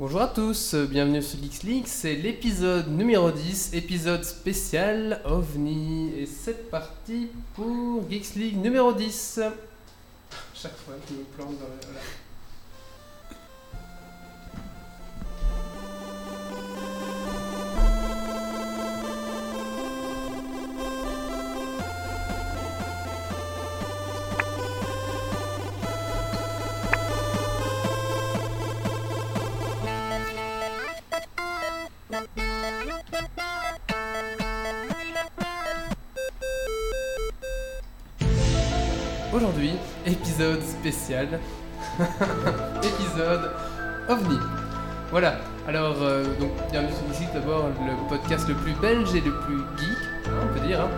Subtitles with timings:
[0.00, 6.12] Bonjour à tous, bienvenue sur Geeks League, c'est l'épisode numéro 10, épisode spécial OVNI.
[6.16, 9.40] Et c'est parti pour Geeks League numéro 10.
[10.54, 12.27] Chaque fois, je me plante dans le...
[41.08, 41.40] spécial.
[42.82, 43.50] épisode
[44.10, 44.38] OVNI.
[45.10, 45.36] Voilà,
[45.66, 49.56] alors, euh, donc, bienvenue sur ici d'abord, le podcast le plus belge et le plus
[49.78, 50.82] geek, hein, on peut dire.
[50.82, 50.88] hein.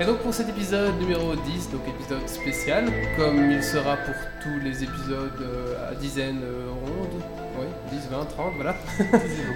[0.00, 4.58] Et donc, pour cet épisode numéro 10, donc épisode spécial, comme il sera pour tous
[4.64, 7.22] les épisodes euh, à dizaines euh, rondes,
[7.60, 8.74] oui, 10, 20, 30, voilà.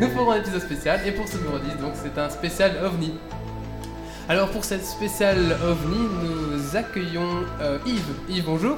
[0.01, 3.15] Nous ferons un épisode spécial, et pour ce numéro 10, donc c'est un spécial OVNI.
[4.29, 8.15] Alors pour cette spéciale OVNI, nous accueillons euh, Yves.
[8.29, 8.77] Yves, bonjour.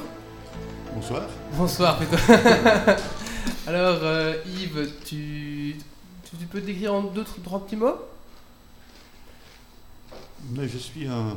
[0.97, 1.29] Bonsoir.
[1.53, 2.17] Bonsoir plutôt.
[3.67, 5.77] Alors euh, Yves, tu,
[6.25, 7.99] tu, tu peux te décrire en deux, trois petits mots?
[10.53, 11.37] Mais je suis un,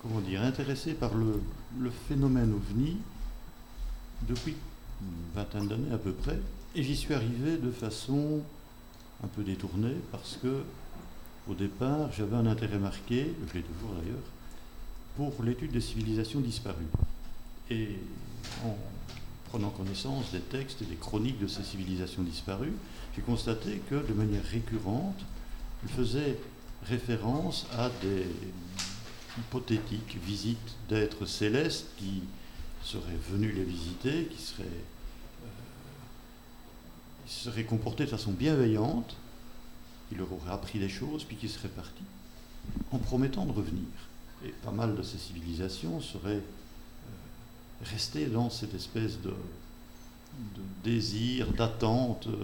[0.00, 1.42] comment dire, intéressé par le,
[1.80, 2.98] le phénomène ovni
[4.28, 4.54] depuis
[5.02, 6.38] une vingtaine d'années à peu près.
[6.76, 8.40] Et j'y suis arrivé de façon
[9.24, 10.62] un peu détournée parce que,
[11.50, 14.22] au départ, j'avais un intérêt marqué, je l'ai toujours d'ailleurs,
[15.16, 16.86] pour l'étude des civilisations disparues.
[17.70, 17.88] Et
[18.64, 18.76] en
[19.48, 22.74] prenant connaissance des textes et des chroniques de ces civilisations disparues,
[23.14, 25.18] j'ai constaté que de manière récurrente,
[25.82, 26.38] il faisait
[26.84, 28.26] référence à des
[29.38, 32.22] hypothétiques visites d'êtres célestes qui
[32.82, 35.48] seraient venus les visiter, qui seraient, euh,
[37.26, 39.16] seraient comportés de façon bienveillante,
[40.08, 42.04] qui leur auraient appris des choses, puis qui seraient partis,
[42.92, 43.88] en promettant de revenir.
[44.44, 46.42] Et pas mal de ces civilisations seraient
[47.84, 52.36] restées dans cette espèce de, de désir, d'attente, euh,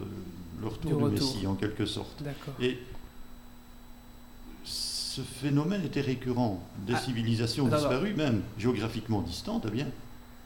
[0.60, 1.34] le retour Du du, retour.
[1.34, 2.22] Messie en quelque sorte.
[2.60, 2.78] Et
[4.64, 6.62] ce phénomène était récurrent.
[6.86, 9.86] Des Ah, civilisations attends, disparues, même géographiquement distantes, eh bien,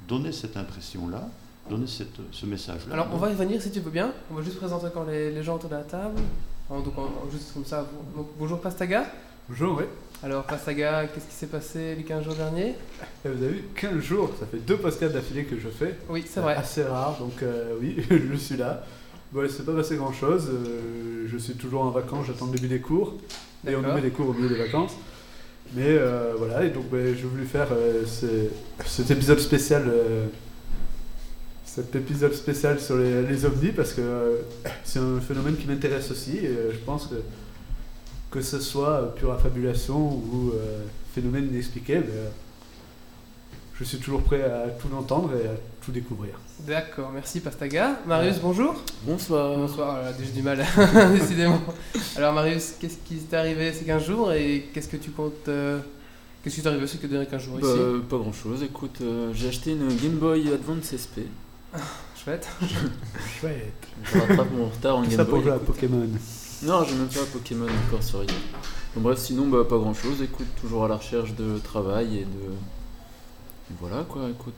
[0.09, 1.29] donnaient cette impression-là,
[1.69, 2.95] donnaient cette- ce message-là.
[2.95, 4.13] Alors on va y venir si tu veux bien.
[4.31, 6.21] On va juste présenter encore les, les gens autour de la table.
[6.71, 7.87] Alors, donc on- juste comme ça.
[8.17, 9.07] donc, bonjour Pastaga.
[9.49, 9.85] Bonjour, oui.
[10.23, 12.75] Alors Pastaga, qu'est-ce qui s'est passé les 15 jours derniers?
[13.25, 15.95] Et vous avez vu, 15 jours, ça fait deux podcasts d'affilée que je fais.
[16.09, 16.55] Oui, c'est vrai.
[16.55, 18.85] Assez rare, donc euh, oui, je suis là.
[19.33, 20.51] Bon, il s'est pas passé grand chose.
[21.27, 23.15] je suis toujours en vacances, j'attends le début des cours.
[23.69, 24.95] Et on met des cours au milieu des vacances.
[25.75, 28.49] Mais euh, voilà, et donc ben, j'ai voulu faire euh, ce-
[28.87, 29.83] cet épisode spécial.
[29.89, 30.27] euh,
[31.65, 34.37] cet épisode spécial sur les, les ovnis parce que euh,
[34.85, 37.17] c'est un phénomène qui m'intéresse aussi et euh, je pense que
[38.31, 41.49] que ce soit euh, pure affabulation ou euh, phénomène
[41.91, 42.29] euh,
[43.79, 45.53] je suis toujours prêt à tout entendre et à
[45.85, 46.33] tout découvrir.
[46.61, 47.99] D'accord, merci Pastaga.
[48.07, 48.75] Marius, bonjour.
[49.03, 49.55] Bonsoir.
[49.57, 50.65] Bonsoir, euh, j'ai du mal,
[51.19, 51.61] décidément.
[52.17, 55.49] Alors Marius, qu'est-ce qui t'est arrivé ces 15 jours et qu'est-ce que tu comptes...
[55.49, 55.79] euh,
[56.43, 58.03] Qu'est-ce qui t'est arrivé ces derniers 15 jours Bah, ici?
[58.09, 61.29] pas grand chose, écoute, euh, j'ai acheté une Game Boy Advance SP.
[62.25, 62.49] Chouette.
[63.41, 63.73] Chouette.
[64.05, 65.43] Je rattrape mon retard en Tout Game ça pour Boy.
[65.43, 65.67] jouer à écoute.
[65.67, 66.09] Pokémon.
[66.63, 68.35] Non, j'ai même pas Pokémon encore sur iPad.
[68.95, 72.25] Bon, bref, sinon, bah, pas grand chose, écoute, toujours à la recherche de travail et
[72.25, 72.51] de.
[73.71, 74.55] et voilà quoi, écoute.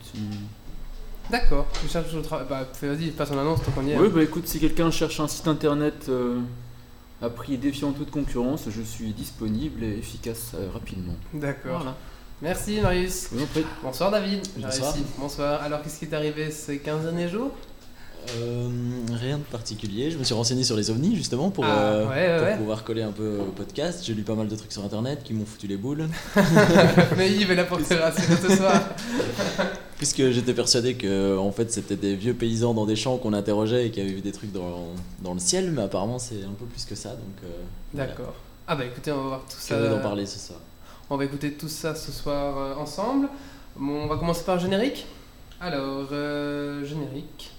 [1.30, 2.46] D'accord, tu cherches au travail.
[2.48, 3.98] Bah fais- vas-y, passe en annonce tant qu'on y est.
[3.98, 4.12] Oui, hein.
[4.14, 6.38] bah écoute, si quelqu'un cherche un site internet euh,
[7.20, 11.16] à prix défiant toute concurrence, je suis disponible et efficace euh, rapidement.
[11.34, 11.78] D'accord.
[11.78, 11.96] Voilà.
[12.40, 13.28] Merci Marius.
[13.32, 13.64] Je vous en prie.
[13.82, 14.40] Bonsoir David.
[14.56, 14.92] J'ai Bonsoir.
[14.94, 15.06] réussi.
[15.18, 15.62] Bonsoir.
[15.62, 17.50] Alors qu'est-ce qui t'est arrivé ces 15 derniers jours?
[18.36, 18.68] Euh,
[19.14, 20.10] rien de particulier.
[20.10, 22.56] Je me suis renseigné sur les ovnis justement pour, Ah, euh, ouais, ouais, pour ouais.
[22.58, 24.02] pouvoir coller un peu au podcast.
[24.04, 26.08] J'ai lu pas mal de trucs sur internet qui m'ont foutu les boules.
[27.16, 28.80] Mais Yves est là pour te rassurer ce soir.
[29.96, 33.86] Puisque j'étais persuadé que en fait c'était des vieux paysans dans des champs qu'on interrogeait
[33.86, 34.86] et qui avaient vu des trucs dans,
[35.22, 37.10] dans le ciel, mais apparemment c'est un peu plus que ça.
[37.10, 37.48] Donc euh,
[37.92, 38.06] voilà.
[38.08, 38.34] D'accord.
[38.68, 39.74] Ah bah écoutez, on va voir tout ça.
[39.74, 40.60] Curieux d'en parler ce soir.
[41.10, 43.28] On va écouter tout ça ce soir ensemble.
[43.76, 45.06] Bon, on va commencer par le générique.
[45.60, 47.50] Alors, euh, générique.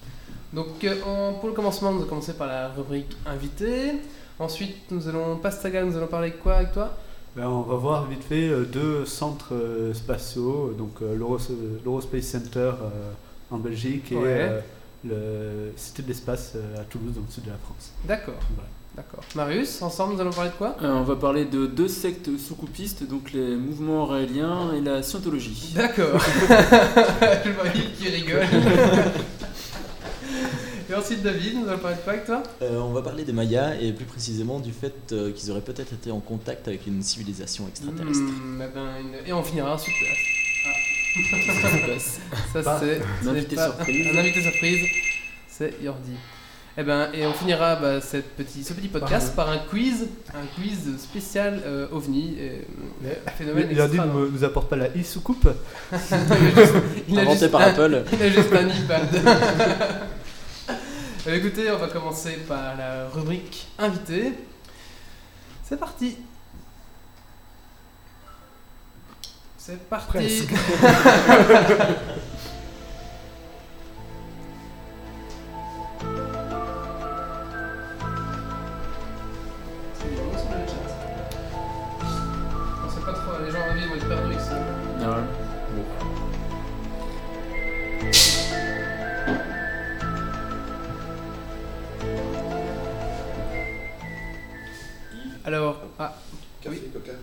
[0.54, 3.94] Donc, euh, en- pour le commencement, nous allons commencer par la rubrique invité.
[4.40, 6.92] Ensuite, nous allons, Pastaga, nous allons parler de quoi avec toi?
[7.36, 11.38] Ben, on va voir vite fait euh, deux centres euh, spatiaux, donc euh, l'Euros-
[11.86, 13.12] l'Eurospace Center euh,
[13.52, 14.50] en Belgique et Ouais.
[14.50, 14.60] euh,
[15.06, 17.92] le Cité de l'espace euh, à Toulouse, dans le sud de la France.
[18.06, 18.34] D'accord.
[18.56, 18.70] Voilà.
[18.96, 19.24] D'accord.
[19.36, 20.76] Marius, ensemble, nous allons parler de quoi?
[20.82, 25.74] Euh, on va parler de deux sectes sous-coupistes, donc les mouvements raéliens et la scientologie.
[25.76, 26.20] D'accord.
[27.46, 28.42] Je vois qui rigole.
[30.90, 32.42] Et ensuite David, nous allons parler de quoi avec toi?
[32.64, 35.94] Euh, on va parler des Mayas et plus précisément du fait euh, qu'ils auraient peut-être
[35.94, 38.20] été en contact avec une civilisation extraterrestre.
[38.22, 39.96] Hmm, eh ben, une- Et on finira ensuite.
[42.54, 44.08] Ça Bah, c'est un invité pas- surprise.
[44.16, 44.86] Un invité surprise,
[45.48, 46.12] c'est Yordi.
[46.78, 50.46] Eh ben, et on finira bah, cette petit, ce petit podcast par un quiz, un
[50.56, 52.60] quiz spécial euh, ovni, euh,
[53.02, 54.14] Mais phénomène Il a dit extra.
[54.14, 55.50] ne nous apporte pas la e-soucoupe.
[57.10, 58.04] Il a Inventé juste par un- Apple.
[58.14, 59.08] Il a juste un iPad.
[61.28, 64.34] Euh, écoutez, on va commencer par la rubrique invité.
[65.64, 66.16] C'est parti.
[69.58, 70.48] C'est parti.
[95.50, 96.14] Alors, ah,
[96.62, 96.92] Café, Oui.
[96.94, 97.14] coca.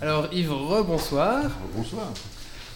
[0.00, 1.50] Alors Yves, rebonsoir.
[1.74, 2.12] Bonsoir.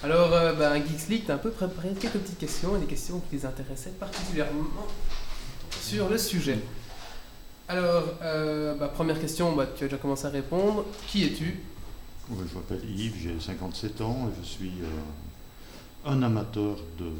[0.02, 3.20] Alors, euh, bah, Geeks League t'a un peu préparé quelques petites questions et des questions
[3.30, 4.64] qui les intéressaient particulièrement
[5.80, 6.58] sur le sujet.
[7.68, 10.86] Alors, euh, bah, première question, bah, tu as déjà commencé à répondre.
[11.06, 11.60] Qui es-tu?
[12.28, 17.12] Je m'appelle Yves, j'ai 57 ans et je suis euh, un amateur de,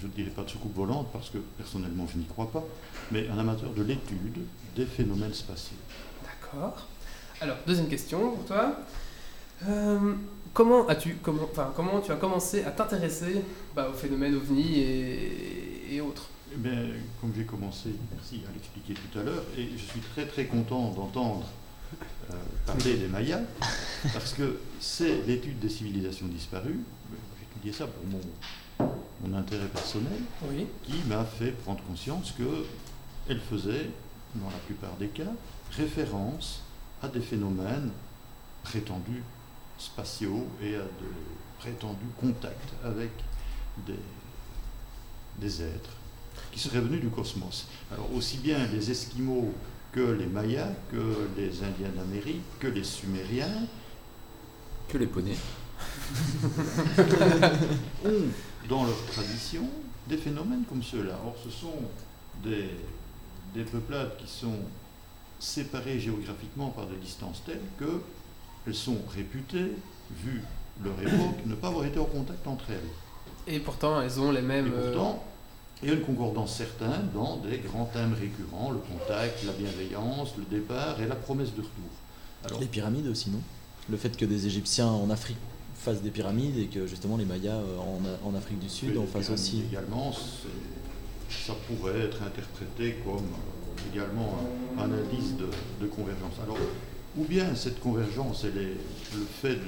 [0.00, 2.64] je ne dirais pas de soucoupe volante parce que personnellement je n'y crois pas,
[3.10, 4.38] mais un amateur de l'étude
[4.76, 5.76] des phénomènes spatiaux.
[6.22, 6.86] D'accord.
[7.40, 8.76] Alors, deuxième question pour toi.
[9.68, 10.14] Euh,
[10.54, 13.42] comment as-tu, comment, enfin, comment tu as commencé à t'intéresser
[13.74, 16.28] bah, aux phénomènes ovni et, et autres?
[16.52, 16.88] Eh bien,
[17.20, 20.90] comme j'ai commencé, merci à l'expliquer tout à l'heure, et je suis très très content
[20.90, 21.46] d'entendre
[22.30, 22.34] euh,
[22.66, 23.42] parler des Mayas,
[24.12, 26.80] parce que c'est l'étude des civilisations disparues,
[27.38, 28.20] j'ai étudié ça pour mon,
[29.24, 30.66] mon intérêt personnel, Oui.
[30.82, 33.90] qui m'a fait prendre conscience qu'elle faisait,
[34.34, 35.32] dans la plupart des cas,
[35.72, 36.62] référence
[37.02, 37.90] à des phénomènes
[38.62, 39.22] prétendus
[39.78, 41.10] spatiaux et à de
[41.58, 43.10] prétendus contacts avec
[43.86, 43.94] des,
[45.38, 45.90] des êtres
[46.52, 47.66] qui seraient venus du cosmos.
[47.92, 49.52] Alors aussi bien les Esquimaux
[49.92, 53.66] que les Mayas, que les Indiens d'Amérique, que les Sumériens
[54.88, 55.36] Que les poneys.
[58.04, 58.28] ont
[58.68, 59.62] dans leur tradition
[60.08, 61.18] des phénomènes comme ceux-là.
[61.26, 61.74] Or, ce sont
[62.44, 62.70] des,
[63.54, 64.58] des peuplades qui sont
[65.38, 69.72] séparées géographiquement par des distances telles qu'elles sont réputées,
[70.22, 70.42] vu
[70.84, 73.52] leur époque, ne pas avoir été en contact entre elles.
[73.54, 74.70] Et pourtant, elles ont les Et mêmes.
[74.74, 75.24] euh, pourtant,
[75.82, 80.34] il y a une concordance certaine dans des grands thèmes récurrents, le contact, la bienveillance,
[80.36, 81.90] le départ et la promesse de retour.
[82.44, 83.40] Alors, Les pyramides aussi, non?
[83.88, 85.38] Le fait que des Égyptiens en Afrique
[85.82, 89.06] fassent des pyramides et que justement les Mayas euh, en, en Afrique du Sud en
[89.06, 89.64] fassent aussi.
[89.70, 94.36] Également, ça pourrait être interprété comme euh, également
[94.78, 95.48] un, un indice de,
[95.80, 96.34] de convergence.
[96.42, 96.58] Alors,
[97.16, 98.76] ou bien cette convergence, elle est
[99.16, 99.58] le fait,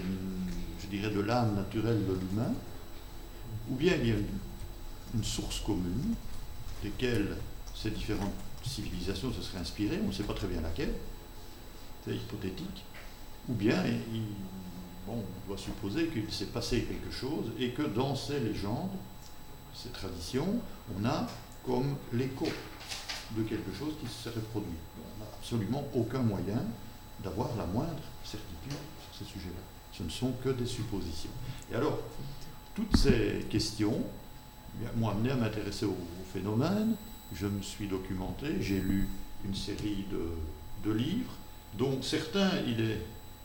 [0.82, 2.53] je dirais, de l'âme naturelle de l'humain,
[3.70, 4.26] ou bien il y a une,
[5.15, 6.15] une source commune
[6.82, 7.37] desquelles
[7.75, 8.32] ces différentes
[8.65, 10.93] civilisations se seraient inspirées, on ne sait pas très bien laquelle,
[12.05, 12.85] c'est hypothétique,
[13.49, 13.82] ou bien
[14.12, 14.20] il-
[15.08, 18.90] on doit supposer qu'il s'est passé quelque chose et que dans ces légendes,
[19.75, 20.60] ces traditions,
[20.96, 21.26] on a
[21.64, 22.46] comme l'écho
[23.36, 24.77] de quelque chose qui se serait produit.
[24.98, 26.62] On n'a absolument aucun moyen
[27.22, 29.62] d'avoir la moindre certitude sur ces sujets-là.
[29.93, 31.31] Ce ne sont que des suppositions.
[31.70, 31.98] Et alors,
[32.74, 34.03] toutes ces questions
[34.82, 36.96] eh m'ont amené à m'intéresser au, au phénomène.
[37.34, 39.08] Je me suis documenté, j'ai lu
[39.44, 41.32] une série de, de livres,
[41.79, 43.03] dont certains, il est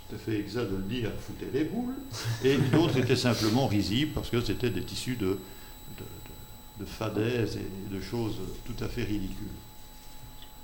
[0.09, 1.95] tout à fait exact de le dire, foutaient les boules,
[2.43, 7.57] et d'autres étaient simplement risibles parce que c'était des tissus de, de, de- de fadaises
[7.57, 8.35] et de choses
[8.65, 9.47] tout à fait ridicules.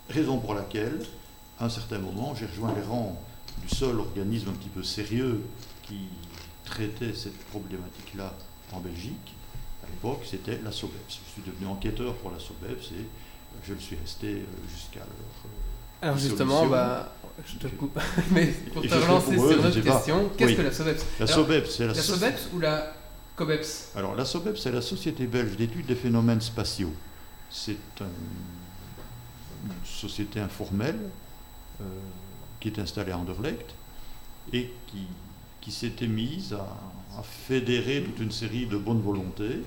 [0.09, 0.99] Raison pour laquelle,
[1.59, 3.19] à un certain moment, j'ai rejoint les rangs
[3.61, 5.41] du seul organisme un petit peu sérieux
[5.83, 6.07] qui
[6.65, 8.33] traitait cette problématique-là
[8.73, 9.33] en Belgique.
[9.83, 11.19] À l'époque, c'était la SOBEPS.
[11.27, 13.05] Je suis devenu enquêteur pour la SOBEPS et
[13.65, 17.13] je le suis resté euh, jusqu'à leur euh, Alors justement, bah,
[17.45, 17.99] je te coupe,
[18.31, 20.57] mais pour te relancer sur notre question, qu'est-ce Oui.
[20.57, 22.93] que la SOBEPS La Alors, SOBEPS, c'est la, La so- SOBEPS ou la
[23.35, 26.93] COBEPS Alors, la SOBEPS, c'est la Société belge d'études des phénomènes spatiaux.
[27.49, 28.05] C'est un-
[29.65, 30.99] une société informelle
[31.81, 31.83] euh,
[32.59, 33.73] qui est installée à Anderlecht
[34.51, 35.07] et qui,
[35.61, 36.77] qui s'était mise à,
[37.19, 39.63] à fédérer toute une série de bonnes volontés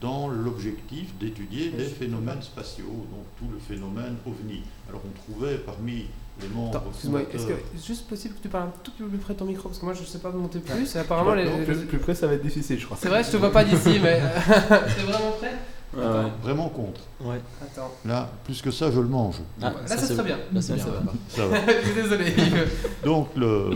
[0.00, 4.62] dans l'objectif d'étudier les phénomènes spatiaux, donc tout le phénomène OVNI.
[4.88, 6.04] Alors on trouvait parmi
[6.40, 9.34] excuse-moi, est-ce que c'est juste possible que tu parles un tout petit peu plus près
[9.34, 10.94] de ton micro Parce que moi je sais pas monter plus.
[10.94, 12.96] Et apparemment, les- Non, plus, plus près, ça va être difficile, je crois.
[13.00, 14.20] c'est vrai, je te vois pas d'ici, mais.
[14.48, 15.54] T'es vraiment prêt
[15.96, 16.30] ouais.
[16.42, 17.00] Vraiment contre.
[17.20, 17.40] Ouais.
[17.62, 17.90] Attends.
[18.04, 19.36] Là, plus que ça, je le mange.
[19.62, 20.36] Ah, Là, ça, c'est très bien.
[20.52, 20.84] Là, c'est Là, bien.
[20.84, 20.98] ça va.
[21.00, 21.16] ouais.
[21.28, 21.72] Ça va.
[21.82, 22.34] je suis désolé.
[23.04, 23.70] Donc le,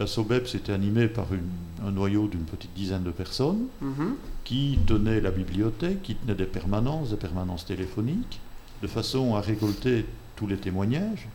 [0.00, 4.14] la SOBEP s'était animée par une- un noyau d'une petite dizaine de personnes Mhm.
[4.44, 8.40] qui tenaient la bibliothèque, qui tenaient des permanences, des permanences téléphoniques,
[8.82, 10.06] de façon à récolter
[10.36, 11.28] tous les témoignages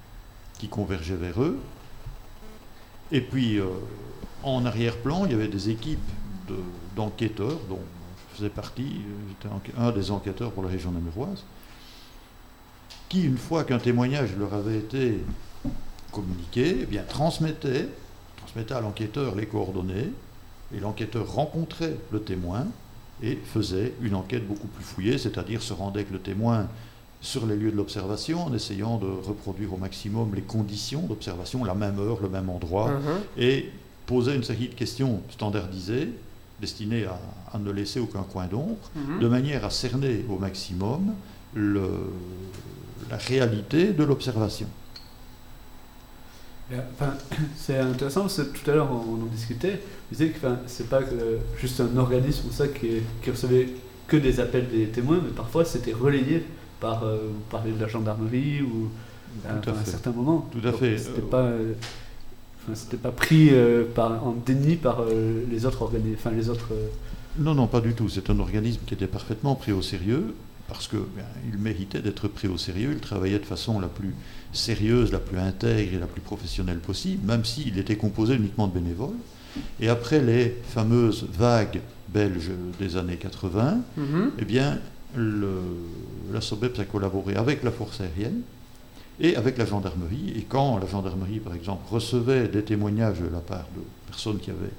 [0.61, 1.57] qui convergeaient vers eux.
[3.11, 3.65] Et puis, euh,
[4.43, 5.97] en arrière-plan, il y avait des équipes
[6.47, 6.53] de-
[6.95, 7.79] d'enquêteurs, dont
[8.29, 11.43] je faisais partie, j'étais un des enquêteurs pour la région namuroise,
[13.09, 15.23] qui, une fois qu'un témoignage leur avait été
[16.11, 17.89] communiqué, eh bien, transmettait,
[18.37, 20.11] transmettait à l'enquêteur les coordonnées,
[20.75, 22.67] et l'enquêteur rencontrait le témoin
[23.23, 26.67] et faisait une enquête beaucoup plus fouillée, c'est-à-dire se rendait avec le témoin
[27.21, 31.75] sur les lieux de l'observation en essayant de reproduire au maximum les conditions d'observation, la
[31.75, 32.99] même heure, le même endroit, Mhm.
[33.37, 33.69] et
[34.07, 36.09] posait une série de questions standardisées
[36.59, 37.19] destinées à,
[37.53, 39.19] à ne laisser aucun coin d'ombre, Mhm.
[39.19, 41.13] de manière à cerner au maximum
[41.53, 42.11] le-
[43.09, 44.67] la réalité de l'observation.
[46.71, 47.13] Enfin,
[47.57, 49.81] c'est intéressant parce que tout à l'heure on, en discutait.
[50.09, 53.69] Vous disiez que enfin, c'est pas que juste un organisme ça qui, qui recevait
[54.07, 56.45] que des appels des témoins, mais parfois c'était relayé
[56.81, 58.89] par, euh, vous parlez de la gendarmerie ou
[59.47, 60.49] à, Tout à un certain moment.
[60.51, 60.97] Tout à Donc, fait.
[60.97, 61.73] C'était Euh, pas, euh,
[62.73, 66.69] c'était pas pris euh, par, en déni par euh, les autres organismes, enfin les autres.
[66.73, 66.87] euh,
[67.39, 68.09] Non, non, pas du tout.
[68.09, 70.35] C'est un organisme qui était parfaitement pris au sérieux
[70.67, 72.89] parce que bien, il méritait d'être pris au sérieux.
[72.93, 74.13] Il travaillait de façon la plus
[74.53, 78.73] sérieuse, la plus intègre et la plus professionnelle possible, même s'il était composé uniquement de
[78.73, 79.15] bénévoles.
[79.81, 81.81] Et après les fameuses vagues
[82.13, 84.31] belges des années 80, Mhm.
[84.39, 84.79] eh bien,
[85.15, 85.61] le,
[86.31, 88.41] la SOBEPS a collaboré avec la force aérienne
[89.19, 90.33] et avec la gendarmerie.
[90.35, 94.49] Et quand la gendarmerie, par exemple, recevait des témoignages de la part de personnes qui
[94.49, 94.71] avaient,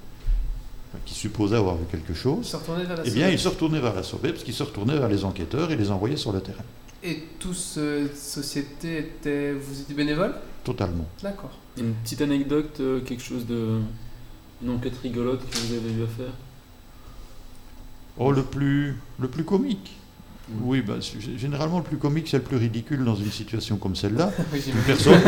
[1.04, 4.42] qui supposaient avoir vu quelque chose, retournait eh bien, ils se retournaient vers la SOBEPS,
[4.42, 6.64] qui se retournaient vers les enquêteurs et les envoyaient sur le terrain.
[7.04, 9.52] Et toute cette société était.
[9.52, 10.34] Vous étiez bénévole?
[10.62, 11.06] Totalement.
[11.22, 11.58] D'accord.
[11.76, 13.80] Une petite anecdote, euh, quelque chose de.
[14.62, 16.32] Une enquête rigolote que vous avez eu à faire?
[18.18, 19.96] Oh, le plus, le plus comique.
[20.62, 20.94] Oui, bah,
[21.38, 24.30] généralement, le plus comique, c'est le plus ridicule dans une situation comme celle-là.
[24.66, 25.20] Une personne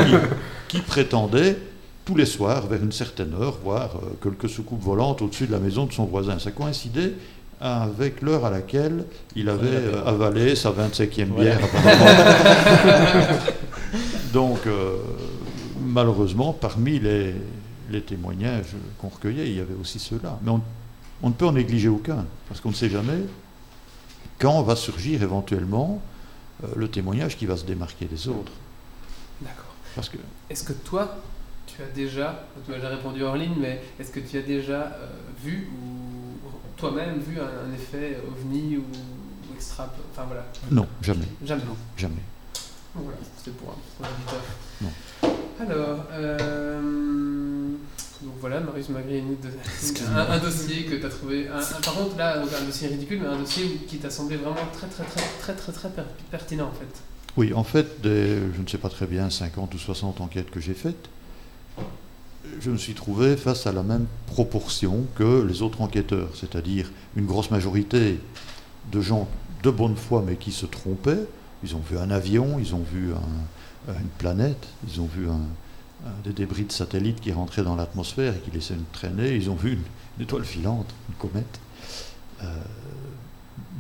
[0.69, 1.57] qui, qui prétendait
[2.05, 5.59] tous les soirs, vers une certaine heure, voir euh, quelques soucoupes volantes au-dessus de la
[5.59, 6.39] maison de son voisin.
[6.39, 7.15] Ça coïncidait
[7.61, 11.57] avec l'heure à laquelle il avait euh, avalé sa 25e Voilà.
[11.57, 11.61] bière.
[11.65, 13.39] apparemment.
[14.35, 14.97] Donc, euh,
[15.83, 17.35] malheureusement, parmi les,
[17.91, 20.39] les témoignages qu'on recueillait, il y avait aussi ceux-là.
[20.43, 20.61] Mais on,
[21.23, 23.21] on ne peut en négliger aucun, parce qu'on ne sait jamais
[24.39, 26.01] quand va surgir éventuellement
[26.63, 28.53] euh, le témoignage qui va se démarquer des autres.
[29.41, 29.75] D'accord.
[29.95, 30.17] Parce que
[30.51, 31.17] Est-ce que toi,
[31.67, 34.81] tu as déjà, tu m'as déjà répondu hors ligne, mais est-ce que tu as déjà
[34.83, 35.07] euh,
[35.43, 41.27] vu ou toi-même vu un, un effet ovni ou, ou extra, enfin voilà, Non, jamais,
[41.45, 41.63] jamais.
[41.97, 42.15] jamais.
[42.95, 44.07] Donc Voilà, c'était pour un pour.
[44.83, 44.91] Non.
[45.61, 47.44] Alors, euh,
[48.25, 49.37] donc voilà, Marius m'a grillé une
[49.81, 50.21] Excuse-moi.
[50.23, 51.49] un, un dossier que tu as trouvé.
[51.49, 54.37] un- un- par contre, là, donc, un dossier ridicule, mais un dossier qui t'a semblé
[54.37, 57.03] vraiment très, très, très, très, très, très per- pertinent en fait.
[57.37, 60.61] Oui, en fait, des, je ne sais pas très bien, 50 ou 60 enquêtes que
[60.61, 61.09] j'ai faites,
[62.61, 67.27] je me suis trouvé face à la même proportion que les autres enquêteurs, c'est-à-dire une
[67.27, 68.21] grosse majorité
[68.93, 69.29] de gens
[69.63, 71.25] de bonne foi mais qui se trompaient.
[71.65, 75.41] Ils ont vu un avion, ils ont vu un- une planète, ils ont vu un-
[76.25, 79.55] des débris de satellites qui rentraient dans l'atmosphère et qui laissaient une traînée, ils ont
[79.55, 79.83] vu une,
[80.19, 81.61] une étoile filante, une comète.
[82.43, 82.47] Euh,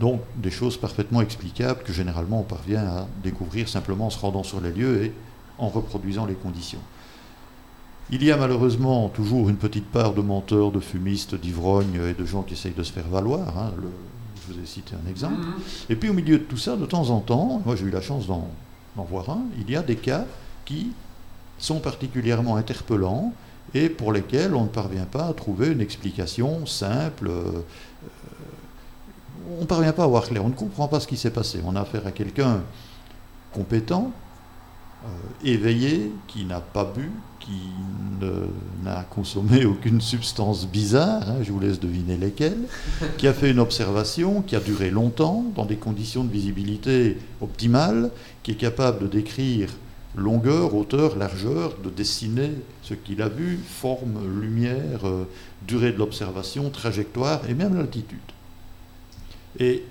[0.01, 4.43] donc des choses parfaitement explicables que généralement on parvient à découvrir simplement en se rendant
[4.43, 5.13] sur les lieux et
[5.59, 6.81] en reproduisant les conditions.
[8.11, 12.25] Il y a malheureusement toujours une petite part de menteurs, de fumistes, d'ivrognes et de
[12.25, 13.57] gens qui essayent de se faire valoir.
[13.59, 13.73] hein.
[13.81, 13.89] Le-
[14.47, 15.41] je vous ai cité un exemple.
[15.41, 15.55] Mhm.
[15.89, 18.03] Et puis au milieu de tout ça, de temps en temps, moi j'ai eu la
[18.03, 18.47] chance d'en
[18.97, 20.27] voir un, il y a des cas
[20.67, 20.93] qui
[21.59, 23.33] sont particulièrement interpellants
[23.75, 27.29] et pour lesquels on ne parvient pas à trouver une explication simple.
[27.29, 27.63] euh,
[29.59, 31.61] on ne parvient pas à voir clair, on ne comprend pas ce qui s'est passé.
[31.65, 32.63] On a affaire à quelqu'un
[33.53, 34.11] compétent,
[35.05, 35.09] euh,
[35.45, 37.61] éveillé, qui n'a pas bu, qui
[38.83, 42.67] n'a consommé aucune substance bizarre, hein, je vous laisse deviner lesquelles,
[43.19, 48.11] qui a fait une observation qui a duré longtemps, dans des conditions de visibilité optimales,
[48.43, 49.69] qui est capable de décrire
[50.17, 52.51] longueur, hauteur, largeur, de dessiner
[52.83, 55.29] ce qu'il a vu, forme, lumière, euh,
[55.67, 58.19] durée de l'observation, trajectoire et même l'altitude.
[59.59, 59.83] Et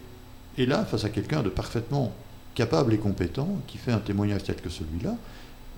[0.57, 2.13] là, face à quelqu'un de parfaitement
[2.55, 5.15] capable et compétent, qui fait un témoignage tel que celui-là,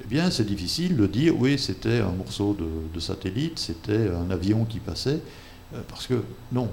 [0.03, 4.29] eh bien, c'est difficile de dire oui, c'était un morceau de, de satellite, c'était un
[4.29, 5.21] avion qui passait,
[5.73, 6.21] euh, parce que
[6.51, 6.69] non,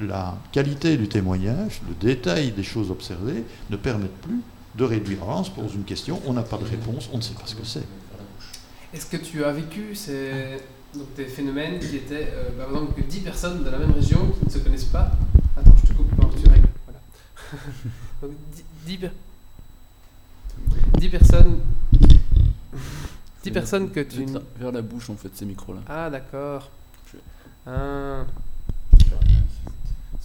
[0.00, 4.40] la qualité du témoignage, le détail des choses observées ne permettent plus
[4.78, 5.22] de réduire.
[5.24, 7.42] Alors, on se pose une question, on n'a pas de réponse, on ne sait pas
[7.46, 7.84] ce que c'est.
[8.94, 10.56] Est-ce que tu as vécu ces,
[10.94, 14.30] donc, des phénomènes qui étaient, euh, par exemple, que 10 personnes de la même région
[14.38, 15.10] qui ne se connaissent pas?
[15.56, 16.68] Attends, je te coupe, pardon, tu règles.
[16.86, 17.00] Voilà.
[18.22, 18.30] donc,
[18.86, 18.98] 10,
[21.00, 21.58] 10 personnes.
[23.42, 24.24] 10 personnes que tu.
[24.24, 25.80] Vers- Vers la bouche en fait ces micros là.
[25.88, 26.70] Ah, d'accord.
[27.66, 28.24] Ah.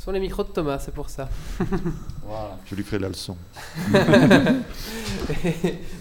[0.03, 1.29] Ce sont les micros de Thomas, c'est pour ça.
[2.25, 2.57] Voilà.
[2.65, 3.37] Je lui ferai la leçon.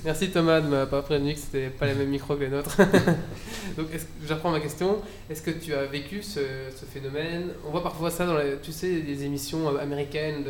[0.04, 2.76] Merci Thomas de m'avoir pas prévenu que c'était pas les mêmes micros que les nôtres.
[3.76, 3.86] Donc
[4.26, 4.96] j'apprends ma question.
[5.30, 6.40] Est-ce que tu as vécu ce,
[6.74, 7.50] ce phénomène?
[7.64, 10.42] On voit parfois ça dans les, tu sais, des émissions américaines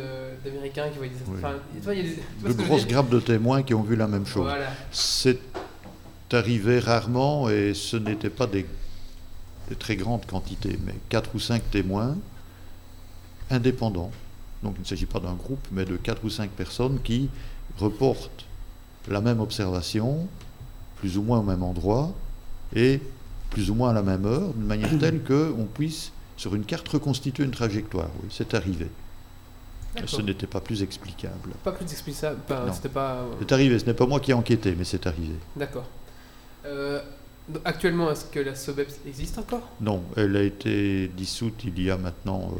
[0.43, 1.13] d'Américains qui voient des...
[1.27, 1.35] Oui.
[1.37, 3.61] Enfin, tu vois, il y a des- tu vois De ce grosses grappes de témoins
[3.61, 4.45] qui ont vu la même chose.
[4.45, 4.71] Voilà.
[4.91, 5.37] C'est
[6.31, 8.65] arrivé rarement et ce n'était pas des,
[9.69, 12.15] des très grandes quantités, mais quatre ou cinq témoins
[13.53, 14.11] indépendants.
[14.63, 17.29] Donc il ne s'agit pas d'un groupe, mais de quatre ou cinq personnes qui
[17.77, 18.45] reportent
[19.09, 20.27] la même observation,
[20.97, 22.13] plus ou moins au même endroit
[22.75, 23.01] et
[23.49, 26.87] plus ou moins à la même heure, d'une manière telle qu'on puisse, sur une carte,
[26.87, 28.09] reconstituer une trajectoire.
[28.21, 28.87] Oui, c'est arrivé.
[30.07, 31.51] Ce n'était pas plus explicable.
[31.63, 32.39] Pas plus explicable.
[32.73, 33.17] C'était pas.
[33.17, 35.35] euh, C'est arrivé, ce n'est pas moi qui ai enquêté, mais c'est arrivé.
[35.55, 35.85] D'accord.
[36.65, 36.99] Euh,
[37.63, 39.69] actuellement, est-ce que la SOBEPS existe encore?
[39.81, 42.51] Non, elle a été dissoute il y a maintenant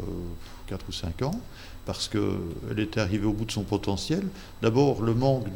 [0.67, 1.39] 4 ou 5 ans,
[1.85, 4.23] parce qu'elle était arrivée au bout de son potentiel.
[4.61, 5.47] D'abord, le manque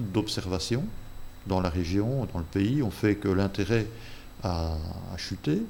[0.00, 0.84] d'observation
[1.46, 3.86] dans la région, dans le pays, ont fait que l'intérêt
[4.42, 4.76] a,
[5.16, 5.62] chuté.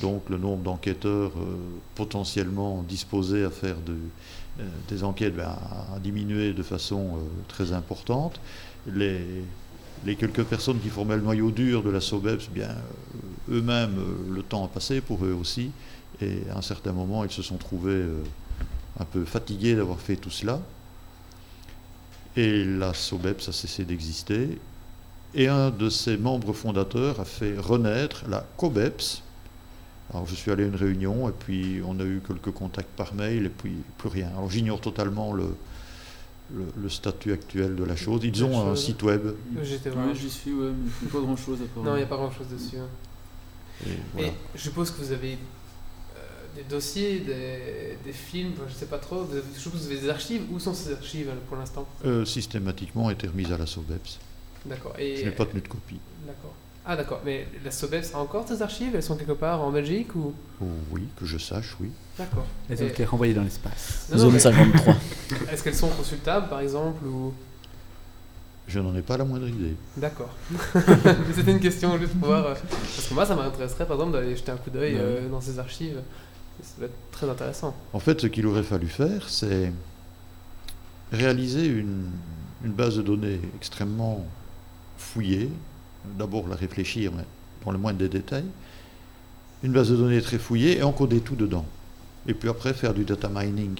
[0.00, 1.56] Donc le nombre d'enquêteurs euh,
[1.94, 5.54] potentiellement disposés à faire euh, des enquêtes ben,
[5.94, 8.40] a, diminué de façon euh, très importante.
[8.86, 9.44] Les,
[10.16, 12.48] quelques personnes qui formaient le noyau dur de la SOBEPS,
[13.50, 13.96] eux-mêmes,
[14.30, 15.70] le temps a passé pour eux aussi,
[16.22, 18.22] et à un certain moment, ils se sont trouvés euh,
[19.00, 20.60] un peu fatigués d'avoir fait tout cela.
[22.36, 24.58] Et la SOBEPS a cessé d'exister,
[25.34, 29.22] et un de ses membres fondateurs a fait renaître la COBEPS.
[30.12, 33.14] Alors je suis allé à une réunion, et puis on a eu quelques contacts par
[33.14, 34.28] mail, et puis plus rien.
[34.36, 35.54] Alors j'ignore totalement le,
[36.54, 38.20] le, le statut actuel de la chose.
[38.24, 39.22] Ils ont un site web,
[39.62, 40.14] J'étais Ouais, vraiment.
[40.14, 40.70] j'y suis, ouais,
[41.12, 41.84] pas grand chose à part.
[41.84, 42.76] Non, il n'y a pas grand chose dessus.
[42.78, 42.88] hein.
[43.86, 44.28] et voilà.
[44.28, 45.36] Et je suppose que vous avez
[46.56, 49.24] des dossiers, des, des films, je sais pas trop.
[49.24, 50.42] Vous avez, je vous avez des archives.
[50.52, 51.86] Où sont ces archives euh, pour l'instant?
[52.04, 54.18] Euh, systématiquement été remise à la SOBEPS.
[54.66, 54.94] D'accord.
[54.98, 55.98] Et Je n'ai pas tenu de copie.
[56.26, 56.54] D'accord.
[56.84, 57.20] Ah d'accord.
[57.24, 58.94] Mais la SOBEPS a encore ses archives?
[58.94, 60.34] Elles sont quelque part en Belgique ou?
[60.60, 61.90] Oh, oui, que je sache, oui.
[62.18, 62.44] D'accord.
[62.68, 64.08] Elles ont Et- été renvoyées dans l'espace.
[64.14, 64.94] Zone mais 53.
[65.52, 67.32] Est-ce qu'elles sont consultables par exemple ou?
[68.68, 69.74] Je n'en ai pas la moindre idée.
[69.96, 70.30] D'accord.
[71.34, 72.46] C'était une question juste pour voir.
[72.46, 75.00] euh, Parce que moi, ça m'intéresserait par exemple d'aller jeter un coup d'œil Ouais.
[75.00, 76.00] euh, dans ces archives.
[76.60, 77.74] Ça doit être très intéressant.
[77.92, 79.72] En fait, ce qu'il aurait fallu faire, c'est
[81.12, 82.10] réaliser une,
[82.64, 84.24] base de données extrêmement
[84.96, 85.50] fouillée.
[86.18, 87.24] D'abord la réfléchir, mais
[87.64, 88.46] dans le moindre des détails.
[89.62, 91.66] Une base de données très fouillée et encoder tout dedans.
[92.26, 93.78] Et puis après, faire du data mining.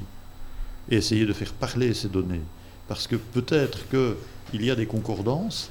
[0.91, 2.43] Et essayer de faire parler ces données.
[2.89, 5.71] Parce que peut-être qu'il y a des concordances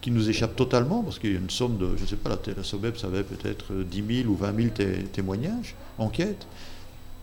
[0.00, 2.30] qui nous échappent totalement, parce qu'il y a une somme de, je ne sais pas,
[2.30, 6.46] la, la SOBEP, ça avait peut-être 10 000 ou 20 000 té- témoignages, enquêtes,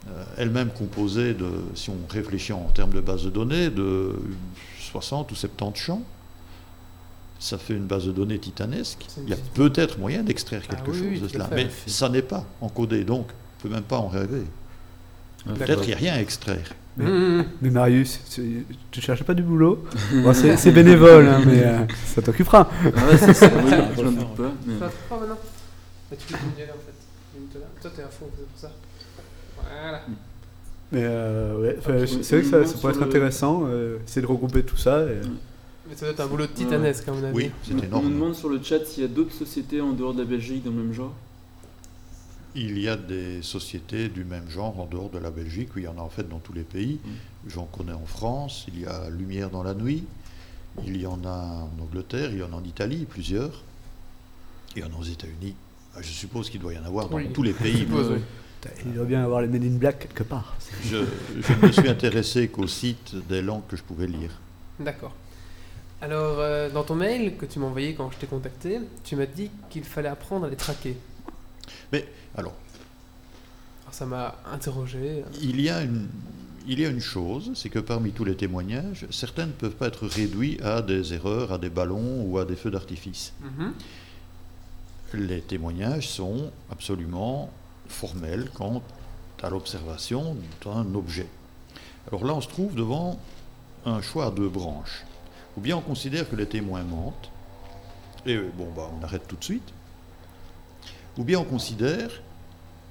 [0.08, 4.14] euh, elle-même composée de, si on réfléchit en termes de base de données, de
[4.92, 6.02] 60 ou 70 champs.
[7.40, 9.06] Ça fait une base de données titanesque.
[9.24, 12.08] Il y a peut-être moyen d'extraire Ah quelque oui, chose oui, de cela, mais ça
[12.10, 14.44] n'est pas encodé, donc on ne peut même pas en rêver.
[15.48, 16.74] Ah, Peut-être qu'il n'y a rien à extraire.
[16.98, 17.46] Mais- Mmh, mmh.
[17.62, 19.84] Mais Marius, tu, tu cherches pas du boulot?
[20.24, 22.70] Bon, C'est bénévole, hein, mais euh, ça t'occupera.
[22.86, 24.52] Ah ouais, c'est ça, oui, Ça va je le n'en faire, doute pas.
[24.66, 24.74] Mais...
[24.76, 25.38] Maintenant
[26.12, 27.60] Bah, Tu peux y aller en fait.
[27.82, 28.72] Toi, t'es à fond, c'est pour ça.
[29.82, 30.02] Voilà.
[30.92, 34.28] Mais euh, ouais, Ah, c'est vrai que ça, pourrait être le- intéressant, euh, essayer de
[34.28, 35.02] regrouper tout ça.
[35.04, 35.20] et-
[35.90, 37.36] Mais ça doit être un boulot titanesque, à mon avis.
[37.36, 37.52] Oui,
[37.92, 40.26] On- me demande sur le chat s'il y a d'autres sociétés en dehors de la
[40.26, 41.14] Belgique dans le même genre.
[42.58, 45.86] Il y a des sociétés du même genre en dehors de la Belgique, oui, il
[45.86, 47.00] y en a en fait dans tous les pays.
[47.48, 50.06] J'en connais en France, il y a Lumière dans la nuit,
[50.86, 51.30] il y en a
[51.70, 53.62] en Angleterre, il y en a en Italie, plusieurs.
[54.76, 55.56] Il y en a aux États-Unis.
[55.96, 57.30] Ah, Je suppose qu'il doit y en avoir dans Oui.
[57.34, 57.86] tous les pays.
[57.90, 58.20] oui.
[58.86, 60.56] Il doit bien avoir les Men in Black quelque part.
[60.84, 60.98] Je,
[61.40, 64.32] je ne me suis intéressé qu'au site des langues que je pouvais lire.
[64.80, 65.14] D'accord.
[66.02, 69.28] Alors, euh, dans ton mail que tu m'as envoyé quand je t'ai contacté, tu m'as
[69.28, 70.98] dit qu'il fallait apprendre à les traquer.
[71.94, 72.54] Alors,
[73.84, 75.24] Alors, ça m'a interrogé.
[75.42, 76.08] il y a une,
[76.68, 79.88] il y a une chose, c'est que parmi tous les témoignages, certains ne peuvent pas
[79.88, 83.34] être réduits à des erreurs, à des ballons ou à des feux d'artifice.
[83.42, 83.74] Mhm.
[85.14, 87.50] Les témoignages sont absolument
[87.88, 88.82] formels quant
[89.44, 91.28] à l'observation d'un objet.
[92.08, 93.20] Alors là, on se trouve devant
[93.86, 95.06] un choix à deux branches.
[95.58, 97.30] Ou bien on considère que les témoins mentent,
[98.26, 99.72] et bon, bah, on arrête tout de suite.
[101.18, 102.10] Ou bien on considère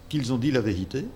[0.09, 1.07] qu'ils ont dit la vérité,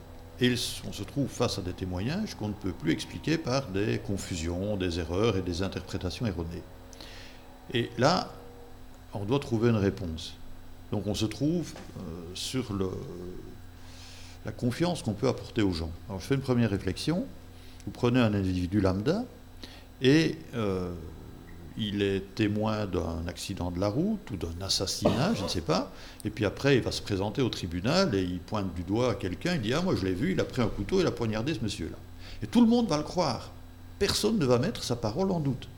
[0.40, 0.54] et
[0.86, 4.76] on se trouve face à des témoignages qu'on ne peut plus expliquer par des confusions,
[4.76, 6.62] des erreurs et des interprétations erronées.
[7.74, 8.30] Et là,
[9.14, 10.34] on doit trouver une réponse.
[10.92, 12.00] Donc on se trouve euh,
[12.34, 12.72] sur
[14.44, 15.90] la confiance qu'on peut apporter aux gens.
[16.08, 17.26] Alors je fais une première réflexion.
[17.84, 19.24] Vous prenez un individu lambda
[20.00, 20.92] et euh,
[21.78, 25.92] il est témoin d'un accident de la route ou d'un assassinat, je ne sais pas.
[26.24, 29.14] Et puis après, il va se présenter au tribunal et il pointe du doigt à
[29.14, 29.54] quelqu'un.
[29.54, 31.54] Il dit Ah, moi je l'ai vu, il a pris un couteau, il a poignardé
[31.54, 31.96] ce monsieur-là.
[32.42, 33.50] Et tout le monde va le croire.
[33.98, 35.68] Personne ne va mettre sa parole en doute.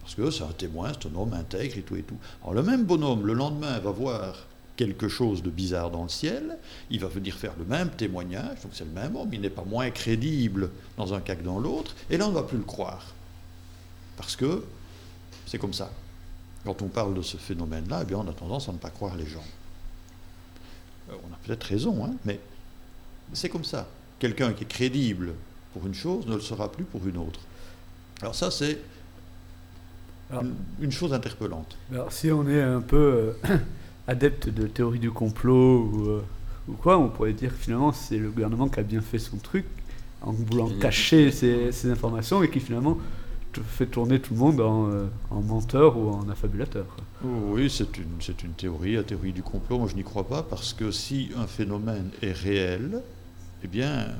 [0.00, 2.16] Parce que c'est un témoin, c'est un homme intègre et tout et tout.
[2.42, 6.56] Alors le même bonhomme, le lendemain, va voir quelque chose de bizarre dans le ciel,
[6.88, 9.64] il va venir faire le même témoignage, donc c'est le même homme, il n'est pas
[9.64, 12.64] moins crédible dans un cas que dans l'autre, et là on ne va plus le
[12.64, 13.12] croire.
[14.16, 14.62] Parce que
[15.48, 15.90] c'est comme ça.
[16.64, 19.16] Quand on parle de ce phénomène-là, eh bien on a tendance à ne pas croire
[19.16, 19.44] les gens.
[21.10, 22.38] Euh, On a peut-être raison, hein, mais
[23.32, 23.88] c'est comme ça.
[24.18, 25.32] Quelqu'un qui est crédible
[25.72, 27.40] pour une chose ne le sera plus pour une autre.
[28.20, 28.78] Alors ça, c'est
[30.32, 31.76] une, une chose interpellante.
[31.90, 33.56] Alors, si on est un peu euh,
[34.06, 36.24] adepte de théorie du complot ou, euh,
[36.68, 39.38] ou quoi, on pourrait dire que finalement c'est le gouvernement qui a bien fait son
[39.38, 39.64] truc
[40.20, 42.98] en voulant cacher ces, ces informations et qui finalement
[43.66, 46.86] fait tourner tout le monde en, euh, en menteur ou en affabulateur.
[47.22, 49.78] Oui, c'est une, c'est une théorie, la théorie du complot.
[49.78, 53.02] Moi, je n'y crois pas parce que si un phénomène est réel,
[53.64, 54.12] eh bien, euh,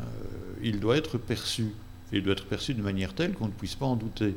[0.62, 1.66] il doit être perçu.
[2.12, 4.34] Il doit être perçu de manière telle qu'on ne puisse pas en douter.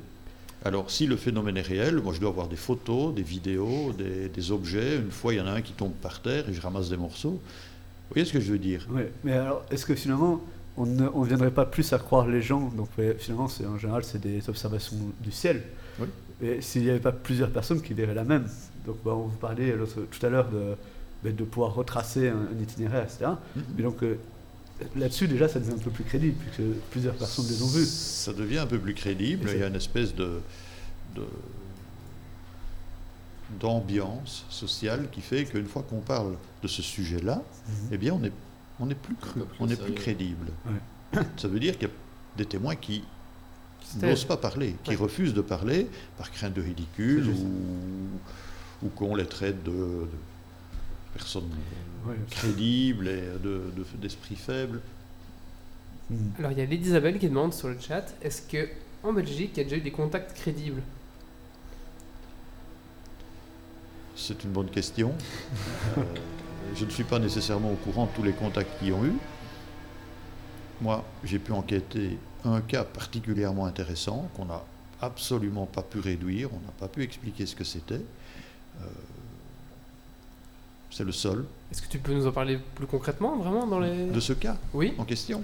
[0.64, 4.30] Alors, si le phénomène est réel, moi, je dois avoir des photos, des vidéos, des,
[4.30, 4.98] des objets.
[4.98, 6.98] Une fois, il y en a un qui tombe par terre et je ramasse des
[6.98, 7.32] morceaux.
[7.40, 8.86] Vous voyez ce que je veux dire?
[8.92, 10.42] Ouais, mais alors, est-ce que finalement,
[10.78, 14.04] on ne on viendrait pas plus à croire les gens Donc, finalement, c'est en général,
[14.04, 15.64] c'est des observations du ciel.
[16.00, 16.08] Oui.
[16.42, 18.48] Et s'il n'y avait pas plusieurs personnes qui verraient la même
[18.86, 19.76] Donc, bah, on vous parlait
[20.10, 20.76] tout à l'heure de,
[21.24, 23.32] bah, de pouvoir retracer un, un itinéraire, etc.
[23.56, 23.64] Mhm.
[23.78, 24.18] Mais donc, euh,
[24.96, 27.86] là-dessus, déjà, ça devient un peu plus crédible, puisque plusieurs personnes les ont vus.
[27.86, 29.50] Ça devient un peu plus crédible.
[29.54, 30.40] Il y a une espèce de,
[31.16, 31.22] de-
[33.60, 37.44] d'ambiance sociale qui fait qu'une fois qu'on parle de ce sujet-là,
[37.92, 38.32] eh bien, on est,
[38.82, 40.48] on est plus cru, on crédible.
[41.38, 41.94] Ça veut dire qu'il y a
[42.38, 43.04] des témoins qui
[43.82, 44.96] Qui se n'osent pas parler, qui Ouais.
[44.96, 50.08] refusent de parler par crainte de ridicule ou, ou qu'on les traite de, de
[51.14, 51.50] personnes
[52.08, 52.16] Ouais.
[52.32, 54.82] crédibles et de, de- d'esprits faibles.
[56.10, 56.32] Mhm.
[56.40, 58.68] Alors il y a Isabelle qui demande sur le chat est-ce que
[59.04, 60.82] en Belgique il y a déjà eu des contacts crédibles?
[64.16, 65.14] C'est une bonne question.
[65.98, 66.02] Euh,
[66.76, 69.14] je ne suis pas nécessairement au courant de tous les contacts qu'ils ont eu.
[70.82, 74.62] Moi, j'ai pu enquêter un cas particulièrement intéressant qu'on n'a
[75.02, 77.96] absolument pas pu réduire, on n'a pas pu expliquer ce que c'était.
[78.82, 78.86] Euh,
[80.90, 84.08] c'est le seul Est-ce que tu peux nous en parler plus concrètement, vraiment, dans les...
[84.08, 85.44] de ce cas Oui en question?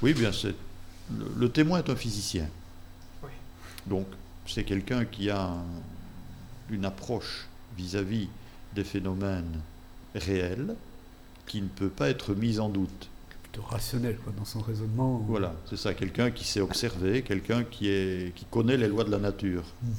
[0.00, 0.54] Oui, bien, c'est
[1.16, 2.46] le, le témoin est un physicien.
[3.22, 3.30] Oui.
[3.86, 4.06] Donc,
[4.46, 5.64] c'est quelqu'un qui a un-
[6.70, 7.46] une approche
[7.76, 8.28] vis-à-vis
[8.74, 9.60] des phénomènes
[10.14, 10.74] réels
[11.46, 13.08] qui ne peut pas être mise en doute.
[13.42, 15.18] Plutôt rationnel, quoi, dans son raisonnement.
[15.26, 19.10] Voilà, c'est ça, quelqu'un qui sait observer, quelqu'un qui, est, qui connaît les lois de
[19.10, 19.92] la nature, Mhm.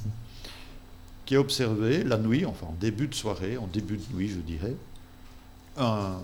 [1.26, 4.40] qui a observé la nuit, enfin en début de soirée, en début de nuit, je
[4.40, 4.74] dirais,
[5.76, 6.18] un,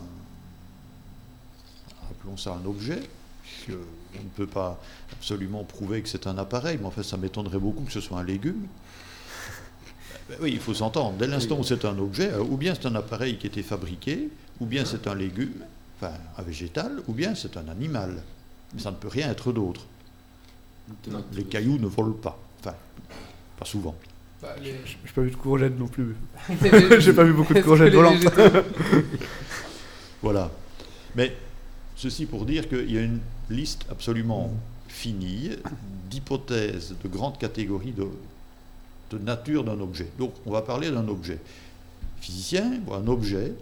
[2.10, 3.00] appelons ça un objet,
[3.66, 3.72] que
[4.18, 4.80] on ne peut pas
[5.12, 8.18] absolument prouver que c'est un appareil, mais en fait ça m'étonnerait beaucoup que ce soit
[8.18, 8.66] un légume.
[10.30, 11.18] Ben oui, il faut s'entendre.
[11.18, 13.64] Dès l'instant où c'est un objet, euh, ou bien c'est un appareil qui a été
[13.64, 14.28] fabriqué,
[14.60, 15.64] ou bien c'est un légume,
[16.00, 18.22] enfin un végétal, ou bien c'est un animal.
[18.72, 19.82] Mais ça ne peut rien être d'autre.
[21.32, 22.38] Les cailloux ne volent pas.
[22.60, 22.76] Enfin,
[23.58, 23.96] pas souvent.
[24.40, 26.14] Bah, les- J'ai pas vu de courgettes non plus.
[27.00, 28.24] J'ai pas vu beaucoup de courgettes volantes.
[30.22, 30.50] Voilà.
[31.16, 31.34] Mais
[31.96, 34.52] ceci pour dire qu'il y a une liste absolument
[34.86, 35.50] finie
[36.10, 38.06] d'hypothèses de grandes catégories de,
[39.10, 40.08] de nature d'un objet.
[40.18, 41.38] Donc on va parler d'un objet.
[42.20, 43.52] Physicien un objet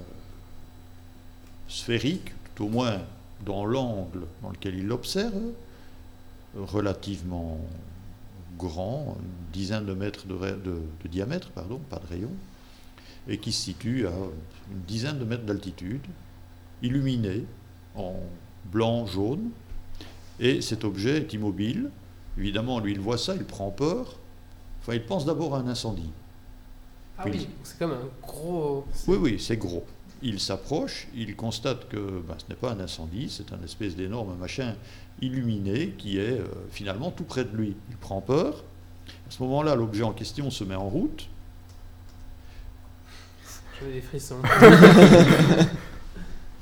[0.00, 0.02] euh,
[1.68, 3.00] sphérique, tout au moins
[3.44, 5.34] dans l'angle dans lequel il l'observe,
[6.56, 7.58] relativement
[8.58, 12.30] grand, une dizaine de mètres de, de- de diamètre, pardon, pas de rayon,
[13.28, 14.12] et qui se situe à
[14.72, 16.00] une dizaine de mètres d'altitude,
[16.82, 17.44] illuminé
[17.94, 18.14] en
[18.72, 19.50] blanc, jaune,
[20.38, 21.90] Et cet objet est immobile.
[22.38, 24.16] Évidemment, lui, il voit ça, il prend peur.
[24.86, 26.12] Enfin, il pense d'abord à un incendie.
[27.18, 27.48] Ah Oui.
[27.64, 28.86] c'est comme un gros.
[29.08, 29.84] Oui, oui, c'est gros.
[30.22, 34.36] Il s'approche, il constate que ben, ce n'est pas un incendie, c'est un espèce d'énorme
[34.36, 34.76] machin
[35.20, 37.74] illuminé qui est euh, finalement tout près de lui.
[37.90, 38.62] Il prend peur.
[39.28, 41.26] À ce moment-là, l'objet en question se met en route.
[43.80, 44.36] J'avais des frissons.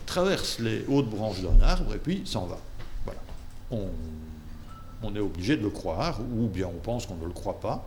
[0.06, 2.58] traverse les hautes branches d'un arbre et puis s'en va.
[3.04, 3.20] Voilà.
[3.70, 3.88] On,
[5.02, 7.86] on est obligé de le croire, ou bien on pense qu'on ne le croit pas.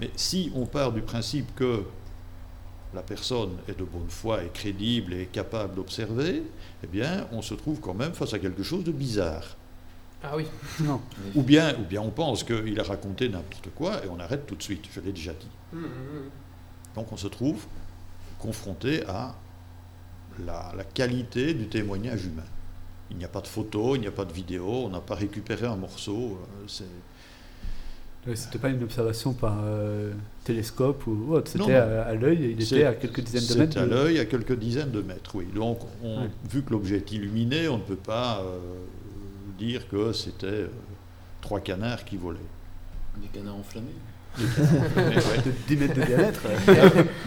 [0.00, 1.82] Mais si on part du principe que
[2.94, 6.42] la personne est de bonne foi, est crédible et est capable d'observer,
[6.82, 9.56] eh bien, on se trouve quand même face à quelque chose de bizarre.
[10.22, 10.46] Ah oui.
[10.80, 11.00] Non.
[11.34, 14.56] Ou bien, ou bien on pense qu'il a raconté n'importe quoi et on arrête tout
[14.56, 15.46] de suite, je l'ai déjà dit.
[15.74, 16.30] Hum, hum, hum.
[16.96, 17.66] Donc on se trouve
[18.38, 19.34] confronté à
[20.44, 22.42] la, la qualité du témoignage humain.
[23.10, 25.14] Il n'y a pas de photo, il n'y a pas de vidéo, on n'a pas
[25.14, 26.38] récupéré un morceau.
[26.42, 26.84] euh, c'est-
[28.34, 30.12] C'était pas une observation par euh,
[30.44, 33.72] télescope ou autre, c'était à, à l'œil, il était à quelques dizaines de mètres.
[33.74, 35.46] C'est à de- l'œil à quelques dizaines de mètres, oui.
[35.54, 36.28] Donc, on- Ouais.
[36.50, 38.58] vu que l'objet est illuminé, on ne peut pas euh,
[39.58, 40.68] dire que c'était euh,
[41.40, 42.38] trois canards qui volaient.
[43.20, 43.86] Des canards enflammés.
[44.38, 45.14] Mais ouais.
[45.46, 46.40] de 10 mètres de diamètre.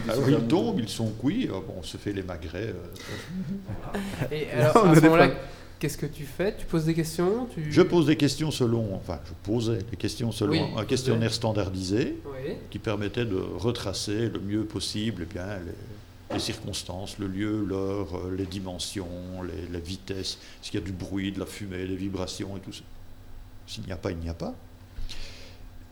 [0.07, 2.73] Ah oui, ils tombent, ils sont cuits, euh, bon, on se fait les magrets.
[2.73, 5.31] euh, Et alors, à ce des moment-là.
[5.81, 6.55] Qu'est-ce que tu fais?
[6.55, 7.47] Tu poses des questions?
[7.53, 7.71] Tu...
[7.71, 10.85] Je pose des questions selon, enfin, je posais des questions selon Oui, un posais.
[10.85, 12.17] questionnaire standardisé.
[12.25, 12.53] Oui.
[12.69, 18.15] qui permettait de retracer le mieux possible eh bien, les, les circonstances, le lieu, l'heure,
[18.15, 21.95] euh, les dimensions, les, les vitesses, s'il y a du bruit, de la fumée, des
[21.95, 22.83] vibrations et tout ça?
[23.67, 24.53] S'il n'y a pas, il n'y a pas.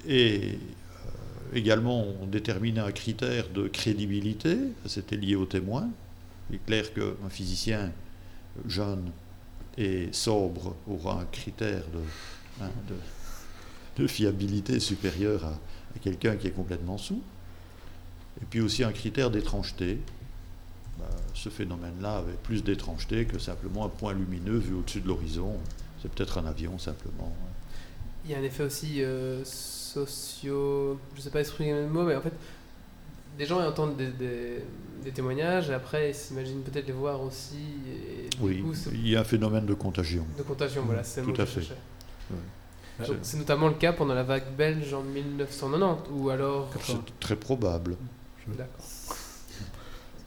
[0.07, 5.89] Et euh, également, on déterminait un critère de crédibilité, c'était lié au témoin.
[6.51, 7.91] Il est clair qu'un physicien
[8.67, 9.11] jeune
[9.77, 15.59] et sobre aura un critère de, hein, fiabilité supérieur à,
[16.01, 17.21] quelqu'un qui est complètement sous.
[18.41, 19.99] Et puis aussi un critère d'étrangeté.
[20.97, 25.57] Bah, ce phénomène-là avait plus d'étrangeté que simplement un point lumineux vu au-dessus de l'horizon.
[26.01, 27.33] C'est peut-être un avion simplement.
[28.25, 30.99] Il y a un effet aussi euh, socio.
[31.15, 32.33] Je sais pas exprimer le mot, mais en fait,
[33.39, 34.63] des gens entendent des, des-
[35.03, 37.55] des témoignages et après ils s'imaginent peut-être les voir aussi.
[37.87, 40.25] Et Oui, coup, il y a un phénomène de contagion.
[40.37, 41.61] de contagion, voilà, c'est le Tout à fait.
[43.21, 46.69] C'est notamment le cas pendant la vague belge en 1990, ou alors.
[46.83, 47.95] C'est très probable.
[48.57, 48.85] D'accord.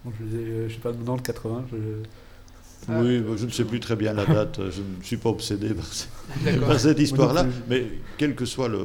[0.04, 1.76] Bon, je, ai, euh, je sais pas, 90, 80, je...
[2.88, 3.00] Ah.
[3.00, 5.84] oui, je ne sais plus très bien la date, je ne suis pas obsédé par,
[5.86, 6.06] ce-
[6.44, 6.68] D'accord.
[6.68, 7.86] par cette histoire-là, mais
[8.18, 8.82] quel que soit le,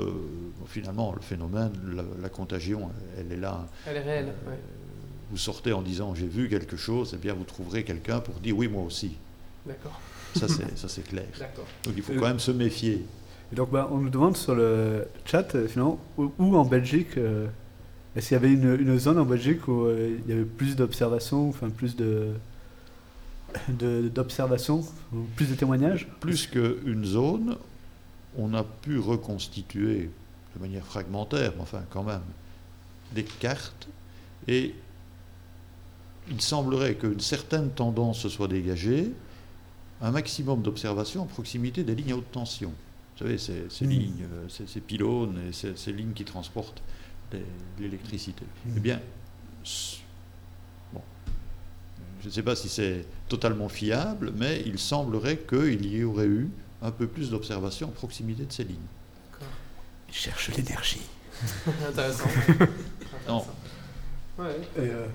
[0.81, 3.67] finalement le phénomène, la, la contagion, elle est là.
[3.87, 4.27] Elle est réelle.
[4.45, 4.59] Euh, ouais.
[5.31, 8.55] Vous sortez en disant j'ai vu quelque chose, eh bien vous trouverez quelqu'un pour dire
[8.57, 9.11] oui moi aussi.
[9.65, 9.99] D'accord.
[10.35, 11.25] Ça c'est ça c'est clair.
[11.39, 11.65] D'accord.
[11.83, 13.05] Donc il faut Euh, quand même se méfier.
[13.51, 17.15] Et donc, bah, on nous demande sur le chat, euh, finalement, où, où en Belgique,
[17.17, 17.47] euh,
[18.13, 20.75] est-ce qu'il y avait une, une zone en Belgique où euh, il y avait plus
[20.75, 22.33] d'observations, enfin plus de
[23.69, 24.83] d'observations,
[25.37, 26.07] plus de témoignages?
[26.19, 27.55] Plus qu'une zone,
[28.37, 30.09] on a pu reconstituer
[30.57, 32.21] de manière fragmentaire, mais enfin quand même,
[33.13, 33.87] des cartes
[34.47, 34.73] et
[36.29, 39.11] il semblerait qu'une certaine tendance se soit dégagée,
[40.01, 42.69] un maximum d'observations à proximité des lignes à haute tension.
[42.69, 43.89] Vous savez, ces, ces Mm.
[43.89, 46.81] lignes, euh, ces, ces pylônes et ces, ces lignes qui transportent
[47.79, 48.45] l'électricité.
[48.65, 48.73] Mm.
[48.75, 48.99] Eh bien,
[50.93, 51.01] bon,
[52.21, 56.49] je ne sais pas si c'est totalement fiable, mais il semblerait qu'il y aurait eu
[56.81, 58.77] un peu plus d'observations à proximité de ces lignes.
[60.09, 61.01] Ils cherchent l'énergie.
[61.89, 62.29] Intéressant.
[63.27, 63.43] Non.
[64.39, 64.55] Ouais.
[64.77, 65.05] Et, euh,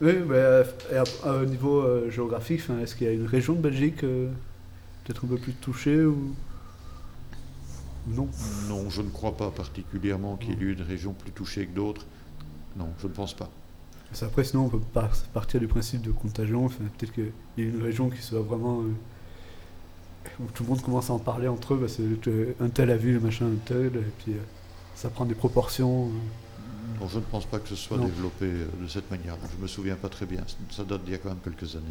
[0.00, 3.26] oui, mais euh, et à- à- au niveau euh, géographique, est-ce qu'il y a une
[3.26, 4.30] région de Belgique euh,
[5.04, 6.34] peut-être un peu plus touchée ou
[8.06, 8.28] non?
[8.68, 11.74] Non, je ne crois pas particulièrement qu'il y ait eu une région plus touchée que
[11.74, 12.06] d'autres.
[12.76, 13.50] Non, je ne pense pas.
[14.08, 16.64] Parce Après, sinon, on peut par- partir du principe de contagion.
[16.64, 18.82] Enfin, peut-être qu'il y a une région qui soit vraiment.
[20.40, 22.90] Où tout le monde commence à en parler entre eux, parce que euh, un tel
[22.90, 24.40] a vu le machin, un tel, et puis euh,
[24.94, 26.06] ça prend des proportions.
[27.00, 28.06] Non, je ne pense pas que ce soit Non.
[28.06, 29.40] développé euh, de cette manière-là.
[29.56, 30.40] Je me souviens pas très bien.
[30.70, 31.84] Ça date d'il y a quand même quelques années.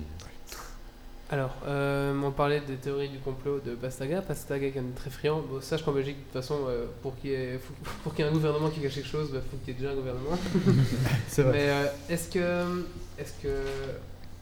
[1.29, 4.21] Alors, euh, on parlait des théories du complot de Bastaga.
[4.21, 5.41] Bastaga qui est très friand.
[5.41, 7.73] Bon, sache qu'en Belgique, de toute façon, euh, pour qu'il y, ait- faut-
[8.03, 9.79] pour qu'il y ait un gouvernement qui cache quelque chose, il faut qu'il y ait
[9.81, 10.37] déjà un gouvernement.
[11.27, 11.51] C'est vrai.
[11.51, 12.83] Mais euh, est-ce que,
[13.19, 13.49] est-ce que,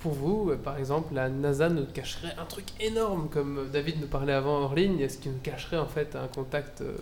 [0.05, 4.05] pour vous, euh, par exemple, la NASA nous cacherait un truc énorme, comme David nous
[4.07, 6.93] parlait avant hors ligne Est-ce qu'il nous cacherait en fait un contact euh,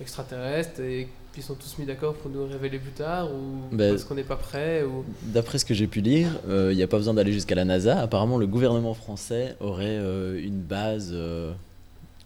[0.00, 3.90] extraterrestre et puis ils sont tous mis d'accord pour nous révéler plus tard ou Ben-
[3.90, 5.04] parce qu'on n'est pas prêt ou...
[5.24, 8.00] D'après ce que j'ai pu lire, il n'y a pas besoin d'aller jusqu'à la NASA.
[8.00, 11.52] Apparemment, le gouvernement français aurait euh, une base euh,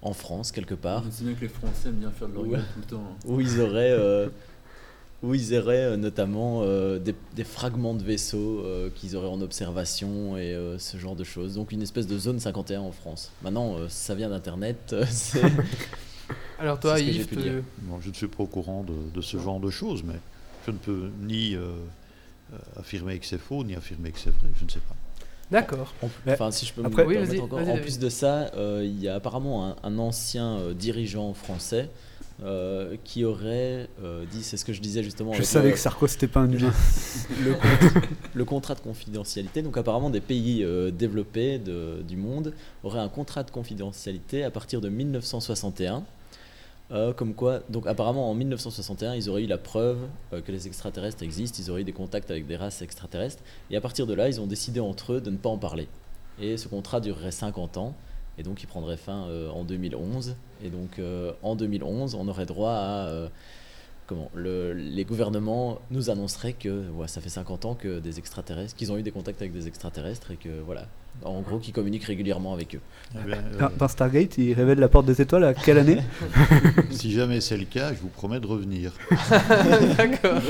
[0.03, 2.69] en France, quelque part, C'est bien que les Français aiment bien faire de l'origami Ouais.
[2.75, 3.03] tout le temps.
[3.05, 3.17] hein.
[3.27, 4.29] où ils auraient, euh,
[5.23, 9.41] où ils auraient euh, notamment euh, des, des fragments de vaisseaux euh, qu'ils auraient en
[9.41, 11.55] observation et euh, ce genre de choses.
[11.55, 13.31] Donc une espèce de zone 51 en France.
[13.43, 14.91] Maintenant, euh, ça vient d'Internet.
[14.93, 15.05] euh,
[16.59, 17.63] Alors toi, Yves, te-
[18.03, 20.15] je ne suis pas au courant de, de ce genre de choses, mais
[20.67, 21.57] je ne peux ni
[22.79, 24.95] affirmer que c'est faux, ni affirmer que c'est vrai, je ne sais pas.
[25.51, 25.95] D'accord.
[26.27, 27.59] Enfin, si je peux après- me Oui, permettre vas-y, encore.
[27.61, 31.33] vas-y, En plus de ça, euh, il y a apparemment un, un ancien euh, dirigeant
[31.35, 31.89] français
[32.43, 35.33] euh, qui aurait euh, dit, c'est ce que je disais justement.
[35.33, 36.73] Je savais le- que Sarko c'était pas un humain.
[37.45, 38.01] le, con-
[38.35, 39.63] le contrat de confidentialité.
[39.63, 42.53] Donc apparemment des pays euh, développés de- du monde
[42.85, 46.05] auraient un contrat de confidentialité à partir de 1961.
[46.93, 49.99] Euh, comme quoi, donc apparemment en 1961, ils auraient eu la preuve
[50.31, 53.81] que les extraterrestres existent, ils auraient eu des contacts avec des races extraterrestres, et à
[53.81, 55.89] partir de là, ils ont décidé entre eux de ne pas en parler.
[56.41, 57.93] Et ce contrat durerait 50 ans,
[58.39, 60.37] et donc il prendrait fin euh, en 2011.
[60.65, 63.29] Et donc euh, en 2011, on aurait droit à euh,
[64.07, 68.75] comment le- les gouvernements nous annonceraient que ouais, ça fait 50 ans que des extraterrestres,
[68.77, 70.87] qu'ils ont eu des contacts avec des extraterrestres et que voilà,
[71.25, 72.81] en gros, qu'ils communiquent régulièrement avec eux.
[73.15, 75.99] Eh bien, euh, Dans, dans Stargate, il révèle la porte des étoiles à quelle année
[76.91, 78.93] si jamais c'est le cas, je vous promets de revenir.
[79.97, 80.41] D'accord.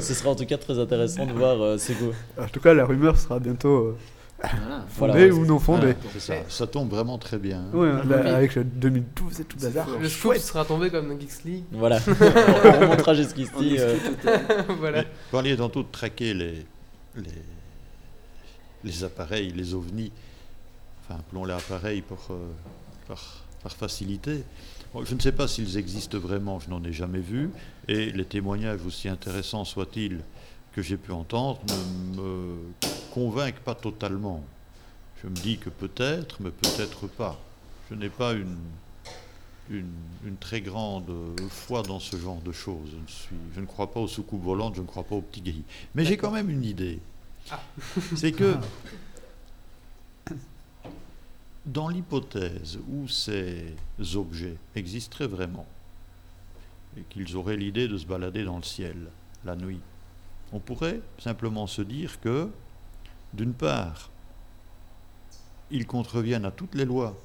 [0.00, 1.94] Ce sera en tout cas très intéressant de voir euh, ces
[2.38, 3.96] En tout cas, la rumeur sera bientôt euh,
[4.96, 5.14] Voilà.
[5.14, 5.60] Ouais, ou non
[6.12, 6.34] c'est ça.
[6.48, 7.58] Ça tombe vraiment très bien.
[7.60, 7.76] hein.
[7.76, 8.28] Ouais, Ah, là, oui.
[8.30, 9.86] avec le 2012 et tout le bazar.
[9.98, 11.64] Le scoop sera tombé comme dans Geeks League.
[11.72, 13.50] Voilà, on remontera jusqu'ici.
[13.54, 13.96] En euh,
[14.78, 15.02] voilà.
[15.02, 16.64] Vous parliez tantôt de traquer les,
[17.16, 17.24] les,
[18.84, 20.12] les appareils, les ovnis,
[21.02, 22.48] enfin appelons-les appareils pour, euh,
[23.08, 24.42] par, par facilité.
[24.94, 27.50] Bon, je ne sais pas s'ils existent vraiment, je n'en ai jamais vu,
[27.88, 30.20] et les témoignages, aussi intéressants soient-ils
[30.72, 32.56] que j'ai pu entendre, ne me
[33.12, 34.42] convainquent pas totalement.
[35.22, 37.38] Je me dis que peut-être, mais peut-être pas.
[37.90, 38.56] Je n'ai pas une,
[39.70, 39.92] une,
[40.24, 41.10] une très grande
[41.48, 42.90] foi dans ce genre de choses.
[42.92, 45.20] Je ne, suis, je ne crois pas aux soucoupes volantes, je ne crois pas aux
[45.22, 45.64] petits gris.
[45.94, 47.00] Mais j'ai quand même une idée.
[47.50, 47.60] Ah.
[48.16, 48.56] C'est que
[51.66, 53.74] dans l'hypothèse où ces
[54.14, 55.66] objets existeraient vraiment,
[56.96, 58.96] et qu'ils auraient l'idée de se balader dans le ciel
[59.44, 59.80] la nuit,
[60.52, 62.48] on pourrait simplement se dire que,
[63.34, 64.10] d'une part,
[65.70, 67.16] ils contreviennent à toutes les lois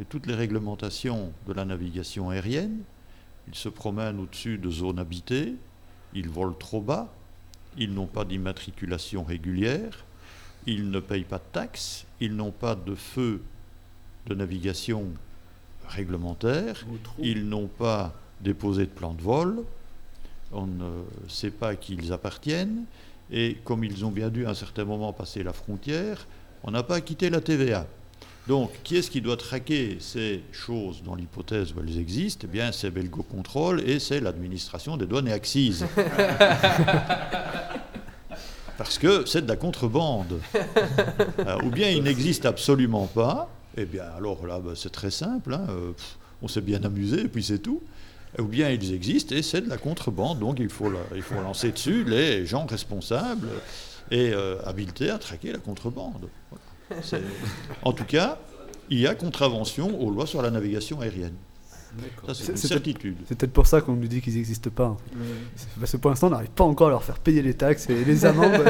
[0.00, 2.80] et toutes les réglementations de la navigation aérienne,
[3.48, 5.54] ils se promènent au-dessus de zones habitées,
[6.14, 7.12] ils volent trop bas,
[7.76, 10.04] ils n'ont pas d'immatriculation régulière,
[10.66, 13.42] ils ne payent pas de taxes, ils n'ont pas de feu
[14.26, 15.04] de navigation
[15.86, 16.84] réglementaire,
[17.18, 19.64] ils n'ont pas déposé de plan de vol,
[20.52, 22.84] on ne sait pas à qui ils appartiennent,
[23.30, 26.26] et comme ils ont bien dû à un certain moment passer la frontière,
[26.62, 27.86] on n'a pas quitté la TVA.
[28.46, 32.46] Donc, qui est-ce qui doit traquer ces choses dans l'hypothèse où elles existent?
[32.48, 35.84] Eh bien, c'est Belgo Control et c'est l'administration des douanes et accises.
[38.78, 40.38] Parce que c'est de la contrebande.
[41.40, 45.54] Euh, ou bien il n'existe absolument pas, eh bien alors là, bah, c'est très simple,
[45.54, 47.82] hein, euh, pff, on s'est bien amusé et puis c'est tout.
[48.38, 51.40] Ou bien ils existent et c'est de la contrebande, donc il faut, la- il faut
[51.40, 53.48] lancer dessus les gens responsables
[54.10, 56.28] et euh, habilités à traquer la contrebande.
[56.50, 57.24] Voilà.
[57.82, 58.38] En tout cas,
[58.90, 61.34] il y a contravention aux lois sur la navigation aérienne.
[62.34, 63.16] C'est une certitude.
[63.26, 64.88] C'est peut-être pour ça qu'on nous dit qu'ils n'existent pas.
[64.88, 65.66] en fait.
[65.80, 68.04] Parce que pour l'instant, on n'arrive pas encore à leur faire payer les taxes et
[68.04, 68.62] les amendes.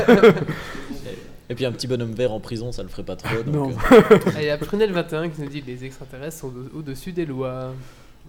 [1.49, 3.43] Et puis un petit bonhomme vert en prison, ça le ferait pas trop.
[3.43, 3.71] Donc, Non.
[3.93, 7.13] euh, Ah, Il y a Prunel21 qui nous dit que les extraterrestres sont au- au-dessus
[7.13, 7.73] des lois.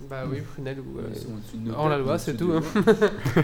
[0.10, 0.80] Bah oui, Prunel.
[0.80, 1.10] ou, euh,
[1.54, 2.62] de en la loi, c'est tout, hein.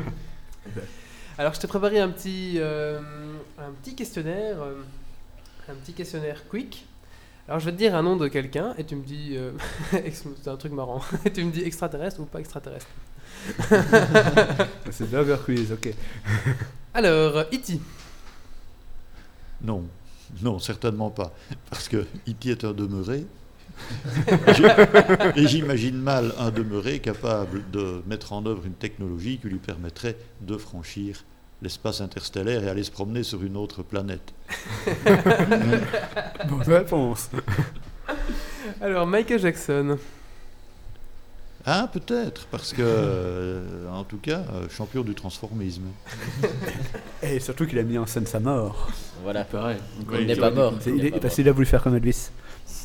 [1.37, 2.99] Alors je t'ai préparé un petit, euh,
[3.57, 4.83] un petit questionnaire, euh,
[5.67, 6.85] un petit questionnaire quick.
[7.47, 9.51] Alors je vais te dire un nom de quelqu'un et tu me dis, euh,
[9.91, 12.87] c'est un truc marrant, et tu me dis extraterrestre ou pas extraterrestre.
[14.91, 15.09] c'est
[15.43, 15.93] Quiz, ok.
[16.93, 17.79] Alors, E E.T.
[19.63, 19.83] Non,
[20.41, 21.33] non, certainement pas.
[21.69, 22.49] Parce que E.T.
[22.49, 23.25] est un demeuré.
[25.35, 30.15] Et j'imagine mal un demeuré capable de mettre en œuvre une technologie qui lui permettrait
[30.41, 31.23] de franchir
[31.61, 34.33] l'espace interstellaire et aller se promener sur une autre planète.
[36.49, 37.29] Bonne réponse.
[38.81, 39.97] Alors Michael Jackson.
[41.65, 45.83] Ah, peut-être, parce que, euh, en tout cas, euh, champion du transformisme.
[47.23, 48.89] Et surtout qu'il a mis en scène sa mort.
[49.23, 49.45] voilà.
[49.45, 49.77] Pareil.
[50.19, 50.73] Il n'est pas mort.
[50.81, 52.31] C'est- Il est parce qu'il a voulu faire comme Elvis.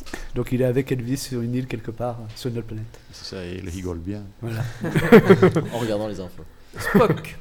[0.35, 2.99] Donc il est avec Elvis sur une île quelque part, sur notre planète.
[3.11, 4.23] Ça, il rigole bien.
[4.41, 4.63] Voilà.
[5.73, 6.43] En regardant les infos.
[6.77, 7.37] Spock.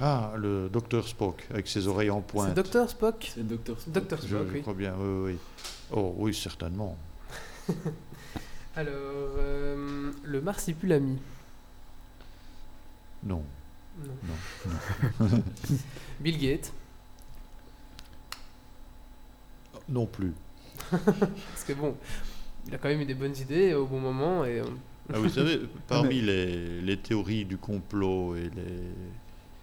[0.00, 2.54] Ah, le docteur Spock, avec ses oreilles en C'est pointe.
[2.54, 3.32] Docteur Spock.
[3.34, 3.40] C'est.
[3.42, 3.76] Spock.
[3.88, 4.60] Docteur Spock, je oui.
[4.62, 5.38] crois bien, oui, oui.
[5.90, 6.96] Oh, oui, certainement.
[8.76, 8.94] Alors,
[9.38, 11.18] euh, le marsipulami.
[13.24, 13.42] Non.
[14.04, 14.36] Non.
[15.20, 15.42] Non.
[16.20, 16.72] Bill Gates.
[19.88, 20.32] Non plus.
[20.90, 21.94] Parce que bon,
[22.66, 24.60] il a quand même eu des bonnes idées au bon moment et.
[24.60, 24.64] euh,
[25.12, 28.82] Ah, vous savez, parmi les, les théories du complot et les,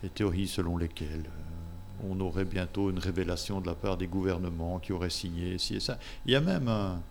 [0.03, 4.79] les théories selon lesquelles euh, on aurait bientôt une révélation de la part des gouvernements
[4.79, 7.01] qui auraient signé ci et ça, il y a même un,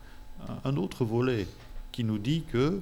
[0.49, 1.47] un- un autre volet
[1.93, 2.81] qui nous dit que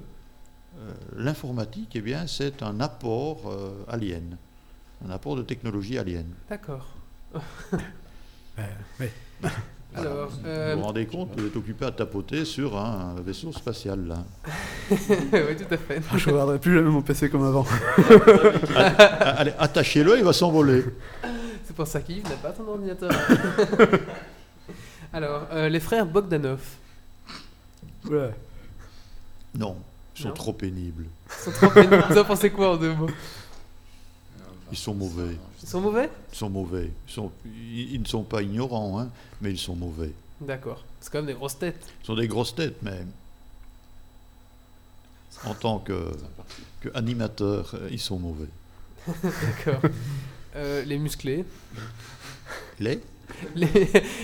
[0.79, 4.37] euh, l'informatique, eh bien, c'est un apport euh, alien,
[5.05, 6.25] un apport de technologie alien.
[6.49, 6.87] D'accord.
[8.99, 9.07] oui.
[9.95, 14.07] Alors, Vous euh, vous rendez compte, vous êtes occupé à tapoter sur un vaisseau spatial
[14.07, 14.23] là.
[14.91, 14.97] oui,
[15.57, 16.01] tout à fait.
[16.15, 17.65] Je ne regarderai plus jamais mon PC comme avant.
[18.75, 20.83] Ah, Allez, attachez-le, il va s'envoler.
[21.65, 23.11] C'est pour ça qu'Yves n'a pas ton ordinateur.
[25.13, 26.61] Alors, euh, les frères Bogdanov.
[28.09, 28.31] Ouais.
[29.55, 29.75] Non,
[30.17, 30.33] ils sont Non.
[30.33, 31.05] trop pénibles.
[31.29, 32.03] Ils sont trop pénibles.
[32.09, 33.09] Vous en pensez quoi en deux mots?
[34.73, 35.37] Ils sont mauvais.
[35.61, 36.09] Ils sont mauvais?
[36.31, 36.89] Ils sont mauvais.
[37.07, 39.09] Ils, sont- ils- ils ne sont pas ignorants, hein,
[39.39, 40.11] mais ils sont mauvais.
[40.41, 40.83] D'accord.
[40.99, 41.85] C'est quand même des grosses têtes.
[42.01, 43.05] Ils sont des grosses têtes, mais
[45.45, 46.11] en tant que,
[46.81, 48.47] que animateurs, euh, ils sont mauvais.
[49.07, 49.81] D'accord.
[50.55, 51.45] Euh, les musclés.
[52.79, 52.99] Les?
[53.55, 53.67] Les,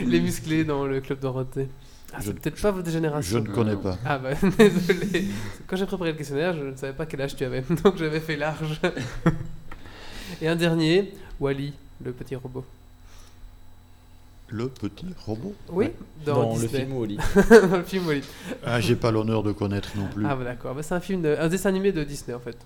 [0.05, 1.67] les musclés dans le club Dorothée.
[2.13, 3.39] Ah, Je- c'est peut-être pas votre Je génération.
[3.41, 3.97] ne connais pas.
[4.05, 5.25] Ah bah désolé.
[5.67, 8.19] Quand j'ai préparé le questionnaire, je ne savais pas quel âge tu avais, donc j'avais
[8.19, 8.79] fait large.
[10.41, 11.73] Et un dernier, Wally,
[12.03, 12.63] le petit robot.
[14.51, 15.87] Le petit robot Oui,
[16.25, 17.17] dans, Dans le film Wally.
[17.69, 18.23] dans le film Wally.
[18.65, 20.25] Ah, j'ai pas l'honneur de connaître non plus.
[20.25, 21.35] Ah bah d'accord, Bah, c'est un film, de...
[21.39, 22.57] un dessin animé de Disney en fait.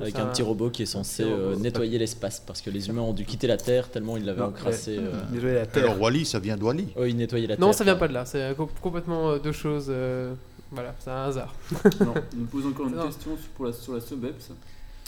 [0.00, 3.12] Avec un petit robot qui est censé euh, nettoyer l'espace parce que les humains ont
[3.12, 4.96] dû quitter la Terre tellement ils l'avaient Non, encrassé.
[4.96, 5.10] euh.
[5.32, 5.82] Désolé, la Terre.
[5.90, 6.86] Alors Wally, ça vient de Wally.
[6.94, 7.66] Oh, ils nettoyaient la Terre.
[7.66, 9.86] Non, ça vient pas de là, c'est euh, co- complètement euh, deux choses.
[9.88, 10.34] euh,
[10.70, 11.52] Voilà, c'est un hasard.
[12.00, 13.06] Non, on me pose encore une Non.
[13.06, 14.50] question sur- pour la, sur la SUBEPS.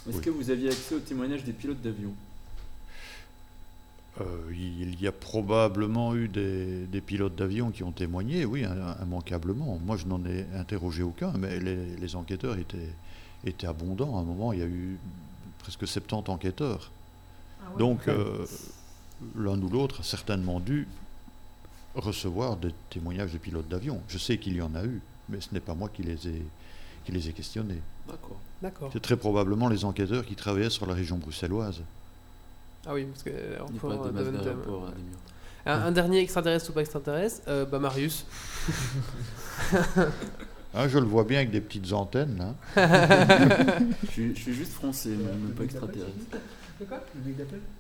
[0.08, 0.22] Est-ce Oui.
[0.22, 2.12] que vous aviez accès au témoignage des pilotes d'avion?
[4.20, 8.96] Euh, il y a probablement eu des, des pilotes d'avion qui ont témoigné, oui, im-
[9.02, 9.78] immanquablement.
[9.84, 12.92] Moi, je n'en ai interrogé aucun, mais les, les enquêteurs étaient,
[13.44, 14.16] étaient abondants.
[14.18, 14.98] À un moment, il y a eu
[15.60, 16.90] presque 70 enquêteurs.
[17.78, 18.46] Donc, euh,
[19.36, 20.88] l'un ou l'autre a certainement dû
[21.94, 24.00] recevoir des témoignages de pilotes d'avion.
[24.08, 26.42] Je sais qu'il y en a eu, mais ce n'est pas moi qui les ai,
[27.04, 27.80] qui les ai questionnés.
[28.08, 28.40] D'accord.
[28.62, 28.90] D'accord.
[28.92, 31.80] C'est très probablement les enquêteurs qui travaillaient sur la région bruxelloise.
[32.86, 33.58] Ah oui, parce que euh,
[34.12, 34.92] de Namur.
[35.66, 38.24] un, un dernier extraterrestre ou pas extraterrestre, euh, bah Marius.
[40.72, 42.54] Ah, je le vois bien avec des petites antennes, là.
[44.04, 46.14] Je suis, je suis juste français, mais même pas extraterrestre.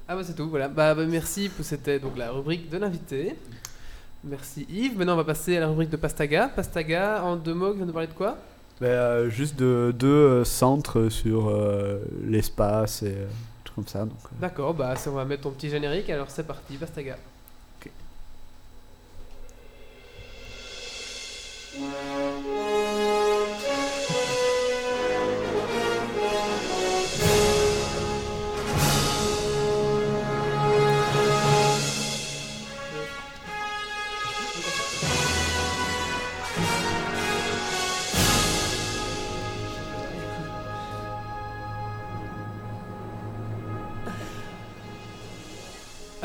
[0.08, 0.66] Ah bah c'est tout, voilà.
[0.68, 3.36] Bah, bah, merci, pour- c'était donc la rubrique de l'invité.
[4.24, 4.98] Merci Yves.
[4.98, 6.48] Maintenant on va passer à la rubrique de Pastaga.
[6.48, 8.36] Pastaga, en deux mots, vient de parler de quoi?
[8.80, 13.14] Ben, euh, juste de, deux euh, centres sur euh, l'espace et
[13.62, 14.00] tout comme ça.
[14.00, 14.40] Donc, euh.
[14.40, 17.16] D'accord, bah ça, on va mettre ton petit générique, alors c'est parti, Pastaga.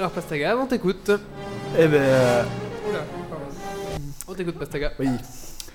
[0.05, 1.09] Alors Pastaga, on t'écoute.
[1.79, 2.43] Eh ben, euh,
[2.87, 3.45] Oula, pardon.
[4.27, 4.91] On t'écoute Pastaga.
[4.99, 5.07] oui,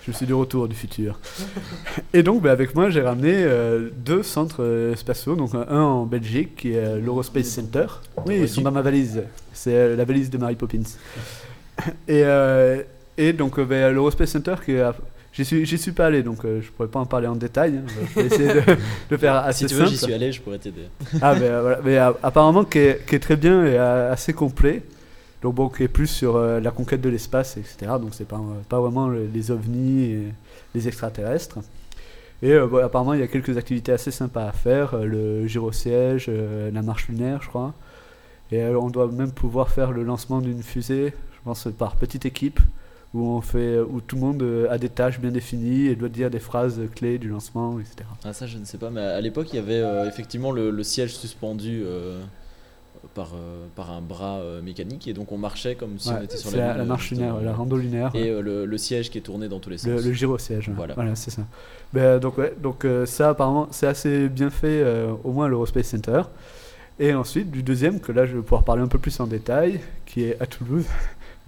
[0.06, 1.18] je suis de retour du futur.
[2.14, 5.34] Et donc, ben, avec moi, j'ai ramené euh, deux centres euh, spatiaux.
[5.34, 7.86] Donc, un un en Belgique, qui est euh, l'Eurospace Center.
[8.24, 9.20] Oui, ils sont dans ma valise.
[9.52, 10.78] C'est euh, la valise de Mary Poppins.
[12.06, 12.82] Et, euh,
[13.18, 14.94] et donc, euh, ben, l'Eurospace Center, qui est à-
[15.40, 17.78] J'y suis, j'y suis pas allé, donc euh, je pourrais pas en parler en détail.
[17.78, 17.82] hein.
[18.14, 18.62] Je vais essayer de,
[19.10, 20.12] de faire assez Si tu veux, j'y simple.
[20.12, 20.82] suis allé, je pourrais t'aider.
[21.22, 21.78] Ah, ben, euh, voilà.
[21.82, 24.82] Mais euh, apparemment, qui est, qui est très bien et euh, assez complet.
[25.40, 27.92] Donc, bon, qui est plus sur euh, la conquête de l'espace, etc.
[27.98, 30.22] Donc, c'est pas, euh, pas vraiment le- les ovnis et
[30.74, 31.60] les extraterrestres.
[32.42, 34.92] Et euh, bon, apparemment, il y a quelques activités assez sympas à faire.
[34.92, 37.72] euh, le gyrosiège, euh, la marche lunaire, je crois.
[38.52, 42.26] Et euh, on doit même pouvoir faire le lancement d'une fusée, je pense, par petite
[42.26, 42.60] équipe.
[43.12, 46.08] Où, on fait, où tout le monde euh, a des tâches bien définies et doit
[46.08, 48.08] dire des phrases clés du lancement, etc.
[48.24, 50.70] Ah, ça, je ne sais pas, mais à l'époque, il y avait euh, effectivement le,
[50.70, 52.20] le siège suspendu euh,
[53.14, 56.36] par, euh, par un bras mécanique, et donc on marchait comme si Ouais, on était
[56.36, 58.12] sur la la, la marche lunaire, la rando lunaire.
[58.14, 59.88] Et le, le siège qui est tourné dans tous les sens.
[59.88, 60.70] Le, le gyrosiège.
[60.76, 60.94] Voilà.
[60.94, 61.42] voilà, c'est ça.
[61.92, 64.84] Ben, donc ouais, donc ça apparemment c'est assez bien fait,
[65.24, 66.22] au moins à l'Eurospace Center.
[67.00, 69.80] Et ensuite du deuxième, que là je vais pouvoir parler un peu plus en détail,
[70.06, 70.84] qui est à Toulouse.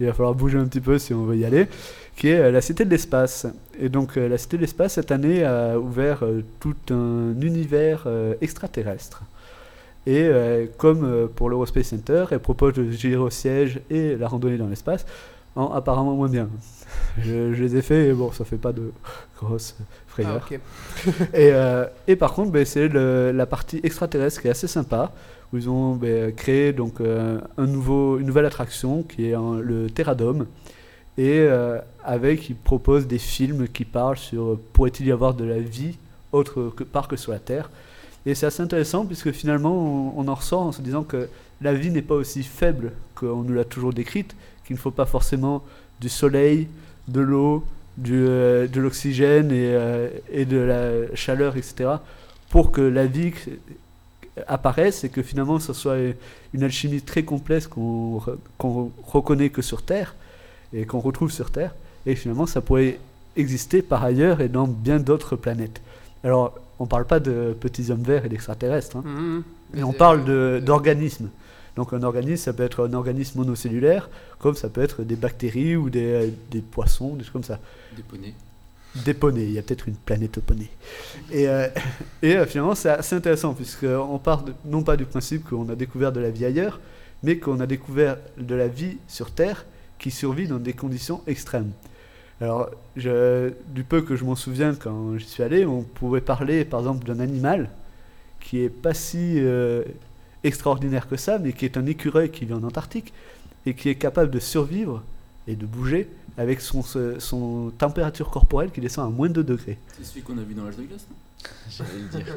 [0.03, 1.67] Il va falloir bouger un petit peu si on veut y aller,
[2.15, 3.47] qui est euh, la Cité de l'Espace.
[3.79, 8.07] Et donc euh, la Cité de l'Espace, cette année, a ouvert euh, tout un univers
[8.41, 9.23] extraterrestre.
[10.05, 10.29] Et
[10.77, 15.05] comme pour l'Eurospace Center, elle propose le gyrosiège et la randonnée dans l'espace,
[15.55, 16.49] en apparemment moins bien.
[17.21, 18.91] Je, je les ai fait et bon, ça fait pas de
[19.39, 20.49] grosses Ah, frayeurs.
[20.51, 20.59] ok.
[21.33, 25.11] Et, euh, et par contre, ben, c'est la partie extraterrestre qui est assez sympa,
[25.57, 30.47] ils ont ben, créé donc, euh, un une nouvelle attraction qui est en- le Terradome.
[31.17, 35.43] Et euh, avec, ils proposent des films qui parlent sur euh, pourrait-il y avoir de
[35.43, 35.97] la vie
[36.31, 37.69] autre que, part que sur la Terre.
[38.25, 41.27] Et c'est assez intéressant puisque finalement, on, en ressort en se disant que
[41.61, 44.35] la vie n'est pas aussi faible qu'on nous l'a toujours décrite,
[44.65, 45.63] qu'il ne faut pas forcément
[46.01, 46.67] du soleil,
[47.07, 47.63] de l'eau,
[48.09, 51.91] euh, de l'oxygène et de la chaleur, etc.,
[52.49, 53.33] pour que la vie
[54.47, 55.97] apparaisse et que finalement ce soit
[56.53, 60.15] une alchimie très complexe qu'on re- qu'on reconnaît que sur Terre
[60.73, 61.75] et qu'on retrouve sur Terre,
[62.05, 62.97] et finalement ça pourrait
[63.35, 65.81] exister par ailleurs et dans bien d'autres planètes.
[66.23, 69.03] Alors, on ne parle pas de petits hommes verts et d'extraterrestres, hein,
[69.73, 71.29] mais on c'est- parle d'organismes.
[71.75, 74.09] Donc un organisme, ça peut être un organisme monocellulaire,
[74.39, 77.59] comme ça peut être des bactéries ou des, des poissons, des trucs comme ça.
[77.95, 78.33] Des poneys.
[78.95, 80.69] Des il y a peut-être une planète aux poneys.
[81.31, 81.67] Et, euh,
[82.23, 86.19] euh, finalement, c'est assez intéressant, puisqu'on part non pas du principe qu'on a découvert de
[86.19, 86.79] la vie ailleurs,
[87.23, 89.65] mais qu'on a découvert de la vie sur Terre
[89.97, 91.71] qui survit dans des conditions extrêmes.
[92.41, 96.81] Alors, du peu que je m'en souviens quand j'y suis allé, on pouvait parler par
[96.81, 97.69] exemple d'un animal
[98.41, 99.83] qui est pas si euh,
[100.43, 103.13] extraordinaire que ça, mais qui est un écureuil qui vit en Antarctique
[103.65, 105.01] et qui est capable de survivre
[105.47, 109.43] et de bouger avec son, son, son température corporelle qui descend à moins de 2
[109.43, 109.77] degrés.
[109.97, 111.15] C'est celui qu'on a vu dans l'âge de glace, non.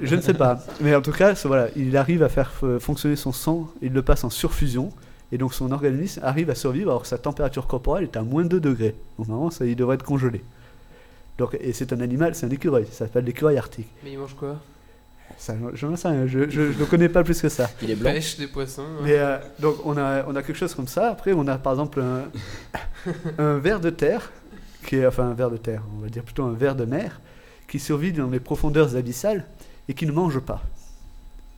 [0.02, 3.16] Je ne sais pas, mais en tout cas, voilà, il arrive à faire euh, fonctionner
[3.16, 4.90] son sang, il le passe en surfusion,
[5.30, 8.42] et donc son organisme arrive à survivre alors que sa température corporelle est à moins
[8.42, 8.94] de 2 degrés.
[9.18, 10.42] Donc normalement, ça, il devrait être congelé.
[11.38, 13.88] Donc, et c'est un animal, c'est un écureuil, ça s'appelle l'écureuil arctique.
[14.02, 14.56] Mais il mange quoi?
[15.38, 17.70] Ça, j'en sais rien, je ne le connais pas plus que ça.
[17.82, 18.10] Il est blanc.
[18.10, 18.82] Pêche des poissons.
[18.82, 19.04] ouais.
[19.04, 21.10] Mais euh, donc on a, on a quelque chose comme ça.
[21.10, 22.24] Après, on a par exemple un,
[23.38, 24.32] un ver de terre,
[24.86, 27.20] qui est, enfin un ver de terre, on va dire plutôt un ver de mer,
[27.68, 29.44] qui survit dans les profondeurs abyssales
[29.88, 30.62] et qui ne mange pas.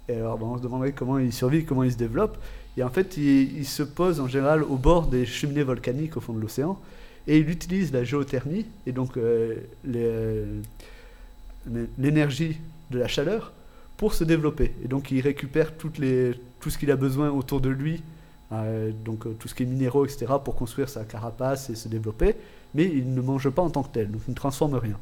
[0.08, 2.36] Et alors bon, on se demanderait comment il survit, comment il se développe.
[2.76, 6.20] Et en fait, il, il se pose en général au bord des cheminées volcaniques au
[6.20, 6.80] fond de l'océan
[7.26, 9.54] et il utilise la géothermie et donc euh,
[9.84, 10.44] les-
[11.98, 12.56] l'énergie
[12.90, 13.52] de la chaleur
[13.98, 14.72] pour se développer.
[14.82, 18.02] Et donc il récupère tout ce qu'il a besoin autour de lui,
[18.52, 21.88] euh, donc euh, tout ce qui est minéraux, etc., pour construire sa carapace et se
[21.88, 22.36] développer,
[22.74, 24.96] mais il ne mange pas en tant que tel, donc il ne transforme rien.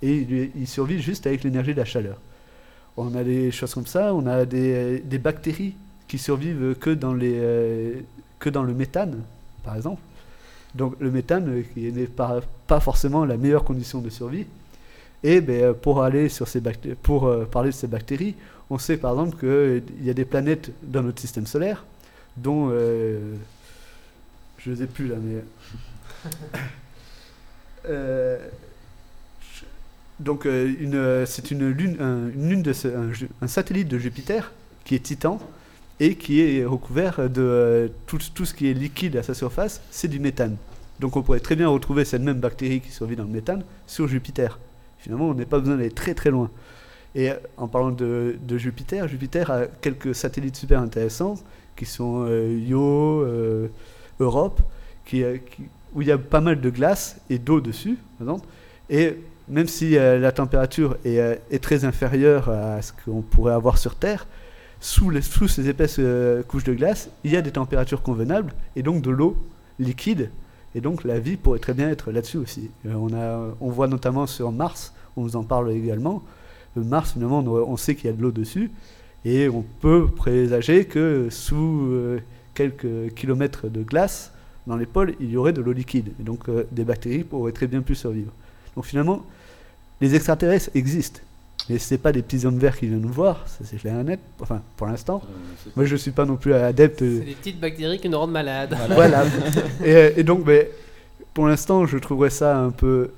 [0.00, 2.18] Et il, survit juste avec l'énergie de la chaleur.
[2.96, 5.76] On a des choses comme ça, on a des, des bactéries
[6.08, 8.00] qui survivent que dans, les, euh,
[8.40, 9.22] que dans le méthane,
[9.62, 10.00] par exemple.
[10.74, 14.46] Donc le méthane, qui n'est pas forcément la meilleure condition de survie.
[15.24, 16.60] Et ben, euh, pour, aller sur ces
[17.02, 18.34] pour euh, parler de ces bactéries,
[18.70, 21.84] on sait par exemple qu'il y a des planètes dans notre système solaire,
[22.36, 22.70] dont...
[22.70, 23.34] euh,
[24.58, 25.42] je ne les ai plus là, mais...
[30.20, 32.72] Donc une, c'est une lune, un, une lune de
[33.40, 34.52] un, satellite de Jupiter
[34.84, 35.40] qui est Titan
[35.98, 40.06] et qui est recouvert de tout, tout ce qui est liquide à sa surface, c'est
[40.06, 40.56] du méthane.
[41.00, 44.06] Donc on pourrait très bien retrouver cette même bactérie qui survit dans le méthane sur
[44.06, 44.60] Jupiter.
[45.02, 46.48] Finalement, on n'a pas besoin d'aller très très loin.
[47.14, 51.34] Et en parlant de, Jupiter, Jupiter a quelques satellites super intéressants
[51.76, 53.68] qui sont euh, Io, euh,
[54.20, 54.62] Europe,
[55.14, 55.38] euh,
[55.94, 57.98] où il y a pas mal de glace et d'eau dessus.
[58.88, 59.16] Et
[59.48, 64.26] même si euh, la température est, très inférieure à ce qu'on pourrait avoir sur Terre,
[64.80, 65.12] sous,
[65.48, 66.00] ces épaisses
[66.48, 69.36] couches de glace, il y a des températures convenables et donc de l'eau
[69.78, 70.30] liquide.
[70.74, 72.70] Et donc la vie pourrait très bien être là-dessus aussi.
[72.86, 76.22] Euh, on, a, on voit notamment sur Mars, on vous en parle également.
[76.76, 78.70] Euh, Mars, finalement, on, sait qu'il y a de l'eau dessus.
[79.24, 82.20] Et on peut présager que sous euh,
[82.54, 84.32] quelques kilomètres de glace,
[84.66, 86.12] dans les pôles, il y aurait de l'eau liquide.
[86.20, 88.32] Et donc des bactéries pourraient très bien pu survivre.
[88.76, 89.24] Donc finalement,
[90.00, 91.20] les extraterrestres existent.
[91.68, 94.04] Mais ce pas des petits hommes verts qui viennent nous voir, ça c'est clair et
[94.04, 95.22] net, enfin pour l'instant.
[95.24, 95.28] Euh,
[95.62, 96.98] c'est- Moi je suis pas non plus adepte.
[97.00, 98.76] C'est des petites bactéries qui nous rendent malades.
[98.90, 99.24] Voilà.
[99.84, 100.70] et, et donc, mais,
[101.34, 103.12] pour l'instant, je trouverais ça un peu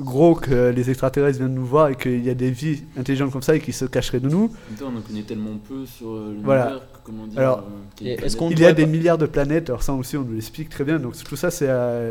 [0.00, 3.42] gros que les extraterrestres viennent nous voir et qu'il y a des vies intelligentes comme
[3.42, 4.52] ça et qui se cacheraient de nous.
[4.82, 6.66] On en connaît tellement peu sur euh, l'univers Voilà.
[6.92, 7.38] que, comment dire.
[7.38, 7.58] Alors,
[8.02, 8.16] euh,
[8.50, 10.98] Il y a des milliards de planètes, alors ça aussi on nous l'explique très bien.
[10.98, 12.10] Donc tout ça c'est à,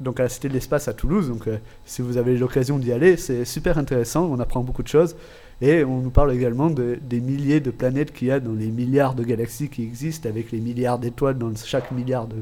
[0.00, 1.28] donc à la Cité de l'Espace à Toulouse.
[1.28, 4.88] Donc euh, si vous avez l'occasion d'y aller, c'est super intéressant, on apprend beaucoup de
[4.88, 5.16] choses.
[5.62, 8.66] Et on nous parle également de- des milliers de planètes qu'il y a dans les
[8.66, 12.36] milliards de galaxies qui existent, avec les milliards d'étoiles dans chaque milliard de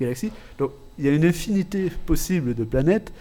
[0.00, 0.32] galaxies.
[0.58, 3.12] Donc il y a une infinité possible de planètes.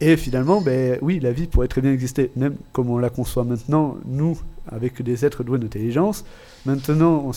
[0.00, 3.44] Et finalement, ben, oui, la vie pourrait très bien exister, même comme on la conçoit
[3.44, 4.36] maintenant, nous,
[4.66, 6.24] avec des êtres doués d'intelligence.
[6.66, 7.32] Maintenant, on,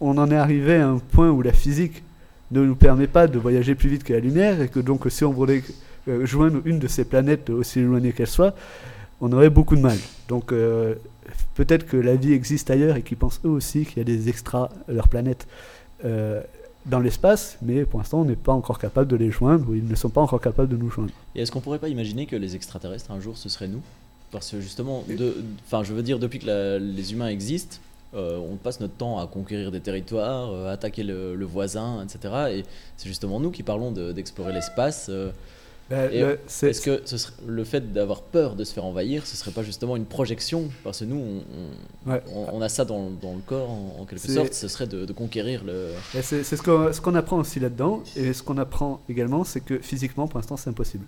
[0.00, 2.02] on en est arrivé à un point où la physique
[2.50, 5.24] ne nous permet pas de voyager plus vite que la lumière, et que donc si
[5.24, 5.62] on voulait
[6.08, 8.54] euh, joindre une de ces planètes, aussi éloignées qu'elle soit,
[9.20, 9.98] on aurait beaucoup de mal.
[10.28, 10.94] Donc euh,
[11.54, 14.28] peut-être que la vie existe ailleurs et qu'ils pensent eux aussi qu'il y a des
[14.28, 15.46] extras à leur planète.
[16.04, 16.40] Euh,
[16.86, 19.84] dans l'espace, mais pour l'instant, on n'est pas encore capable de les joindre, ou ils
[19.86, 21.10] ne sont pas encore capables de nous joindre.
[21.34, 23.82] Et est-ce qu'on pourrait pas imaginer que les extraterrestres, un jour, ce serait nous?
[24.30, 25.04] Parce que justement,
[25.66, 27.76] enfin, je veux dire, depuis que la- les humains existent,
[28.14, 32.02] euh, on passe notre temps à conquérir des territoires, euh, à attaquer le, le voisin,
[32.04, 32.34] etc.
[32.52, 32.64] Et
[32.96, 35.06] c'est justement nous qui parlons de- d'explorer l'espace.
[35.10, 35.30] euh,
[35.90, 39.26] Ben, le- c'est- Est-ce que ce serait- le fait d'avoir peur de se faire envahir,
[39.26, 40.64] ce serait pas justement une projection?
[40.84, 42.22] Parce que nous, on, on- Ouais.
[42.34, 45.06] on- on a ça dans, dans le corps, en, en quelque sorte, ce serait de,
[45.06, 45.92] de conquérir le...
[46.14, 48.02] Et C'est c'est ce qu'on ce qu'on apprend aussi là-dedans.
[48.16, 51.06] Et ce qu'on apprend également, c'est que physiquement, pour l'instant, c'est impossible.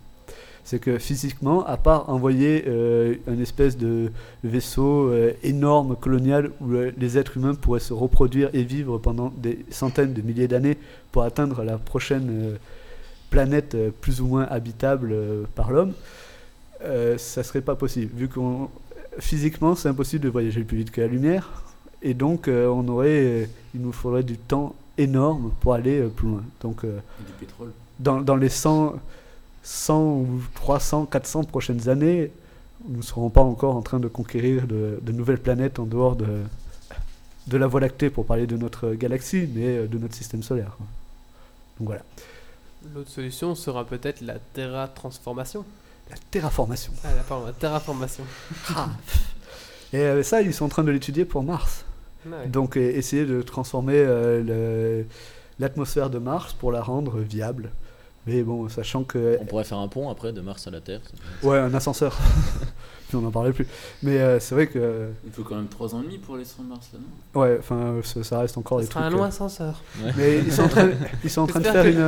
[0.71, 4.13] C'est que physiquement, à part envoyer euh, une espèce de
[4.45, 9.33] vaisseau euh, énorme colonial où euh, les êtres humains pourraient se reproduire et vivre pendant
[9.37, 10.79] des centaines de milliers d'années
[11.11, 12.57] pour atteindre la prochaine euh,
[13.31, 15.13] planète plus ou moins habitable
[15.57, 15.93] par l'homme,
[16.81, 18.13] ça serait pas possible.
[18.17, 18.71] Vu qu'on
[19.19, 21.65] physiquement, c'est impossible de voyager plus vite que la lumière.
[22.01, 26.43] Et donc, on aurait, il nous faudrait du temps énorme pour aller plus loin.
[26.61, 27.71] Donc, Et du pétrole.
[28.01, 28.97] dans, dans les 100,
[29.63, 32.33] 100 ou 300, 400 prochaines années,
[32.89, 36.17] nous ne serons pas encore en train de conquérir de, de nouvelles planètes en dehors
[36.17, 36.43] de,
[37.47, 40.77] de la Voie lactée pour parler de notre galaxie, mais euh, de notre système solaire.
[41.79, 42.03] Donc voilà.
[42.95, 45.65] L'autre solution sera peut-être la terratransformation.
[46.11, 46.93] La terraformation.
[47.05, 48.25] Ah, là, pardon, la terraformation.
[49.93, 51.85] Et euh, ça, ils sont en train de l'étudier pour Mars.
[52.25, 52.49] Ah ouais.
[52.49, 55.03] Donc euh, essayer de transformer euh,
[55.59, 57.71] l'atmosphère de Mars pour la rendre viable.
[58.33, 59.39] Mais bon, sachant que...
[59.41, 61.01] On pourrait faire un pont après de Mars à la Terre.
[61.43, 62.17] Ouais, un ascenseur.
[63.09, 63.67] Puis on n'en parlait plus.
[64.05, 65.09] Mais euh, c'est vrai que...
[65.27, 67.01] Il faut quand même 3 ans et demi pour aller sur Mars là,
[67.35, 67.41] non?
[67.41, 69.13] Ouais, enfin, ça, ça reste encore Ce des sera trucs...
[69.13, 69.83] un long euh, ascenseur.
[70.17, 70.89] Mais ils sont en train,
[71.25, 71.99] ils sont en train de faire que- une...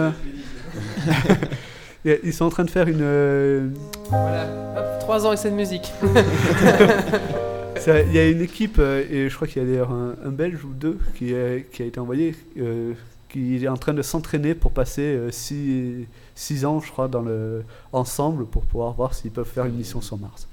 [2.07, 3.73] euh, Ils sont en train de faire une...
[4.11, 4.47] Voilà,
[4.77, 5.91] hop, 3 ans et cette musique.
[7.77, 10.31] ça- Il y a une équipe, et je crois qu'il y a d'ailleurs un, un
[10.31, 12.93] Belge ou deux qui, a été envoyé, euh,
[13.33, 18.47] qui est en train de s'entraîner pour passer 6 ans, je crois, dans le, ensemble
[18.47, 20.47] pour pouvoir voir s'ils peuvent faire une mission sur Mars.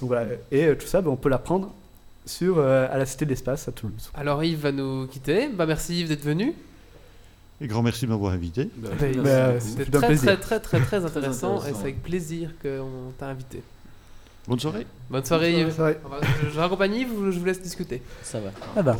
[0.00, 1.72] Donc voilà, et euh, tout ça, ben, on peut l'apprendre
[2.24, 4.10] sur, euh, à la Cité de l'Espace à Toulouse.
[4.14, 5.48] Alors Yves va nous quitter.
[5.48, 6.54] Bah merci Yves d'être venu.
[7.60, 8.70] Et grand merci de m'avoir invité.
[8.76, 13.12] Bah, Bah, bah, C'était très, très très très très intéressant et c'est avec plaisir qu'on
[13.18, 13.62] t'a invité.
[14.48, 14.86] Bonne soirée.
[15.10, 15.74] Bonne soirée Yves.
[15.76, 18.00] Je, je raccompagne Yves ou je vous laisse discuter?
[18.22, 18.52] Ça va.
[18.74, 18.96] Ah bah.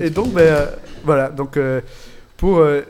[0.00, 0.66] Et donc, ben, euh,
[1.04, 1.80] voilà, donc euh,
[2.36, 2.82] pour euh,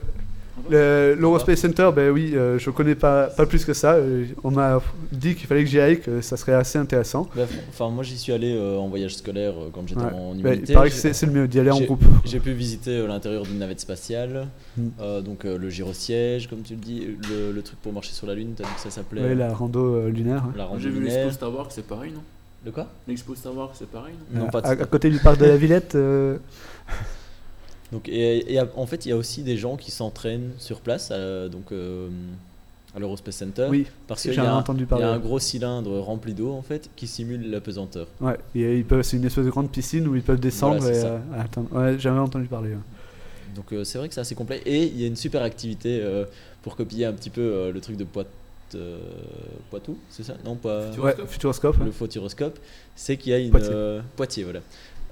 [0.71, 3.95] le- l'Eurospace Center, ben oui, euh, je connais pas, pas plus que ça.
[3.95, 7.29] Euh, on m'a dit qu'il fallait que j'y aille, que ça serait assez intéressant.
[7.35, 10.13] Bah, fr- Enfin, moi j'y suis allé euh, en voyage scolaire euh, quand j'étais Ouais.
[10.13, 10.65] en Ben, humanité.
[10.69, 12.05] il paraît que c'est le mieux d'y aller en j'ai- groupe.
[12.25, 14.83] J'ai pu visiter euh, l'intérieur d'une navette spatiale, Mm.
[15.01, 18.27] euh, donc euh, le gyrosiège, comme tu le dis, le, le truc pour marcher sur
[18.27, 20.45] la Lune, t'as dit que ça s'appelait Ouais, la rando euh, lunaire.
[20.45, 20.67] hein.
[20.79, 21.25] J'ai vu lunaire.
[21.25, 22.21] l'expo Star Wars, c'est pareil, non?
[22.65, 24.83] De quoi L'expo Star Wars, c'est pareil, non Euh, pas de à, ça.
[24.83, 25.95] à côté du parc de la Villette.
[25.95, 26.37] euh,
[27.93, 30.81] Donc, et, et à- en fait, il y a aussi des gens qui s'entraînent sur
[30.81, 32.09] place, euh, donc euh,
[32.95, 34.53] à l'Eurospace Center, oui, parce qu'il y, y a
[35.13, 38.07] un gros cylindre rempli d'eau en fait qui simule la pesanteur.
[38.21, 40.95] Ouais, et ils peuvent- c'est une espèce de grande piscine où ils peuvent descendre Voilà,
[40.95, 41.93] c'est et euh.
[41.93, 42.71] Ouais, j'avais entendu parler.
[42.71, 43.55] ouais.
[43.57, 46.01] Donc euh, c'est vrai que c'est assez complet et il y a une super activité
[46.03, 46.25] euh,
[46.63, 48.25] pour copier un petit peu euh, le truc de Poit-
[48.75, 48.99] euh,
[49.71, 50.35] Poitou, c'est ça?
[50.45, 51.85] Non, pas Ouais, Futuroscope, ouais.
[51.87, 52.59] le photyroscope,
[52.97, 53.71] c'est qu'il y a une Poitiers.
[53.73, 54.61] euh, Poitiers, voilà.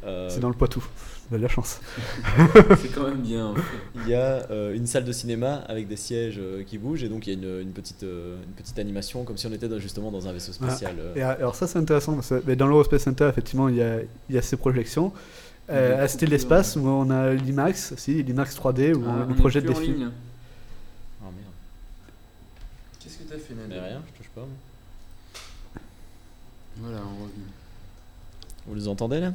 [0.05, 0.81] Euh, c'est dans le Poitou.
[1.29, 1.81] Vous avez de la chance.
[2.81, 3.49] C'est quand même bien.
[3.49, 3.61] en fait.
[3.97, 7.11] Il y a euh, une salle de cinéma avec des sièges euh, qui bougent et
[7.11, 9.69] donc il y a une, une petite, euh, une petite animation comme si on était
[9.69, 10.95] dans- justement dans un vaisseau spatial.
[10.99, 11.15] euh.
[11.17, 13.83] Et euh, alors ça c'est intéressant parce que mais dans l'Eurospace Center effectivement il y
[13.83, 13.99] a,
[14.31, 15.13] il y a ces projections.
[15.69, 19.27] A Euh, à Cité de l'espace où on a l'IMAX aussi, l'IMAX 3D où Ah,
[19.29, 19.97] on on projette des films.
[19.97, 20.09] ligne.
[21.21, 21.53] Ah merde,
[23.29, 24.41] Que t'as fait, mais Nadia rien, je touche pas.
[24.43, 24.49] moi.
[26.81, 27.33] Voilà, on revient.
[28.67, 29.33] Vous les entendez là?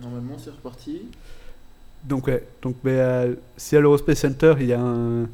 [0.00, 1.02] Normalement, c'est reparti.
[2.04, 5.26] Donc ouais, donc mais, euh, si à l'Eurospace Center il y a un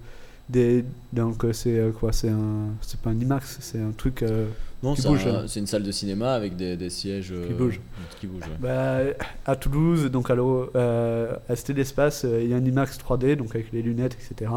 [0.48, 4.22] des donc euh, c'est euh, quoi c'est un c'est pas un IMAX c'est un truc
[4.22, 4.46] euh,
[4.84, 5.44] Non, Qui c'est bouge, un- hein.
[5.48, 7.80] c'est une salle de cinéma avec des, des sièges euh, Qui bougent.
[8.20, 8.56] Qui bougent, ouais.
[8.60, 8.98] bah,
[9.46, 12.64] à Toulouse donc à, l'Euro- euh, à Cité de l'espace euh, il y a un
[12.64, 14.48] IMAX 3D donc avec les lunettes etc.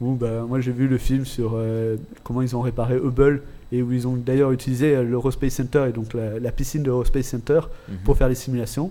[0.00, 3.42] Où bah, moi j'ai vu le film sur euh, comment ils ont réparé Hubble
[3.72, 6.86] et où ils ont d'ailleurs utilisé euh, l'Eurospace Center et donc la, la piscine de
[6.88, 7.96] l'Eurospace Center Mhm.
[8.04, 8.90] pour faire les simulations.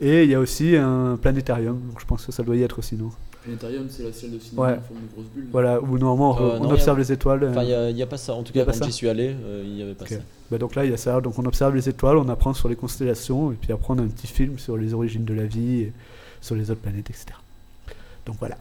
[0.00, 2.78] Et il y a aussi un planétarium, donc je pense que ça doit y être
[2.78, 3.10] aussi, non?
[3.44, 4.72] Planétarium, c'est la salle de cinéma Ouais.
[4.74, 5.46] en forme de grosse bulle.
[5.50, 7.48] Voilà, où normalement Euh, on non, observe a- les étoiles.
[7.50, 8.34] Enfin, euh, il n'y a, pas ça.
[8.34, 10.16] En tout cas, pas quand ça j'y suis allé, euh, il n'y avait pas ça.
[10.50, 11.20] bah donc là, il y a ça.
[11.20, 14.02] Donc on observe les étoiles, on apprend sur les constellations, et puis après on a
[14.02, 15.92] un petit film sur les origines de la vie, et
[16.40, 17.26] sur les autres planètes, etc.
[18.26, 18.56] Donc voilà.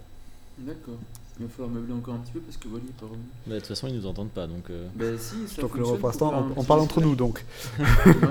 [0.60, 0.96] D'accord.
[1.40, 3.24] Il va falloir meubler encore un petit peu parce que Wally est pas revenu.
[3.48, 4.46] Mais de toute façon, ils nous entendent pas.
[4.48, 6.80] Donc, euh, Bah si, ça Donc fonctionne pour l'instant, faire un on, on petit parle
[6.82, 7.44] entre nous donc.
[7.80, 7.86] Ouais.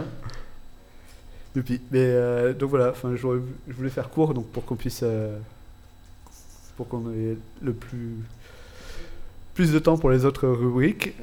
[1.55, 1.81] Depuis.
[1.91, 5.01] Mais euh, donc voilà, enfin, j'aurais- je voulais faire court donc pour qu'on puisse.
[5.03, 5.37] euh,
[6.77, 8.15] pour qu'on ait le plus.
[9.55, 11.15] plus de temps pour les autres rubriques.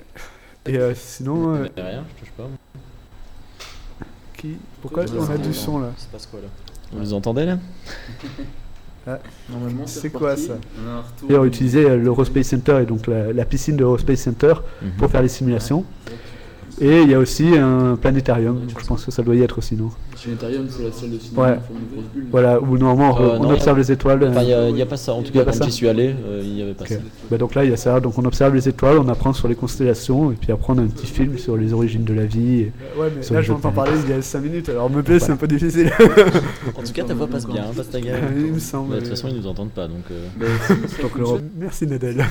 [0.66, 2.50] Et euh, sinon, euh, mais rien, je touche pas.
[4.36, 4.58] qui.
[4.82, 5.92] Pourquoi Ouais, on a c'est du son là?
[5.98, 6.48] Il se passe quoi là
[6.92, 7.58] Vous nous entendez là?
[9.50, 10.58] Normalement, C'est quoi, ça
[11.30, 14.54] On a utiliser euh, l'Eurospace Center et donc la, la piscine de l'Eurospace Center
[14.98, 15.86] pour faire les simulations.
[16.80, 19.76] Et il y a aussi un planétarium, je pense que ça doit y être aussi,
[19.76, 19.90] non?
[20.22, 21.58] Planétarium, c'est la salle de cinéma Ouais.
[21.58, 22.26] en forme de grosse bulle.
[22.30, 24.24] Voilà, où normalement Euh, on non, observe les étoiles.
[24.26, 25.14] Enfin, il euh, n'y a, pas ça.
[25.14, 26.96] En tout cas, pas quand ça j'y suis allé, euh, il n'y avait pas ça.
[27.32, 28.00] Bah donc là, il y a ça.
[28.00, 30.82] Donc on observe les étoiles, on apprend sur les constellations, et puis après on a
[30.82, 32.62] un petit film sur les origines de la vie.
[32.62, 35.20] et- Ouais, mais là je m'entends parler il y a 5 minutes, alors me plaît,
[35.20, 35.92] c'est un peu difficile.
[36.76, 38.14] En tout cas, ta voix passe bien, hein, Pastaga.
[38.38, 38.90] il me semble.
[38.90, 39.88] Mais De toute façon, ils nous entendent pas.
[39.88, 40.46] Donc, euh, Bah,
[41.02, 41.42] Donc, le-.
[41.58, 42.18] Merci Nadal.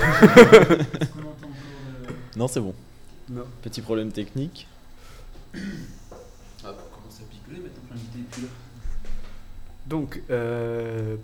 [2.36, 2.72] non, c'est bon.
[3.28, 3.44] Non.
[3.62, 4.66] Petit problème technique.
[5.54, 5.58] Ah,
[6.72, 8.48] pour commencer à picoler, maintenant que l'invité est plus là.
[9.86, 11.16] Donc, euh,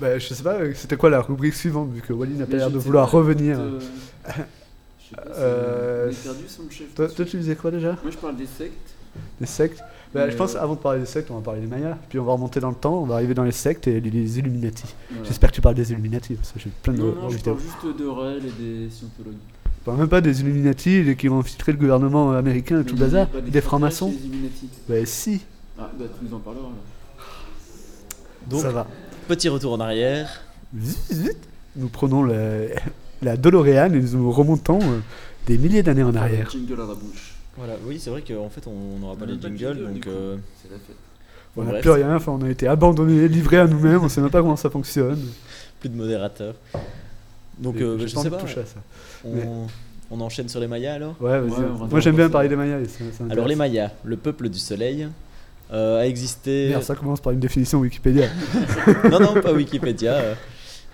[0.00, 2.56] bah, je sais pas, euh, c'était quoi la rubrique suivante, vu que Wally n'a pas
[2.56, 3.58] l'air de vouloir revenir.
[3.60, 3.80] euh,
[4.28, 6.94] Je sais pas, c'est- Euh, on perdu chef.
[6.94, 7.92] Toi, tu disais quoi déjà?
[8.02, 8.94] Moi, je parle des sectes.
[9.40, 9.80] Des sectes?
[10.12, 12.18] Bah, Je pense euh, avant de parler des sectes, on va parler des Mayas, puis
[12.18, 14.84] on va remonter dans le temps, on va arriver dans les sectes et les Illuminati.
[15.10, 15.24] Voilà.
[15.24, 17.54] J'espère que tu parles des Illuminati, parce que j'ai plein de Non, non, je vidéos.
[17.54, 19.34] parle juste de Raël et des scientologues.
[19.86, 23.28] Je même pas des Illuminati qui vont infiltrer le gouvernement américain et tout le bazar,
[23.28, 24.12] des francs-maçons.
[24.88, 25.42] Bah si,
[25.78, 27.24] Ah, bah tu nous en parleras là.
[28.48, 28.86] Donc, ça va.
[29.28, 30.42] petit retour en arrière.
[30.78, 31.36] Zut, zut.
[31.76, 32.70] Nous prenons le-
[33.22, 34.98] la DeLorean et nous remontons euh,
[35.46, 36.48] des milliers d'années en arrière.
[36.50, 37.34] Jingle à la bouche.
[37.56, 40.06] Voilà, oui, c'est vrai qu'en fait, on n'aura pas les jingles, donc.
[40.06, 40.96] euh, C'est la fête.
[41.58, 44.30] On n'a plus rien, enfin on a été abandonnés, livrés à nous-mêmes, on sait même
[44.30, 45.18] pas comment ça fonctionne.
[45.80, 46.54] plus de modérateur.
[47.58, 48.36] Donc, euh, j'ai je pas sais pas.
[48.36, 48.80] toucher à ça.
[49.26, 49.48] On, Mais-
[50.10, 51.16] on enchaîne sur les Mayas alors?
[51.20, 51.50] Ouais, vas-y.
[51.50, 52.78] Ouais, Moi j'aime bien parler des Mayas.
[53.30, 55.08] Alors, les Mayas, le peuple du soleil,
[55.72, 56.68] euh, a existé.
[56.68, 58.28] Merde, ça commence par une définition Wikipédia.
[59.10, 60.12] non, non, pas Wikipédia.
[60.14, 60.34] euh.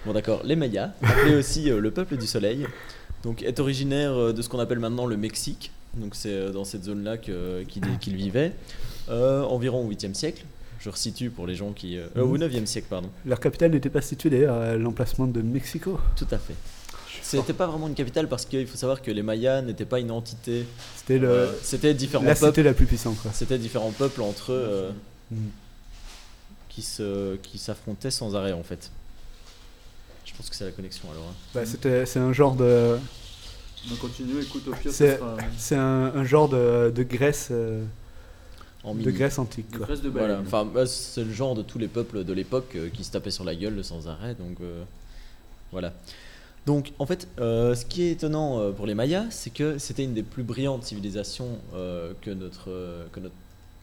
[0.07, 0.41] Bon, d'accord.
[0.45, 2.67] Les Mayas, appelés aussi euh, le peuple du soleil,
[3.23, 5.71] donc est originaire euh, de ce qu'on appelle maintenant le Mexique.
[5.95, 8.53] Donc, c'est dans cette zone-là que- qu'il qu'il vivait,
[9.11, 10.45] euh, environ au 8e siècle.
[10.81, 11.99] Je resitue pour les gens qui.
[12.17, 13.09] au 9e siècle, pardon.
[13.27, 16.01] Leur capitale n'était pas située d'ailleurs à l'emplacement de Mexico.
[16.17, 16.55] Tout à fait.
[17.41, 20.11] C'était pas vraiment une capitale parce qu'il faut savoir que les Mayas n'étaient pas une
[20.11, 20.67] entité.
[20.97, 22.47] C'était le, euh, c'était différents la peuples.
[22.53, 23.17] cité la plus puissante.
[23.33, 24.91] C'était différents peuples entre eux euh,
[25.31, 25.37] Mm.
[26.69, 28.91] qui se qui s'affrontaient sans arrêt en fait.
[30.25, 31.25] Je pense que c'est la connexion alors.
[31.25, 31.35] hein.
[31.55, 32.97] Bah, c'était, c'est un genre de,
[33.91, 35.37] On continue, écoute, au pire, C'est- sera
[35.81, 37.85] un, un genre de, de Grèce, euh,
[38.85, 39.11] En de.
[39.11, 39.77] Grèce antique.
[39.77, 39.87] Quoi.
[39.95, 43.05] de Voilà, enfin bah, c'est le genre de tous les peuples de l'époque euh, qui
[43.05, 44.85] se tapaient sur la gueule sans arrêt, donc euh,
[45.73, 45.93] voilà.
[46.67, 50.05] Donc en fait, euh, ce qui est étonnant euh, pour les Mayas, c'est que c'était
[50.05, 52.71] une des plus brillantes civilisations euh, que notre,
[53.13, 53.35] que notre,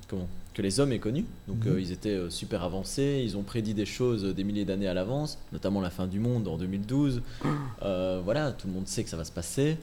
[0.07, 1.25] comment, que les hommes aient connues.
[1.49, 1.77] Donc Mhm.
[1.79, 5.81] ils étaient super avancés, ils ont prédit des choses des milliers d'années à l'avance, notamment
[5.81, 7.21] la fin du monde en 2012.
[7.81, 9.77] Euh, voilà, tout le monde sait que ça va se passer.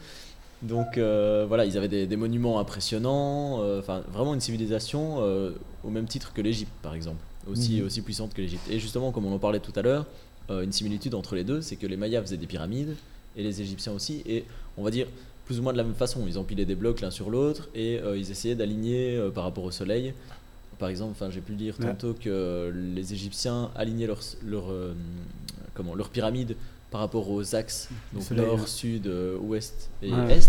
[0.62, 5.18] Donc voilà, ils avaient des, des monuments impressionnants, enfin vraiment une civilisation
[5.84, 7.86] au même titre que l'Égypte par exemple, aussi, Mhm.
[7.86, 8.66] aussi puissante que l'Égypte.
[8.70, 10.04] Et justement, comme on en parlait tout à l'heure,
[10.50, 12.94] euh, une similitude entre les deux, c'est que les Mayas faisaient des pyramides
[13.36, 14.44] et les Égyptiens aussi, et
[14.76, 15.06] on va dire
[15.44, 16.24] plus ou moins de la même façon.
[16.26, 19.64] Ils empilaient des blocs l'un sur l'autre et euh, ils essayaient d'aligner euh, par rapport
[19.64, 20.12] au soleil.
[20.78, 21.86] Par exemple, enfin, j'ai pu lire Ouais.
[21.86, 24.92] tantôt que les Égyptiens alignaient leur, leur, euh,
[25.74, 26.56] comment, leur pyramide
[26.90, 28.66] par rapport aux axes, donc soleil, nord, ouais.
[28.66, 30.36] sud, ouest et Ouais.
[30.38, 30.48] est,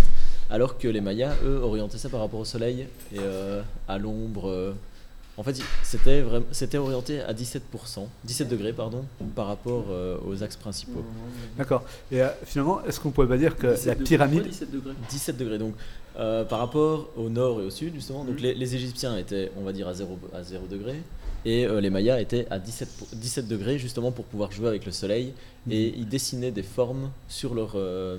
[0.49, 4.49] alors que les Mayas, eux, orientaient ça par rapport au soleil et euh, à l'ombre.
[4.49, 4.73] euh.
[5.39, 7.59] En fait, c'était vraiment, c'était orienté à 17%,
[8.23, 11.03] 17 degrés pardon, par rapport euh, aux axes principaux.
[11.57, 11.83] D'accord.
[12.11, 14.33] Et euh, finalement, est-ce qu'on pourrait pas dire que 17 la pyramide.
[14.39, 14.93] pourquoi 17 degrés?
[15.09, 15.75] 17 degrés donc
[16.17, 18.41] euh, par rapport au nord et au sud justement donc Mhm.
[18.41, 20.95] les, les Égyptiens étaient on va dire à 0 à 0 degré
[21.45, 24.87] et euh, les Mayas étaient à 17 pour- 17 degrés justement pour pouvoir jouer avec
[24.87, 25.33] le soleil
[25.69, 28.17] et ils dessinaient des formes sur leur euh,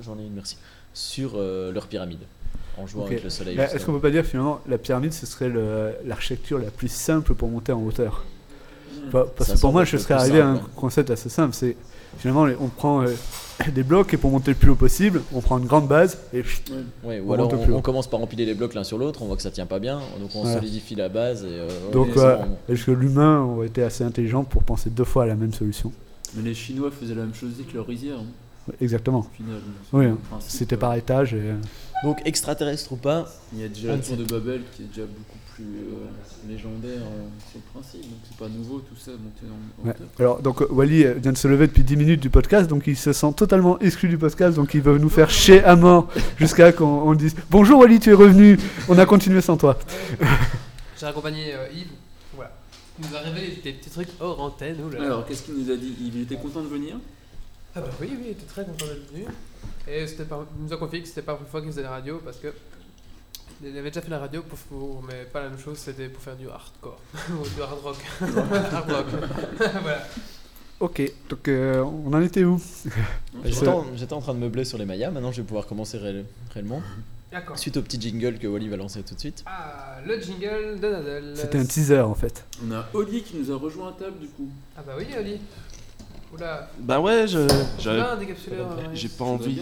[0.00, 0.56] j'en ai une merci
[0.94, 2.20] sur euh, leur pyramide
[2.82, 3.10] en jouant Ok.
[3.12, 5.50] avec le soleil Est-ce qu'on peut pas dire finalement la pyramide ce serait
[6.04, 8.24] l'architecture la plus simple pour monter en hauteur?
[9.10, 10.70] Parce que pour moi je serais arrivé à un simple.
[10.76, 11.54] concept assez simple.
[11.54, 11.76] C'est
[12.18, 13.08] finalement on prend euh,
[13.74, 16.42] des blocs et pour monter le plus haut possible, on prend une grande base et
[17.04, 17.76] Ouais, ou On alors monte on, plus haut.
[17.76, 19.78] on commence par empiler les blocs l'un sur l'autre, on voit que ça tient pas
[19.78, 20.52] bien, donc on Ouais.
[20.54, 21.48] solidifie la base et.
[21.50, 22.36] euh, donc euh,
[22.68, 25.92] est-ce que l'humain aurait été assez intelligent pour penser deux fois à la même solution?
[26.36, 28.24] Mais les Chinois faisaient la même chose que leur rizière, hein,
[28.68, 29.22] Ouais, Exactement.
[29.36, 29.60] final.
[29.92, 30.18] Oui, hein.
[30.40, 31.54] C'était euh, par étage et euh,
[32.02, 35.02] Donc extraterrestre ou pas, Il y a déjà la tour de Babel qui est déjà
[35.06, 39.44] beaucoup plus euh, légendaire euh, sur le principe, donc c'est pas nouveau tout ça, monter
[39.44, 39.94] en, en Ouais.
[39.94, 40.06] hauteur.
[40.18, 42.84] Alors, donc, euh, Wally euh, vient de se lever depuis 10 minutes du podcast, donc
[42.86, 46.08] il se sent totalement exclu du podcast, donc il veut nous faire chier à mort
[46.38, 49.78] jusqu'à qu'on on dise Bonjour Wally, tu es revenu, on a continué sans toi.
[50.98, 51.88] J'ai accompagné euh, Yves.
[52.34, 52.52] Voilà.
[52.98, 54.76] Il nous a révélé des petits trucs hors antenne.
[54.98, 55.94] Alors, qu'est-ce qu'il nous a dit?
[56.00, 56.96] Il était content de venir?
[57.74, 59.24] Ah bah oui, oui, il était très content d'être venu.
[59.88, 61.82] Et c'était pas, il nous a confié que c'était pas la première fois qu'il faisait
[61.82, 62.52] la radio parce que
[63.62, 66.22] il avait déjà fait la radio pour, pour- mais pas la même chose, c'était pour
[66.22, 66.98] faire du hardcore,
[67.30, 67.96] ou du hard rock.
[68.72, 69.06] hard rock.
[69.82, 70.06] voilà.
[70.80, 72.58] Ok, donc euh, on en était où?
[73.44, 75.98] J'étais en, j'étais en train de meubler sur les Mayas, maintenant je vais pouvoir commencer
[75.98, 76.82] réel- réellement.
[77.30, 77.56] D'accord.
[77.58, 79.44] Suite au petit jingle que Wally va lancer tout de suite.
[79.46, 81.32] Ah, le jingle de Nadal.
[81.36, 82.44] C'était un teaser en fait.
[82.66, 84.48] On a Oli qui nous a rejoint à table du coup.
[84.76, 85.38] Ah bah oui, Oli.
[86.32, 87.46] Oula, Bah ouais, je, ouais.
[88.94, 89.60] j'ai pas envie,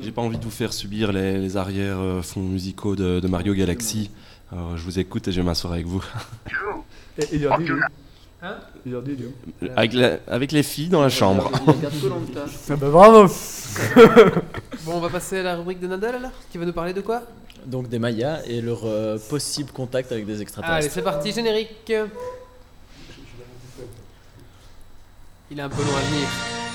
[0.00, 3.28] j'ai pas envie de vous faire subir les, les arrières euh, fonds musicaux de, de
[3.28, 4.10] Mario Galaxy.
[4.52, 6.04] Alors je vous écoute et je vais m'asseoir avec vous.
[7.18, 7.46] Et, et
[8.42, 8.56] Hein?
[8.86, 11.50] Et Avec, la- avec les filles dans la chambre.
[12.70, 13.26] Ah bah bravo
[14.84, 17.02] Bon, on va passer à la rubrique de Nadal alors Qui va nous parler de
[17.02, 17.22] quoi?
[17.66, 20.90] Donc des Mayas et leur euh, possible contact avec des Allez, extraterrestres.
[20.94, 21.92] c'est parti, générique.
[25.52, 26.69] Il a un peu long à venir.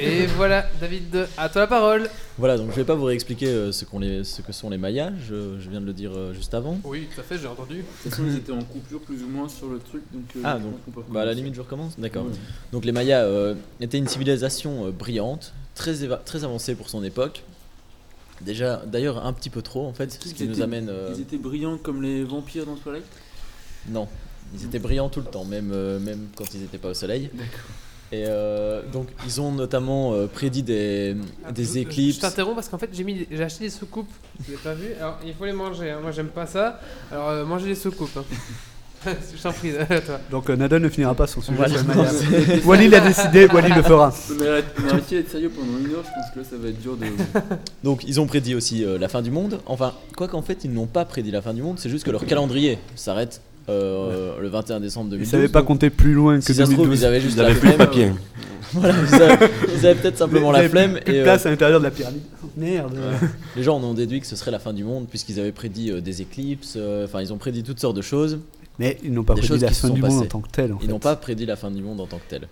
[0.00, 2.08] Et voilà, David, à toi la parole.
[2.38, 4.78] Voilà, donc je vais pas vous réexpliquer euh, ce, qu'on les, ce que sont les
[4.78, 6.78] Mayas, je, je viens de le dire euh, juste avant.
[6.84, 7.78] Oui, tout à fait, j'ai entendu.
[7.78, 10.22] De toute façon, ils étaient en coupure plus ou moins sur le truc, donc.
[10.36, 12.24] euh, Ah, je donc, Bah à la limite je recommence, d'accord.
[12.26, 12.32] Ouais.
[12.72, 16.04] Donc les Mayas euh, étaient une civilisation euh, brillante, très,
[16.44, 17.42] avancée pour son époque.
[18.40, 20.88] Déjà, d'ailleurs un petit peu trop en fait, ce Ils qui nous étaient- amène...
[20.90, 23.04] euh, Ils étaient brillants comme les vampires dans Twilight?
[23.88, 24.06] Non,
[24.54, 27.30] ils étaient brillants tout le temps, même, euh, même quand ils n'étaient pas au soleil.
[27.34, 27.48] D'accord.
[28.10, 32.16] Et euh, donc ils ont notamment euh, prédit des, Ah, je- des je- éclipses.
[32.16, 34.08] Je t'interromps parce qu'en fait, j'ai mis, j'ai acheté des soucoupes.
[34.46, 34.94] Je l'ai pas vu.
[34.98, 35.90] Alors, il faut les manger.
[35.90, 35.98] hein.
[36.00, 36.80] Moi, j'aime pas ça.
[37.12, 38.16] Alors, euh, mangez les soucoupes.
[38.16, 38.24] hein.
[39.06, 40.18] je t'en prie, à toi.
[40.30, 42.62] Donc euh, Nadal ne finira pas son On sujet.
[42.64, 44.12] Wally l'a décidé, Wally le fera.
[44.40, 46.68] Mais arrête- mais arrêtez d'être sérieux pendant une heure, je pense que là ça va
[46.68, 47.06] être dur de.
[47.84, 49.60] Donc ils ont prédit aussi euh, la fin du monde.
[49.66, 52.10] Enfin, quoi qu'en fait ils n'ont pas prédit la fin du monde, c'est juste que
[52.10, 55.30] leur calendrier s'arrête euh, le 21 décembre Ils 2012.
[55.30, 57.00] savaient pas donc, compter plus loin que si ça se trouve, 2012.
[57.00, 57.76] ils avaient juste Ils la avaient flemme.
[57.76, 58.10] papier.
[58.74, 61.24] Voilà, ils avaient, ils avaient peut-être simplement Ils la flemme plus, plus et de euh,
[61.24, 62.20] place à l'intérieur de la pyramide.
[62.54, 62.98] Merde.
[63.56, 65.90] les gens en ont déduit que ce serait la fin du monde puisqu'ils avaient prédit
[65.90, 66.74] euh, des éclipses.
[66.76, 68.40] euh, Enfin, ils ont prédit toutes sortes de choses.
[68.78, 70.72] Mais ils n'ont pas Des prédit la fin du monde en tant que tel.
[70.74, 72.46] En Ils n'ont pas prédit la fin du monde en tant que tel.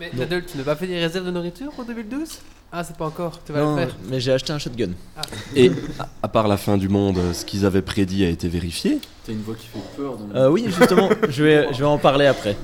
[0.00, 0.10] Mais.
[0.12, 3.40] Nadal, tu n'as pas fait des réserves de nourriture pour 2012 Ah, c'est pas encore.
[3.46, 3.96] Tu vas Non, le faire.
[4.10, 4.90] mais j'ai acheté un shotgun.
[5.56, 8.98] Et à- à part la fin du monde, ce qu'ils avaient prédit a été vérifié.
[9.24, 10.36] T'as une voix qui fait peur dans le.
[10.36, 12.56] Euh, oui, justement, je vais, je vais en parler après.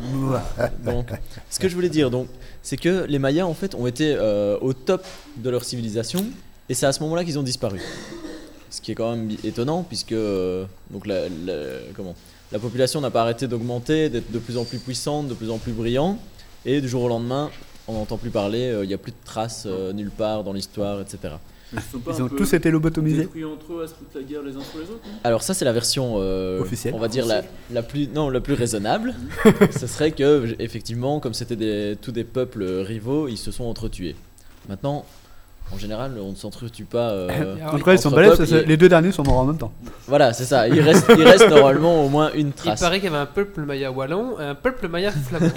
[0.85, 1.09] Donc,
[1.49, 2.29] ce que je voulais dire, donc,
[2.63, 5.05] c'est que les Mayas en fait ont été euh, au top
[5.39, 6.25] de leur civilisation
[6.69, 7.81] et c'est à ce moment-là qu'ils ont disparu.
[8.71, 12.15] Ce qui est quand même étonnant puisque euh, donc la, la- comment,
[12.53, 15.59] la population n'a pas arrêté d'augmenter, d'être de plus en plus puissante, de plus en
[15.59, 16.19] plus brillant
[16.67, 17.51] et du jour au lendemain,
[17.89, 20.53] on n'entend plus parler, euh, il n'y a plus de traces euh, nulle part dans
[20.53, 21.35] l'histoire, etc.
[21.73, 23.23] Ils sont pas Ils un ont tous été lobotomisés.
[23.23, 25.19] détruits entre eux à se foutre la guerre les uns sur les autres non?
[25.25, 26.95] Alors ça c'est la version euh, Officielle.
[26.95, 29.15] on va dire la, la plus non la plus raisonnable.
[29.79, 34.15] Ce serait que effectivement comme c'était des, tous des peuples rivaux, ils se sont entretués.
[34.69, 35.05] Maintenant
[35.73, 37.11] en général, on ne s'entretue pas.
[37.11, 39.57] euh, En tout cas, ils sont balèzes, et- les deux derniers sont morts en même
[39.57, 39.73] temps.
[40.07, 40.69] Voilà, c'est ça.
[40.69, 42.81] Il reste, il reste normalement au moins une Il trace.
[42.81, 45.49] paraît qu'il y avait un peuple maya wallon et un peuple maya flamand.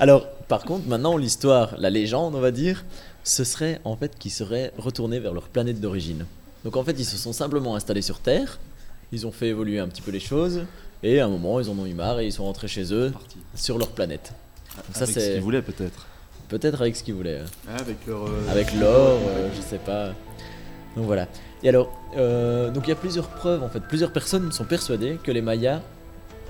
[0.00, 2.84] Alors, par contre, maintenant, l'histoire, la légende, on va dire,
[3.22, 6.24] ce serait en fait qu'ils seraient retournés vers leur planète d'origine.
[6.64, 8.58] Donc, en fait, ils se sont simplement installés sur Terre,
[9.12, 10.62] ils ont fait évoluer un petit peu les choses,
[11.02, 13.12] et à un moment, ils en ont eu marre et ils sont rentrés chez eux,
[13.54, 14.32] sur leur planète.
[14.74, 16.06] Donc, ça, Avec ce c'est qu'ils voulaient peut-être.
[16.48, 17.40] peut-être avec ce qu'ils voulaient.
[17.68, 18.24] Ah, avec leur.
[18.24, 20.08] euh, Avec l'or, euh, je sais pas.
[20.96, 21.28] Donc voilà.
[21.62, 23.78] Et alors, euh, donc il y a plusieurs preuves en fait.
[23.80, 25.82] Plusieurs personnes sont persuadées que les Mayas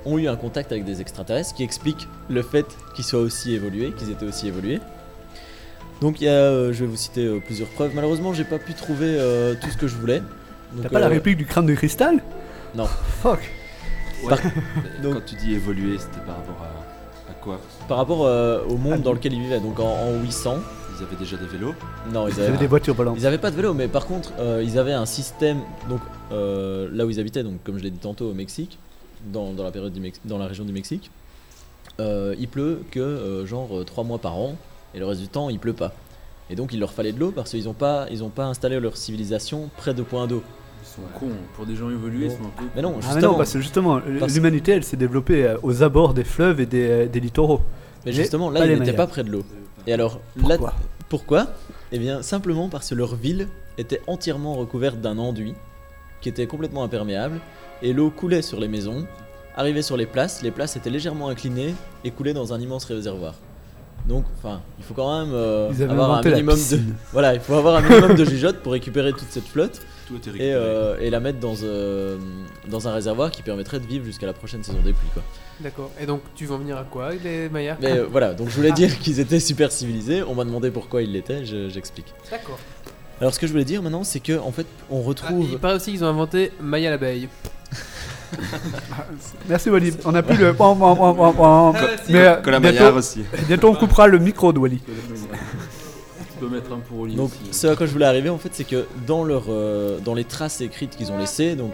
[0.07, 3.93] ont eu un contact avec des extraterrestres, qui explique le fait qu'ils soient aussi évolués,
[3.93, 4.81] qu'ils étaient aussi évolués.
[6.01, 7.93] Donc il y a, euh, je vais vous citer euh, plusieurs preuves.
[7.95, 10.23] Malheureusement, j'ai pas pu trouver euh, tout ce que je voulais.
[10.83, 12.23] T'as pas la réplique du crâne de cristal?
[12.75, 12.87] Non.
[13.23, 13.51] Fuck.
[15.03, 17.61] Donc- Quand tu dis évoluer, c'était par rapport à, à quoi?
[17.89, 20.59] Par rapport euh, au monde Ah, dans lequel ils vivaient, donc en, en 800,
[20.99, 21.75] Ils avaient déjà des vélos?
[22.13, 23.17] Non, ils avaient, des voitures volantes.
[23.19, 26.01] ils avaient pas de vélo, mais par contre, euh, ils avaient un système, donc
[26.33, 28.79] euh, là où ils habitaient, donc comme je l'ai dit tantôt au Mexique,
[29.27, 31.11] dans, dans la période du Mex- dans la région du Mexique,
[32.01, 34.57] euh, il pleut que euh, genre 3 mois par an,
[34.95, 35.93] et le reste du temps il pleut pas.
[36.49, 38.81] Et donc il leur fallait de l'eau parce qu'ils ont pas, ils ont pas installé
[38.81, 40.43] leur civilisation près de points d'eau.
[40.83, 41.29] Ils sont cons.
[41.55, 42.65] Pour des gens évolués, ils sont un peu.
[42.75, 45.57] Mais non, Ah mais justement, non, parce que justement, Parce- l'humanité elle s'est développée euh,
[45.63, 47.61] aux abords des fleuves et des, euh, des littoraux.
[48.05, 49.45] mais mais justement là ils n'étaient pas près de l'eau.
[49.87, 50.75] Et alors là, Pourquoi?
[51.09, 51.47] Pourquoi?
[51.93, 53.49] Eh bien, simplement parce que leur ville
[53.79, 55.55] était entièrement recouverte d'un enduit
[56.21, 57.41] qui était complètement imperméable
[57.83, 59.07] et l'eau coulait sur les maisons,
[59.57, 63.35] arrivait sur les places, les places étaient légèrement inclinées et coulaient dans un immense réservoir.
[64.07, 66.79] Donc, enfin, il faut quand même euh, avoir un minimum de
[67.13, 70.55] voilà, il faut avoir un minimum de jugeote pour récupérer toute cette flotte Tout et,
[70.55, 72.17] euh, et la mettre dans, euh,
[72.69, 75.11] dans un réservoir qui permettrait de vivre jusqu'à la prochaine saison des pluies.
[75.13, 75.23] Quoi.
[75.61, 75.91] D'accord.
[76.01, 77.77] Et donc, tu vas en venir à quoi, les Mayas?
[77.83, 80.23] Mais euh, voilà, donc je voulais dire qu'ils étaient super civilisés.
[80.23, 82.15] On m'a demandé pourquoi ils l'étaient, je- j'explique.
[82.31, 82.59] D'accord.
[83.21, 85.47] Alors ce que je voulais dire maintenant, c'est que en fait, on Ah, retrouve.
[85.53, 87.29] il paraît aussi qu'ils ont inventé Maya l'abeille.
[89.49, 89.93] Merci Wally.
[90.05, 90.55] On a plus le.
[90.59, 91.73] Ah.
[92.09, 93.25] Mais euh, bientôt, aussi.
[93.47, 94.79] bientôt on coupera le micro de Wally.
[94.79, 94.93] Tu
[96.39, 97.53] peux mettre un pour Oli Donc, aussi.
[97.61, 100.25] ce à quoi je voulais arriver en fait, c'est que dans leur, euh, dans les
[100.25, 101.73] traces écrites qu'ils ont laissées, donc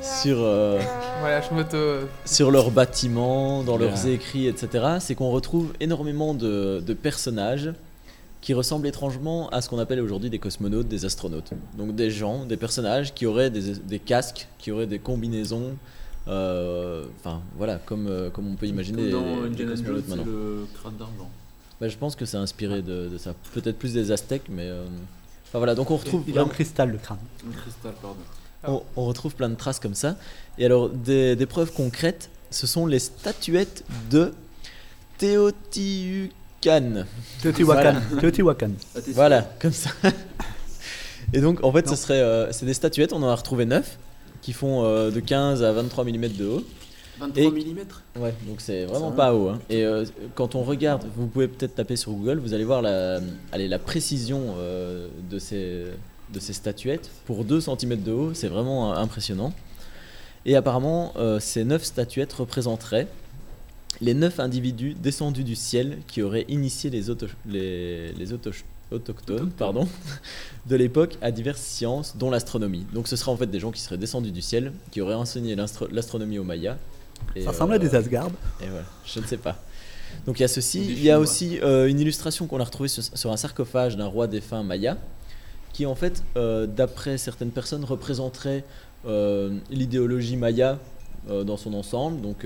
[0.00, 0.78] sur, euh,
[1.20, 6.80] Voilà, je euh, sur leurs bâtiments, dans leurs écrits, etc., c'est qu'on retrouve énormément de,
[6.86, 7.72] de personnages
[8.46, 11.50] qui ressemblent étrangement à ce qu'on appelle aujourd'hui des cosmonautes, des astronautes.
[11.76, 15.74] Donc des gens, des personnages qui auraient des, des casques, qui auraient des combinaisons,
[16.28, 20.14] euh, enfin voilà, comme, euh, comme on peut imaginer dans des Indiana Jones, cosmonautes c'est
[20.16, 20.24] maintenant.
[20.32, 21.30] le crâne d'argent.
[21.80, 23.34] Bah, je pense que c'est inspiré de, de ça.
[23.52, 24.66] Peut-être plus des Aztèques, mais.
[24.68, 24.84] euh,
[25.48, 27.18] Enfin voilà, donc on retrouve, Il est en vraiment- cristal le crâne.
[27.48, 28.16] Un cristal, pardon.
[28.96, 30.16] on, on retrouve plein de traces comme ça.
[30.58, 34.32] Et alors, des, des preuves concrètes, ce sont les statuettes de
[35.18, 36.32] Teotihuacan.
[37.42, 37.94] Teotihuacan.
[38.20, 38.70] Teotihuacan.
[39.14, 39.90] Voilà, comme ça.
[41.32, 41.92] Et donc, en fait, Non.
[41.94, 43.98] ce serait, euh, c'est des statuettes, on en a retrouvé 9,
[44.42, 46.64] qui font euh, de 15 à 23 mm de haut.
[47.18, 47.78] 23 Et- mm
[48.20, 49.48] Ouais, donc c'est vraiment Ça pas haut.
[49.48, 49.58] hein.
[49.70, 50.04] Et euh,
[50.34, 53.20] quand on regarde, vous pouvez peut-être taper sur Google, vous allez voir la,
[53.52, 55.84] allez, la précision euh, de, ces,
[56.32, 57.10] de ces statuettes.
[57.24, 59.52] Pour 2 cm de haut, c'est vraiment euh, impressionnant.
[60.44, 63.08] Et apparemment, euh, ces 9 statuettes représenteraient
[64.00, 68.50] les 9 individus descendus du ciel qui auraient initié les, auto- les, les auto-
[68.92, 69.88] autochtones pardon,
[70.66, 72.86] de l'époque à diverses sciences, dont l'astronomie.
[72.92, 75.54] Donc ce seraient en fait des gens qui seraient descendus du ciel, qui auraient enseigné
[75.56, 76.76] l'astro- l'astronomie aux Mayas.
[77.34, 78.28] Et, Ça ressemble à euh, des Asgard.
[78.60, 79.62] et voilà, je ne sais pas.
[80.26, 80.84] Donc il y a ceci.
[80.84, 84.06] Il y a aussi euh, une illustration qu'on a retrouvée sur, sur un sarcophage d'un
[84.06, 84.98] roi défunt maya,
[85.72, 88.64] qui en fait, euh, d'après certaines personnes, représenterait
[89.06, 90.78] euh, l'idéologie maya
[91.28, 92.20] euh, dans son ensemble.
[92.20, 92.44] Donc,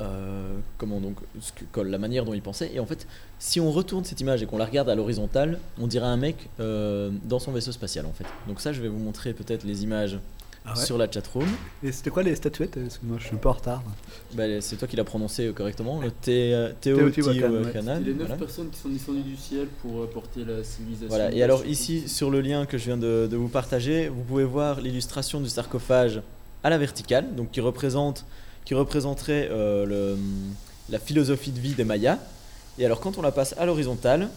[0.00, 2.70] euh, euh, comment donc, ce que- que- la manière dont il pensait.
[2.74, 3.06] Et en fait,
[3.38, 6.48] si on retourne cette image et qu'on la regarde à l'horizontale, on dirait un mec
[6.60, 8.24] euh, dans son vaisseau spatial en fait.
[8.48, 10.18] Donc ça, je vais vous montrer peut-être les images
[10.64, 10.84] Ah ouais.
[10.84, 11.46] sur la chatroom.
[11.82, 13.82] Et c'était quoi les statuettes Parce que moi je suis un peu en retard.
[14.34, 18.36] Bah, c'est toi qui l'as prononcé euh, correctement, le euh, Teotihuacan, les 9 voilà.
[18.36, 21.08] personnes qui sont descendues du ciel pour apporter la civilisation.
[21.08, 24.22] Voilà, et alors ici, sur le lien que je viens de, de vous partager, vous
[24.22, 26.20] pouvez voir l'illustration du sarcophage
[26.64, 28.24] à la verticale, donc qui, représente,
[28.64, 30.16] qui représenterait euh, le-
[30.90, 32.18] la philosophie de vie des Mayas.
[32.78, 34.28] Et alors quand on la passe à l'horizontale,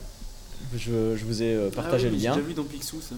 [0.75, 2.33] je, je vous ai euh, partagé ah, oui, le lien.
[2.33, 3.15] J'ai déjà vu dans Picsou ça.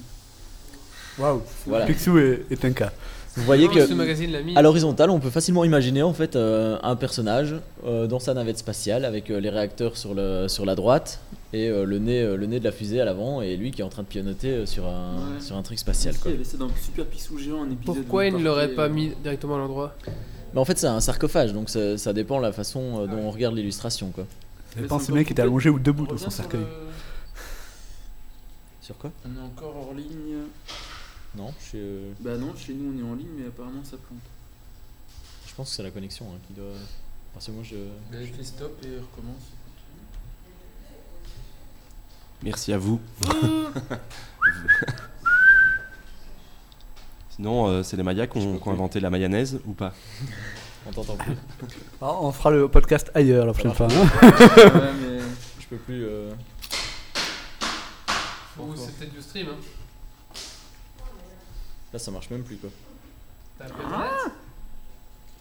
[1.18, 1.41] Waouh.
[1.68, 1.86] Voilà.
[1.86, 2.91] Picsou est, est un cas.
[3.36, 4.55] Vous voyez non, que Ce magazine l'a mis.
[4.55, 7.55] à l'horizontale, on peut facilement imaginer en fait euh, un personnage
[7.86, 11.20] euh, dans sa navette spatiale avec euh, les réacteurs sur, le, sur la droite
[11.53, 13.82] et euh, le, nez, euh, le nez de la fusée à l'avant et lui qui
[13.82, 15.41] est en train de pianoter euh, sur un, Ouais.
[15.41, 16.16] sur un truc spatial.
[16.18, 16.32] Quoi.
[16.32, 17.95] Il y avait ça dans Super Picsou géant, un épisode.
[17.97, 19.95] Pourquoi il ne l'aurait pas mis directement à l'endroit?
[20.54, 23.18] Mais en fait, c'est un sarcophage, donc ça, ça dépend de la façon euh, dont
[23.20, 24.10] on regarde l'illustration.
[24.12, 24.26] quoi.
[24.76, 26.62] Je Mais pense c'est ce mec était allongé ou debout On dans son cercueil.
[26.62, 26.68] le-
[28.82, 29.12] Sur quoi?
[29.26, 30.38] On est encore hors ligne.
[31.36, 34.20] Non, suis, euh, Bah non, chez nous on est en ligne, mais apparemment ça plante.
[35.47, 36.66] je pense que c'est la connexion hein, qui doit.
[37.34, 37.76] Parce que moi, je.
[37.76, 39.43] Là, je fais stop et recommence.
[42.41, 43.00] Merci à vous.
[47.40, 49.94] Sinon, euh, c'est les Mayas qui ont, inventé la mayonnaise ou pas
[50.86, 51.38] On t'entend plus.
[52.02, 53.88] Ah, on fera le podcast ailleurs la prochaine fois.
[53.90, 54.10] hein.
[54.22, 55.20] ouais, mais.
[55.62, 56.04] je peux plus.
[56.06, 56.32] euh,
[58.60, 59.48] Ou c'est peut-être du stream.
[59.52, 60.36] Hein.
[61.94, 62.70] Là, ça marche même plus quoi.
[63.58, 64.12] T'as un peu internet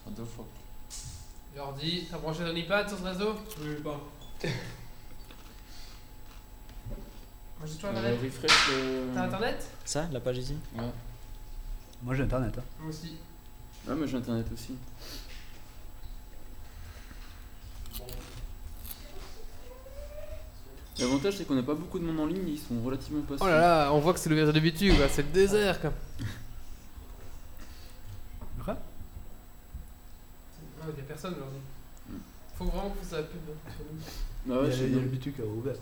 [0.07, 0.45] Ah, deux fois.
[1.53, 3.99] Jordi, t'as branché ton iPad sur ce réseau Oui, pas.
[7.59, 8.19] Moi j'ai toujours Euh, internet.
[8.23, 8.69] refresh.
[8.71, 9.67] euh, T'as internet?
[9.83, 10.55] Ça, la page ici?
[10.77, 10.83] Ouais.
[12.03, 12.57] Moi j'ai internet.
[12.57, 12.63] hein.
[12.79, 13.17] Moi aussi.
[13.87, 14.75] Ouais, moi j'ai internet aussi.
[20.99, 23.45] L'avantage c'est qu'on n'a pas beaucoup de monde en ligne, ils sont relativement patients.
[23.45, 25.07] Oh là là, on voit que c'est le virage de Bitu, quoi.
[25.07, 25.93] C'est le désert, quoi.
[28.65, 28.77] Quoi?
[30.81, 31.59] Ah, y a personne aujourd'hui.
[32.55, 33.39] Faut vraiment qu'on fasse la pub.
[33.49, 34.53] hein, sur nous.
[34.53, 35.75] Bah ouais, il y a, il qui a ouvert.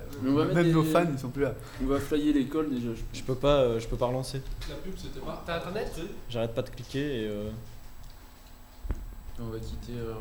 [0.00, 0.18] Ouais.
[0.22, 1.54] Mais on va mettre Même des- nos fans ils sont plus là.
[1.82, 4.42] On va flyer l'école déjà, je peux pas, euh, je peux pas relancer.
[4.68, 5.42] La pub, c'était pas.
[5.46, 5.92] T'as internet?
[6.28, 7.26] J'arrête pas de cliquer et.
[7.28, 7.50] euh,
[9.40, 10.12] On va quitter euh.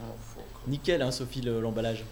[0.00, 0.44] Oh fuck.
[0.66, 2.04] Nickel, hein, Sophie, le- l'emballage.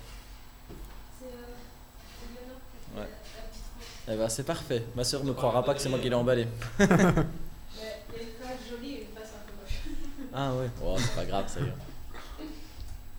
[4.12, 4.82] Eh ben, c'est parfait.
[4.96, 6.46] Ma soeur ne croira pas que c'est moi qui l'ai emballé.
[6.80, 9.94] Il y a une face jolie et une face un peu moche.
[10.34, 10.68] Ah ouais.
[10.84, 11.72] Oh, c'est pas grave, ça y est.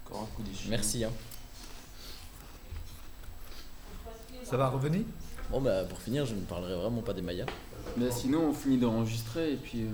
[0.06, 0.70] Encore un coup d'échelle.
[0.70, 1.04] Merci.
[1.06, 1.12] Hein.
[4.52, 5.02] Ça va revenir?
[5.50, 7.46] Bon bah pour finir, je ne parlerai vraiment pas des Mayas.
[7.98, 9.84] Bah sinon on finit d'enregistrer et puis...
[9.84, 9.90] euh,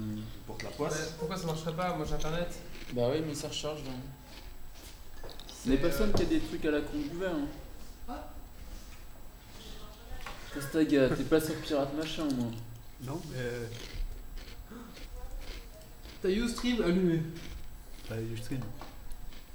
[0.46, 1.14] Porte la Ouais, poisse.
[1.20, 1.96] Pourquoi ça marcherait pas?
[1.96, 2.48] Moi j'ai internet.
[2.94, 3.92] Bah oui mais ça recharge là.
[5.66, 7.32] Il n'y a personne qui a des trucs à la con ouvert
[8.10, 8.16] hein.
[10.54, 12.48] Castaga, t'es pas sur Pirate Machin moi.
[13.06, 13.38] Non, mais.
[13.38, 13.66] euh,
[16.22, 17.22] T'as Ustream allumé.
[18.10, 18.62] Bah, Ustream.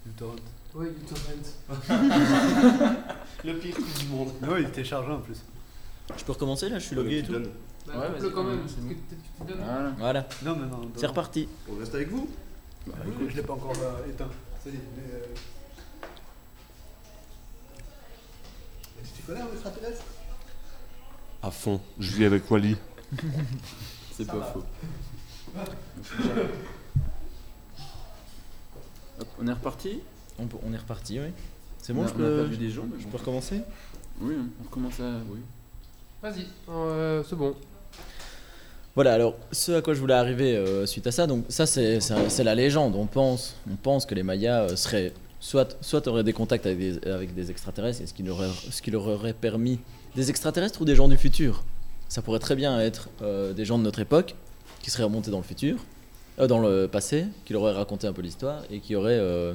[0.07, 0.37] uTorrent.
[0.75, 1.21] Ouais, uTorrent.
[3.45, 4.31] Le pire truc du monde.
[4.41, 5.37] Non, il était chargé en plus.
[6.17, 7.41] Je peux recommencer là Je suis logué et tout Bah,
[7.99, 8.61] Ouais, vas-y, quand même.
[8.61, 8.67] bon.
[8.67, 9.63] que peut-être que tu te donnes.
[9.65, 9.91] Voilà.
[9.99, 10.91] Voilà, Non, mais non.
[10.97, 11.49] c'est reparti.
[11.71, 12.29] On reste avec vous
[12.87, 14.29] Bah, écoute, je l'ai pas encore euh, éteint.
[14.63, 15.13] Ça y est, mais.
[15.15, 15.27] Euh...
[19.17, 20.03] Tu connais un extraterrestre
[21.43, 21.81] À fond.
[21.99, 22.77] Je vis avec Wally.
[24.13, 24.65] C'est pas faux.
[29.21, 30.01] Hop, on est reparti?
[30.43, 31.27] On, peut- on est reparti, oui.
[31.79, 33.11] C'est On bon, a- je on a peux, perdu des gens mais je bon.
[33.13, 33.61] peux recommencer
[34.21, 35.11] Oui, on recommence à...
[35.31, 35.39] Oui.
[36.23, 37.55] Vas-y, euh, c'est bon.
[38.95, 42.45] Voilà, alors ce à quoi je voulais arriver euh, suite à ça, donc ça c'est
[42.45, 42.95] la légende.
[42.95, 46.79] On pense, on pense que les Mayas euh, seraient soit, soit auraient des contacts avec
[46.79, 49.79] des, avec des extraterrestres, et ce qui, leur, aurait- ce qui leur aurait permis
[50.15, 51.65] des extraterrestres ou des gens du futur.
[52.09, 54.35] Ça pourrait très bien être euh, des gens de notre époque
[54.83, 55.83] qui seraient remontés dans le futur,
[56.39, 59.55] euh, dans le passé, qui leur auraient raconté un peu l'histoire et qui auraient, euh,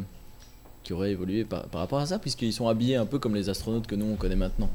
[0.88, 3.50] qui auraient évolué par, par rapport à ça, puisqu'ils sont habillés un peu comme les
[3.50, 4.70] astronautes que nous on connaît maintenant.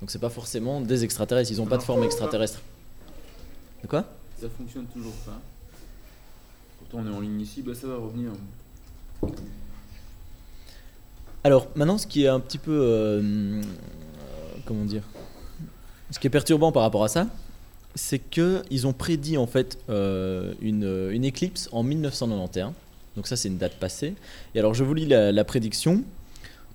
[0.00, 2.62] Donc c'est pas forcément des extraterrestres, ils n'ont pas de forme extraterrestre.
[3.82, 4.06] De quoi?
[4.40, 5.38] Ça fonctionne toujours pas.
[6.78, 8.30] Pourtant on est en ligne ici, bah ça va revenir.
[11.44, 13.62] Alors maintenant, ce qui est un petit peu, euh, euh,
[14.64, 15.02] comment dire,
[16.10, 17.26] ce qui est perturbant par rapport à ça,
[17.94, 22.72] c'est que ils ont prédit en fait euh, une, une éclipse en 1991.
[23.16, 24.14] Donc ça, c'est une date passée.
[24.54, 26.02] Et alors, je vous lis la, la prédiction.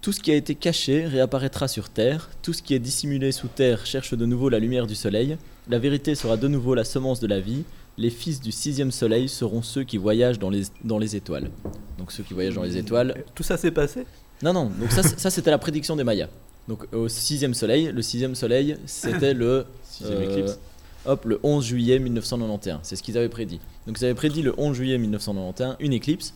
[0.02, 2.30] Tout ce qui a été caché réapparaîtra sur Terre.
[2.44, 5.38] Tout ce qui est dissimulé sous Terre cherche de nouveau la lumière du Soleil.
[5.70, 7.64] La vérité sera de nouveau la semence de la vie.
[7.98, 11.50] Les fils du sixième Soleil seront ceux qui voyagent dans les, dans les étoiles.
[11.98, 14.06] Donc ceux qui voyagent dans les étoiles, Euh, Tout ça s'est passé?
[14.44, 16.30] Non, non, donc ça, c'était la prédiction des Mayas.
[16.68, 20.60] Donc au sixième soleil, le sixième soleil, c'était le, Sixième euh, éclipse.
[21.08, 22.80] Hop, le 11 juillet 1991.
[22.84, 23.60] C'est ce qu'ils avaient prédit.
[23.88, 26.34] Donc ils avaient prédit le 11 juillet 1991 une éclipse.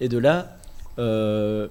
[0.00, 0.56] Et de là,
[0.98, 1.68] euh,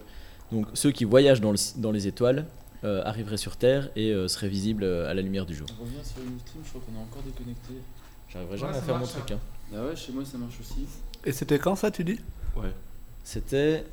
[0.52, 2.46] donc ceux qui voyagent dans, le- dans les étoiles
[2.84, 5.68] euh, arriveraient sur Terre et euh, seraient visibles à la lumière du jour.
[5.80, 7.74] On revient sur Ustream, je crois qu'on est encore déconnecté.
[8.32, 9.24] J'arriverai jamais à faire mon truc.
[9.28, 9.34] ça.
[9.36, 9.40] hein.
[9.76, 10.86] Ah ouais, chez moi ça marche aussi.
[11.26, 12.20] Et c'était quand ça, tu dis?
[12.56, 12.72] Ouais.
[13.24, 13.86] C'était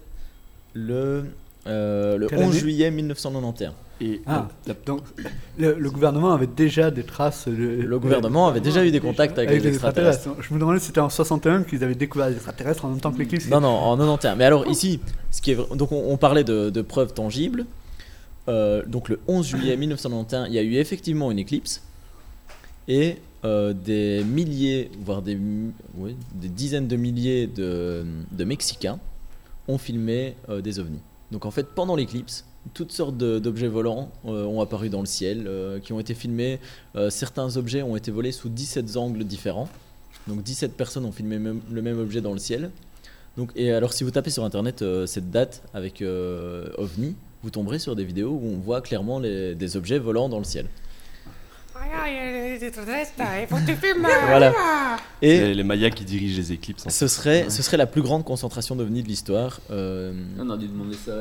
[0.75, 1.25] le,
[1.67, 2.59] euh, le Quelle 11 année?
[2.59, 3.73] juillet 1991.
[4.01, 4.47] Et Ah,
[4.87, 5.01] donc
[5.59, 7.47] le, le gouvernement avait déjà des traces.
[7.49, 10.19] Le, Le gouvernement avait déjà eu des contacts avec, avec les les extraterrestres.
[10.19, 10.49] extraterrestres.
[10.49, 13.11] Je me demandais si c'était en 61 qu'ils avaient découvert les extraterrestres en même temps
[13.13, 13.49] que l'éclipse.
[13.49, 14.37] Non, non, en 91.
[14.39, 15.01] Mais alors ici,
[15.33, 17.67] ce qui est vra- donc on, on parlait de, de preuves tangibles.
[18.49, 21.83] Euh, donc le 11 juillet 1991, il y a eu effectivement une éclipse
[22.87, 28.99] et euh, des milliers, voire des, mi- oui, des dizaines de milliers de, de Mexicains
[29.69, 31.01] ont filmé euh, des ovnis.
[31.31, 35.47] Donc en fait, pendant l'éclipse, toutes sortes d'objets volants euh, ont apparu dans le ciel,
[35.47, 36.61] euh, qui ont été filmés.
[36.97, 39.69] Euh, certains objets ont été volés sous 17 angles différents.
[40.27, 41.39] Donc 17 personnes ont filmé
[41.71, 42.71] le même objet dans le ciel.
[43.37, 47.95] Donc, et alors si vous tapez sur internet cette date avec OVNI, vous tomberez sur
[47.95, 50.67] des vidéos où on voit clairement des objets volant dans le ciel.
[54.29, 54.53] Voilà.
[55.23, 56.83] Et c'est les Mayas qui dirigent les éclipses.
[56.83, 56.95] en fait.
[56.95, 59.61] ce serait, ce serait la plus grande concentration d'OVNI de l'histoire.
[59.71, 61.13] Euh, On a dû demander ça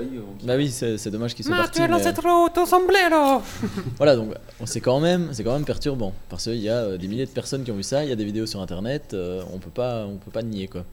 [0.44, 1.80] bah oui, c'est dommage qu'ils soient Ma, partis.
[1.80, 2.14] tu es mais-
[2.54, 3.42] ton sombrero
[3.98, 4.34] Voilà, donc
[4.66, 7.32] c'est quand même, c'est quand même perturbant parce qu'il y a euh, des milliers de
[7.32, 8.04] personnes qui ont vu ça.
[8.04, 9.12] Il y a des vidéos sur internet.
[9.14, 10.84] euh, on peut pas, on peut pas nier quoi.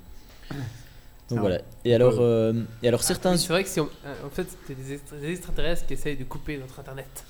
[1.30, 1.58] Donc Ah voilà.
[1.84, 4.46] Et alors, euh, et alors certains, Oui, C'est vrai que si on- euh, en fait,
[4.66, 7.24] c'est des, extra- des extraterrestres qui essayent de couper notre internet.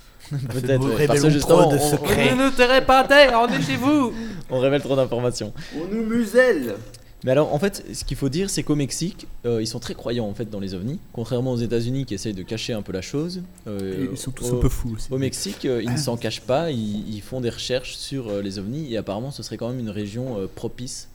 [0.49, 2.29] Peut-être, nous ouais, parce que justement, de on- secrets.
[2.33, 4.13] On ne te pas terre, on est chez vous
[4.49, 5.53] on révèle trop d'informations.
[5.75, 6.75] On nous muselle
[7.23, 9.93] Mais alors, en fait, ce qu'il faut dire, c'est qu'au Mexique, euh, ils sont très
[9.95, 12.91] croyants en fait dans les ovnis, contrairement aux États-Unis qui essayent de cacher un peu
[12.93, 13.41] la chose.
[13.67, 15.07] euh, Ils sont tous au- un peu fous aussi.
[15.11, 18.41] Au Mexique, euh, ils ne s'en cachent pas, ils, ils font des recherches sur euh,
[18.41, 21.09] les ovnis et apparemment ce serait quand même une région euh, propice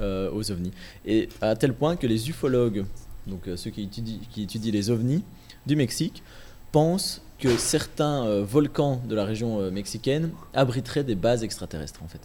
[0.00, 0.72] euh, aux ovnis.
[1.06, 2.84] Et à tel point que les ufologues,
[3.26, 5.24] donc euh, ceux qui étudient, qui étudient les ovnis
[5.66, 6.22] du Mexique,
[6.70, 12.08] pensent que certains euh, volcans de la région euh, mexicaine abriteraient des bases extraterrestres en
[12.08, 12.20] fait.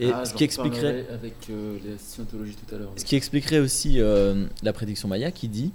[0.00, 1.06] Et Ah, ce qui expliquerait...
[1.12, 2.92] avec euh, la scientologie tout à l'heure.
[2.96, 5.72] Ce qui expliquerait aussi euh, la prédiction Maya qui dit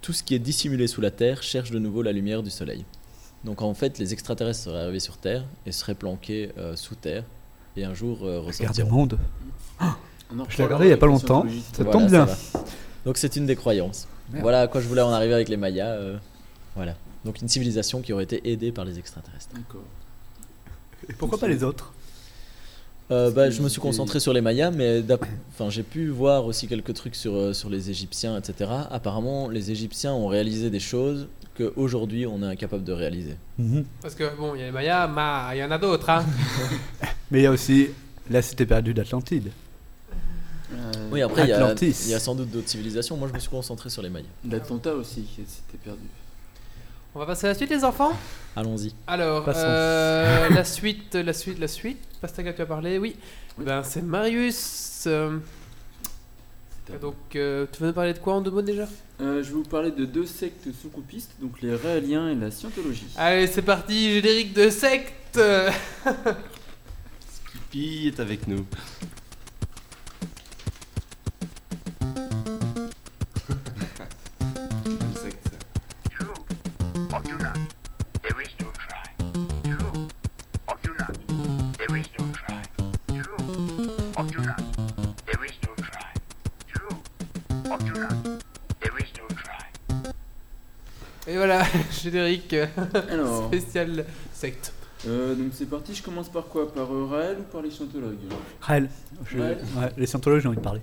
[0.00, 2.84] tout ce qui est dissimulé sous la Terre cherche de nouveau la lumière du Soleil.
[3.44, 7.24] Donc en fait, les extraterrestres seraient arrivés sur Terre et seraient planqués euh, sous Terre
[7.76, 8.90] et un jour euh, Regarde le ressortiront.
[8.90, 9.18] monde.
[9.80, 11.42] On en Je l'ai regardé il y a pas longtemps.
[11.72, 11.82] Ça.
[11.84, 12.26] Voilà, tombe bien.
[13.04, 14.06] Donc c'est une des croyances.
[14.30, 14.42] Merde.
[14.42, 15.86] Voilà à quoi je voulais en arriver avec les Mayas.
[15.92, 16.16] euh,
[16.76, 16.94] voilà.
[17.28, 19.54] Donc une civilisation qui aurait été aidée par les extraterrestres.
[19.54, 19.82] D'accord.
[21.10, 21.92] Et pourquoi pas les autres?
[23.10, 25.02] Euh, bah, je me suis concentré sur les Mayas, mais
[25.50, 28.70] enfin, j'ai pu voir aussi quelques trucs sur, euh, sur les Égyptiens, etc.
[28.90, 33.36] Apparemment, les Égyptiens ont réalisé des choses qu'aujourd'hui on est incapable de réaliser.
[34.00, 36.08] Parce que bon, il y a les Mayas, mais il y en a d'autres.
[36.08, 36.24] Hein.
[37.30, 37.88] Mais il y a aussi
[38.30, 39.50] la cité perdue d'Atlantide.
[40.72, 42.04] Euh, Oui, après, il y, a, Atlantis.
[42.06, 43.18] il y a sans doute d'autres civilisations.
[43.18, 44.24] Moi, je me suis concentré sur les Mayas.
[44.48, 46.00] L'Atlanta aussi, qui s'était perdu.
[47.14, 48.12] On va passer à la suite, les enfants?
[48.54, 48.94] Allons-y.
[49.06, 51.98] Alors, euh, la suite, la suite, la suite.
[52.20, 53.16] Pastaga, tu as parlé, oui.
[53.56, 53.64] Oui.
[53.64, 55.04] Ben, c'est Marius.
[55.06, 55.38] euh,
[57.00, 58.86] donc, euh, tu veux nous parler de quoi en deux mots déjà?
[59.20, 63.06] Euh, je vais vous parler de deux sectes sous-coupistes, donc les réaliens et la scientologie.
[63.16, 65.14] Allez, c'est parti, générique de secte
[67.70, 68.64] Pi est avec nous.
[92.10, 92.66] Générique euh,
[93.10, 94.72] Alors, spécial secte.
[95.06, 96.72] euh, donc c'est parti, je commence par quoi?
[96.72, 98.16] Par euh, Raël ou par les scientologues?
[98.60, 98.88] Raël.
[99.26, 99.58] Je- Raël.
[99.76, 100.80] ouais, les scientologues, j'ai envie de parler.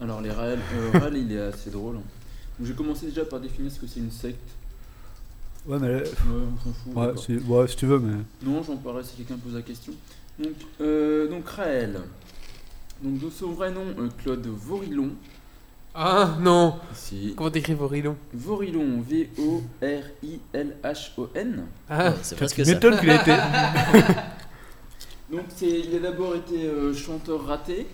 [0.00, 1.94] Alors les Raël, euh, Raël, il est assez drôle.
[1.96, 2.04] Donc,
[2.60, 4.38] je vais commencer déjà par définir ce que c'est une secte.
[5.66, 5.88] Ouais, mais.
[5.94, 6.94] Ouais, on s'en fout.
[6.94, 7.22] Ouais, d'accord.
[7.24, 8.16] si, ouais, si tu veux, mais.
[8.42, 9.92] Non, j'en parlerai si quelqu'un pose la question.
[10.38, 12.00] Donc, euh, donc Raël.
[13.02, 15.10] Donc de son vrai nom, euh, Claude Vorilon.
[15.94, 17.34] Ah non Si.
[17.36, 19.00] Comment t'écris Vorilon Vorilon,
[20.24, 21.66] V-O-R-I-L-H-O-N.
[21.88, 22.72] Ah, c'est Tu presque ça.
[22.72, 23.36] m'étonnes qu'il ait été.
[25.30, 27.86] Donc c'est, il a d'abord été euh, chanteur raté,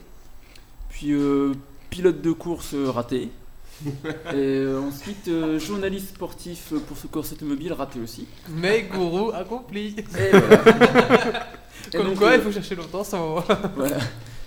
[0.89, 1.53] puis euh,
[1.91, 3.31] pilote de course euh, raté,
[3.85, 3.89] et
[4.35, 8.27] euh, ensuite euh, journaliste sportif euh, pour ce course automobile raté aussi.
[8.49, 10.63] mais gourou accompli Et voilà.
[11.93, 13.37] Et Comme donc, quoi, euh, il faut chercher longtemps sans...
[13.77, 13.97] Voilà.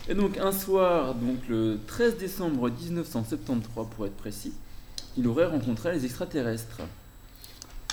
[0.10, 4.54] Et donc un soir, donc le 13 décembre 1973 pour être précis,
[5.18, 6.80] il aurait rencontré les extraterrestres.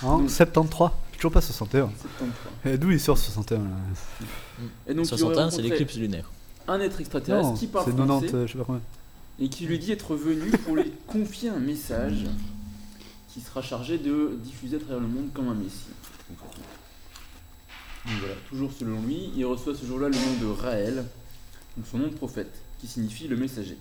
[0.03, 0.89] En Donc- 73.
[1.15, 1.89] Toujours pas 61.
[2.01, 2.73] 73.
[2.73, 3.63] Et D'où il sort 61 là
[4.87, 6.29] Et donc il aurait 61, c'est l'éclipse lunaire.
[6.67, 8.81] un être extraterrestre Non, qui c'est parle 90, français euh, je sais pas combien.
[9.39, 12.25] et qui lui dit être venu pour lui confier un message
[13.31, 15.85] qui sera chargé de diffuser à travers le monde comme un messie.
[16.29, 16.39] Donc
[18.19, 21.05] voilà, toujours selon lui, il reçoit ce jour-là le nom de Raël,
[21.77, 23.77] donc son nom de prophète, qui signifie le messager.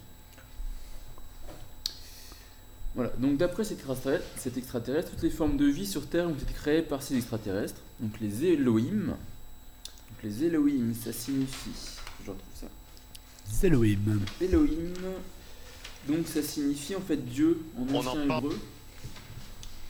[2.95, 6.35] Voilà, donc d'après cet extraterrestre, cet extraterrestre, toutes les formes de vie sur Terre ont
[6.35, 9.07] été créées par ces extraterrestres, donc les Elohim.
[9.07, 11.71] Donc les Elohim, ça signifie,
[12.25, 13.67] je retrouve ça.
[13.67, 14.21] Elohim.
[14.41, 14.95] Elohim,
[16.09, 18.59] donc ça signifie en fait Dieu en ancien hébreu.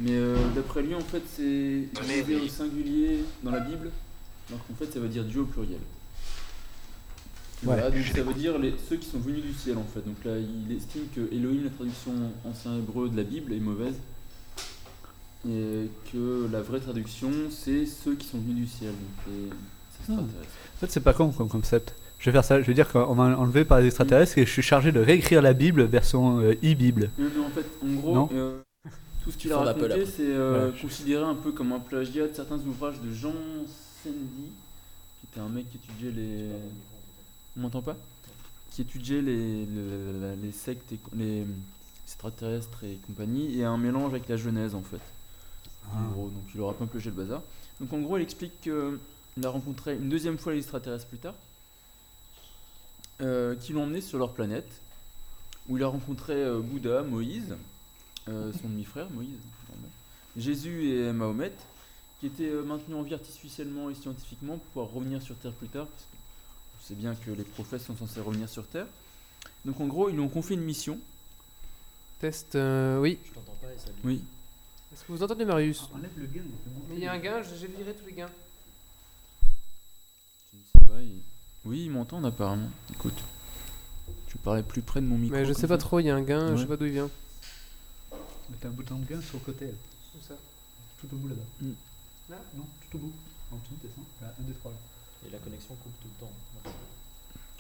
[0.01, 3.91] Mais euh, d'après lui, en fait, c'est utilisé au singulier dans la Bible,
[4.49, 5.81] alors qu'en fait, ça veut dire Dieu au pluriel.
[7.63, 10.01] Voilà, donc ça veut dire les, ceux qui sont venus du ciel en fait.
[10.01, 12.13] Donc là, il estime que Elohim, la traduction
[12.45, 13.97] ancien hébreu de la Bible, est mauvaise.
[15.49, 19.49] Et que la vraie traduction, c'est ceux qui sont venus du ciel, donc les
[19.99, 20.55] extraterrestres.
[20.77, 21.95] En fait, c'est pas con comme concept.
[22.19, 22.61] Je vais faire ça.
[22.61, 25.41] Je veux dire qu'on m'a enlevé par les extraterrestres et je suis chargé de réécrire
[25.41, 27.11] la Bible version euh, e-Bible.
[27.19, 28.61] Non, mais en fait, en gros, euh,
[29.25, 30.79] tout ce qu'il a raconté, c'est euh, Ouais.
[30.81, 33.33] considéré un peu comme un plagiat de certains ouvrages de Jean
[34.03, 34.51] Sandy,
[35.21, 36.49] qui était un mec qui étudiait les.
[37.61, 37.97] On m'entend pas
[38.71, 41.45] Qui étudiait les, les, les sectes, et les
[42.07, 45.03] extraterrestres et compagnie, et un mélange avec la Genèse en fait.
[45.95, 47.43] En gros, donc il aura pas plagié le bazar.
[47.79, 51.35] Donc en gros, il explique qu'il a rencontré une deuxième fois les extraterrestres plus tard,
[53.21, 54.81] euh, qui l'ont emmené sur leur planète,
[55.69, 57.57] où il a rencontré euh, Bouddha, Moïse,
[58.29, 59.37] euh, son demi-frère Moïse,
[60.35, 61.53] Jésus et Mahomet,
[62.21, 65.87] qui étaient maintenus en vie artificiellement et scientifiquement pour pouvoir revenir sur Terre plus tard,
[65.87, 66.20] parce que
[66.83, 68.87] sait bien que les prophètes sont censés revenir sur Terre.
[69.65, 70.99] Donc en gros, ils lui ont confié une mission.
[72.21, 73.19] Test, euh, oui.
[73.25, 74.23] Je t'entends pas et ça dit- Oui.
[74.93, 76.43] Est-ce que vous entendez Marius Enlève le gain.
[76.89, 78.31] Mais il y a un gain, j'ai viré tous les gains.
[80.53, 81.23] Je ne sais pas, il-
[81.65, 82.71] Oui, ils m'entendent apparemment.
[82.93, 83.19] Écoute,
[84.29, 85.37] je parlais plus près de mon micro.
[85.37, 85.79] Mais je sais pas ça.
[85.79, 86.61] trop, il y a un gain, je Ouais.
[86.61, 87.11] sais pas d'où il vient.
[88.61, 89.67] T'as un bouton de gain sur le côté.
[89.67, 89.73] là.
[89.73, 90.35] Où ça?
[91.01, 91.43] Tout au bout là-bas.
[91.61, 91.73] Mm.
[92.31, 92.37] Là?
[92.57, 93.13] Non, tout au bout.
[93.53, 94.05] En dessous, descends.
[94.21, 94.77] Là, un, deux, trois là.
[95.27, 96.33] Et la connexion coupe tout le temps.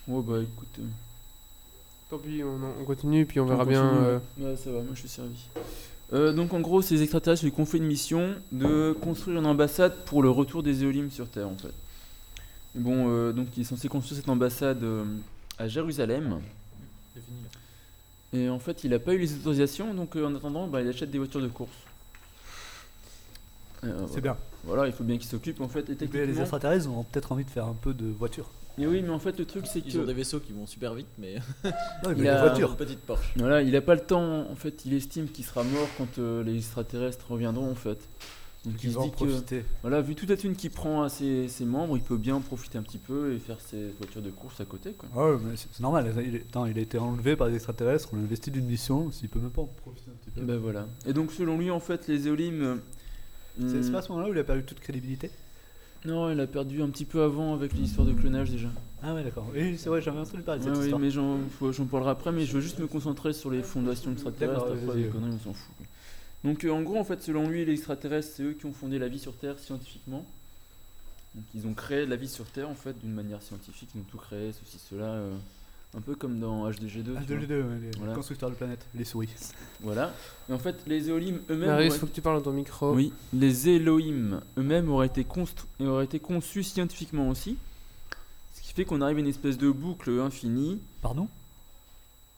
[0.08, 0.68] Oh bah écoute.
[0.78, 0.82] euh,
[2.10, 3.84] Tant pis, on, on continue, puis on on verra bien.
[3.84, 4.44] euh, ouais.
[4.46, 5.46] Ouais, ça va, moi je suis servi.
[6.12, 10.22] Euh, donc en gros, ces extraterrestres lui confié une mission de construire une ambassade pour
[10.22, 11.72] le retour des éolimes sur Terre en fait.
[12.74, 15.04] Bon, euh, donc il est censé construire cette ambassade euh,
[15.58, 16.40] à Jérusalem.
[17.14, 18.38] C'est fini là.
[18.40, 20.88] Et en fait, il n'a pas eu les autorisations, donc euh, en attendant, bah, il
[20.88, 21.70] achète des voitures de course.
[23.84, 24.36] Euh, C'est bien.
[24.64, 25.80] Voilà, il faut bien qu'il s'occupe en fait.
[25.88, 28.48] Et les techniquement- extraterrestres ont peut-être envie de faire un peu de voiture.
[28.80, 30.66] Et oui, mais en fait, le truc c'est Ils ont que des vaisseaux qui vont
[30.66, 31.34] super vite, mais
[31.64, 33.32] Non, Il a- des une petite Porsche.
[33.36, 34.48] voilà, il n'a pas le temps.
[34.50, 37.98] En fait, il estime qu'il sera mort quand euh, les extraterrestres reviendront en fait.
[38.66, 41.64] Donc il se dit que voilà, vu toute la thune qu'il prend à ses, ses
[41.64, 44.60] membres, il peut bien en profiter un petit peu et faire ses voitures de course
[44.60, 45.08] à côté quoi.
[45.16, 46.12] Ah ouais, mais c'est normal.
[46.26, 49.10] Il, est- attends, il a été enlevé par les extraterrestres, on a investi d'une mission,
[49.12, 50.42] s'il peut même pas en profiter un petit peu.
[50.42, 50.86] Ben voilà.
[51.06, 52.62] Et donc selon lui, en fait, les éolimes.
[52.62, 52.76] euh,
[53.66, 55.30] C'est hum, pas à ce moment-là où il a perdu toute crédibilité?
[56.04, 58.68] Non, il a perdu un petit peu avant avec l'histoire de clonage déjà.
[59.02, 59.46] Ah ouais, d'accord.
[59.54, 61.00] Oui, c'est vrai, j'avais entendu parler de Ouais, cette oui, histoire.
[61.00, 64.12] mais j'en faut- j'en parlerai après, mais je veux juste me concentrer sur les fondations
[64.12, 64.60] extraterrestres.
[64.64, 65.02] D'accord, Après, vas-y.
[65.04, 65.74] les conneries, on s'en fout.
[65.76, 65.86] quoi.
[66.44, 68.98] Donc, euh, en gros, en fait, selon lui, les extraterrestres, c'est eux qui ont fondé
[68.98, 70.24] la vie sur Terre scientifiquement.
[71.34, 73.90] Donc, ils ont créé la vie sur Terre, en fait, d'une manière scientifique.
[73.94, 75.04] Ils ont tout créé, ceci, cela.
[75.04, 75.36] euh,
[75.96, 77.14] un peu comme dans H2G2.
[77.16, 77.36] Ah, tu de vois.
[77.40, 78.14] les deux, ouais, les Voilà.
[78.14, 79.28] constructeurs de planètes, les souris.
[79.80, 80.14] Voilà.
[80.48, 81.68] Et en fait, les éolimes eux-mêmes.
[81.68, 82.94] Marius, auraient- faut que tu parles dans ton micro.
[82.94, 87.56] Oui, les Elohim eux-mêmes auraient été, constru- et auraient été conçus scientifiquement aussi.
[88.54, 90.80] Ce qui fait qu'on arrive à une espèce de boucle infinie.
[91.02, 91.28] Pardon?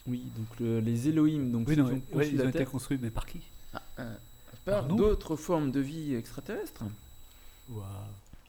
[0.07, 2.45] Oui, donc le- les Elohim, donc Oui, ceux non, qui ont ouais, conçu ils la
[2.45, 3.41] ont été Terre, construits, mais par qui?
[3.99, 4.15] Euh,
[4.65, 6.83] par d'autres formes de vie extraterrestres.
[7.69, 7.85] Waouh.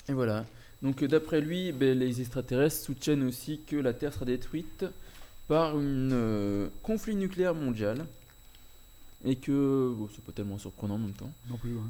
[0.08, 0.46] Et voilà.
[0.84, 4.86] Donc euh, d'après lui, ben, les extraterrestres soutiennent aussi que la Terre sera détruite
[5.48, 8.06] par un conflit nucléaire mondial.
[9.26, 11.32] Et que, bon, c'est pas tellement surprenant en même temps.
[11.50, 11.90] Non plus, hein.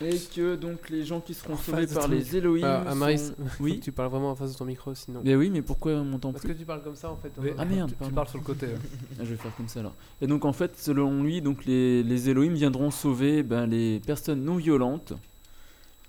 [0.00, 2.64] Et que donc les gens qui seront sauvés par les Elohim.
[2.64, 3.78] Ah, Maris, Oui.
[3.80, 5.20] tu parles vraiment en face de ton micro, sinon.
[5.24, 7.30] Ben oui, mais pourquoi on m'entend Parce plus que tu parles comme ça, en fait.
[7.38, 8.66] Oui, va- Ah, merde, tu, tu parles sur le côté.
[8.66, 8.78] hein.
[9.20, 9.94] Ah, je vais faire comme ça alors.
[10.20, 14.42] Et donc en fait, selon lui, donc les, les Elohim viendront sauver ben, les personnes
[14.42, 15.12] non violentes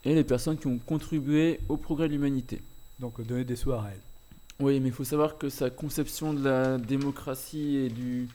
[0.06, 2.62] et les personnes qui ont contribué au progrès de l'humanité.
[3.00, 4.00] Donc donner des sous à elle.
[4.60, 8.28] Oui, mais il faut savoir que sa conception de la démocratie et du,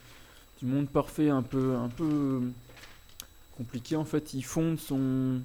[0.61, 2.43] du monde parfait est un peu, un peu
[3.57, 3.97] compliqué.
[3.97, 5.41] En fait, il fonde son...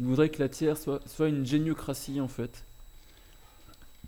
[0.00, 2.64] Il voudrait que la Terre soit, soit une géniocratie en fait.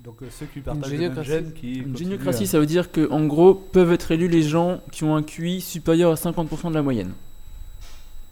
[0.05, 1.31] Donc euh, ceux qui partagent le même géniocratie.
[1.31, 1.75] gène qui.
[1.79, 5.05] Une géniocratie, à- ça veut dire que en gros, peuvent être élus les gens qui
[5.05, 7.13] ont un QI supérieur à 50% de la moyenne.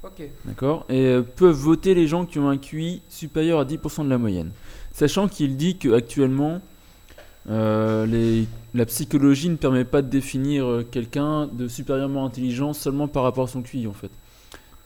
[0.05, 0.29] Ok.
[0.45, 4.11] D'accord Et euh, peuvent voter les gens qui ont un QI supérieur à 10% de
[4.11, 4.51] la moyenne.
[4.93, 6.61] Sachant qu'il dit qu'actuellement,
[7.49, 13.09] euh, les- la psychologie ne permet pas de définir euh, quelqu'un de supérieurement intelligent seulement
[13.09, 14.11] par rapport à son QI en fait.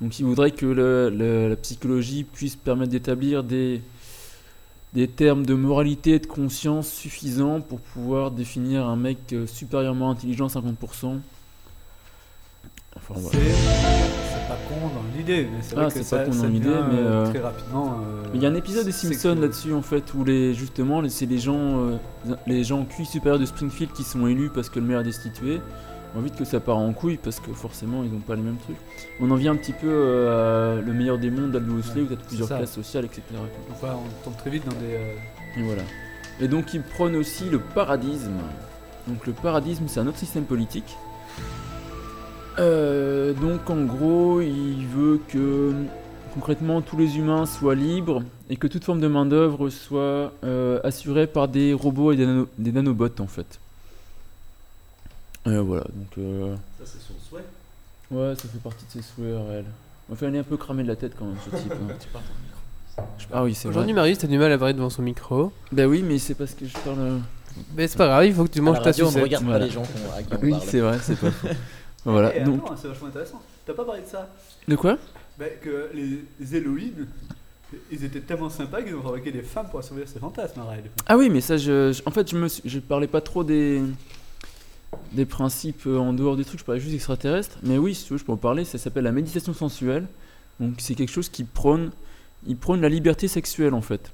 [0.01, 3.81] Donc il voudrait que le- le- la psychologie puisse permettre d'établir des,
[4.95, 10.11] des termes de moralité et de conscience suffisants pour pouvoir définir un mec euh, supérieurement
[10.11, 11.19] intelligent à 50%.
[12.97, 13.39] Enfin, voilà.
[14.49, 16.75] Pas con dans l'idée, mais c'est vrai Ah, que ça, pas con dans l'idée, mais,
[16.99, 17.99] euh, euh, très rapidement.
[18.01, 21.03] euh, Mais Il y a un épisode des Simpsons là-dessus en fait où les justement
[21.09, 21.97] c'est les gens euh,
[22.47, 25.61] les gens QI supérieurs de Springfield qui sont élus parce que le maire est destitué.
[26.17, 28.57] On vite que ça part en couille parce que forcément ils n'ont pas les mêmes
[28.57, 28.79] trucs.
[29.21, 32.07] On en vient un petit peu à le meilleur des mondes d'Aldous Huxley Ouais, où
[32.07, 32.57] tu as plusieurs ça.
[32.57, 33.23] classes sociales etc.
[33.71, 35.61] Enfin, on tombe très vite dans des.
[35.61, 35.83] Et voilà.
[36.41, 38.33] Et donc il prône aussi le paradisme.
[39.07, 40.97] Donc le paradisme c'est un autre système politique.
[42.59, 45.73] Euh, donc en gros il veut que
[46.35, 50.81] concrètement tous les humains soient libres et que toute forme de main d'œuvre soit euh,
[50.83, 53.59] assurée par des robots et des, nano- des nanobots en fait.
[55.47, 57.45] Euh, voilà donc euh, Ça, c'est son souhait.
[58.11, 59.65] ouais ça fait partie de ses souhaits réels.
[60.13, 61.73] Enfin il est un peu cramé de la tête quand même ce type.
[61.73, 61.95] hein.
[62.01, 63.15] Tu parles dans le micro.
[63.19, 63.77] Je- Ah oui c'est vrai.
[63.77, 65.53] Aujourd'hui, Marius, t'as du mal à parler devant son micro.
[65.71, 67.21] Bah oui mais c'est parce que je parle.
[67.77, 69.23] Mais c'est pas grave, il faut que tu manges ta radio, on ne sucette.
[69.25, 69.59] regarde Voilà.
[69.61, 71.49] pas les gens qu'on- à qui on Oui c'est vrai c'est pas faux.
[72.05, 73.43] Voilà donc c'est vachement intéressant.
[73.67, 74.29] T'as pas parlé de ça
[74.67, 74.97] de quoi
[75.39, 77.07] bah, Que les, les Elohim,
[77.91, 80.85] ils étaient tellement sympas qu'ils ont fabriqué des femmes pour assouvir ces fantasmes, Raël.
[81.07, 83.83] Ah oui, mais ça, je, je- en fait, je me, je parlais pas trop des,
[85.13, 87.59] des principes euh, en dehors des trucs, je parlais juste extraterrestres.
[87.63, 88.65] Mais oui, si tu veux, je peux en parler.
[88.65, 90.07] Ça s'appelle la méditation sensuelle.
[90.61, 91.91] Donc c'est quelque chose qui prône,
[92.47, 94.11] il prône la liberté sexuelle en fait.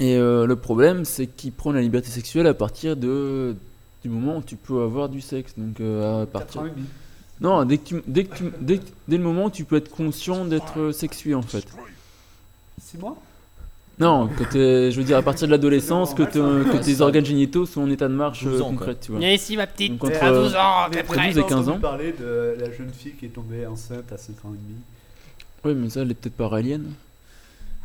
[0.00, 3.54] Et euh, le problème, c'est qu'il prône la liberté sexuelle à partir de
[4.04, 5.54] du moment où tu peux avoir du sexe.
[5.56, 6.60] Donc euh, à partir.
[6.60, 6.86] 4 ans et demi.
[7.40, 9.76] Non, dès que tu, dès que tu, dès, que- dès le moment où tu peux
[9.76, 11.66] être conscient d'être euh, sexué en fait.
[12.80, 13.16] 6 mois?
[13.98, 17.82] Non, je veux dire à partir de l'adolescence, que, te- que tes organes génitaux sont
[17.82, 19.20] en état de marche 12 euh, ans, concrète, tu vois.
[19.20, 19.92] Viens ici, ma petite.
[19.92, 21.78] Donc, Mais entre, à 12 ans, entre prêt 12 et 15 ans.
[21.78, 24.80] parler de la jeune fille qui est tombée enceinte à 5 ans et demi.
[25.64, 26.90] Oui, mais ça, elle est peut-être pas raélienne.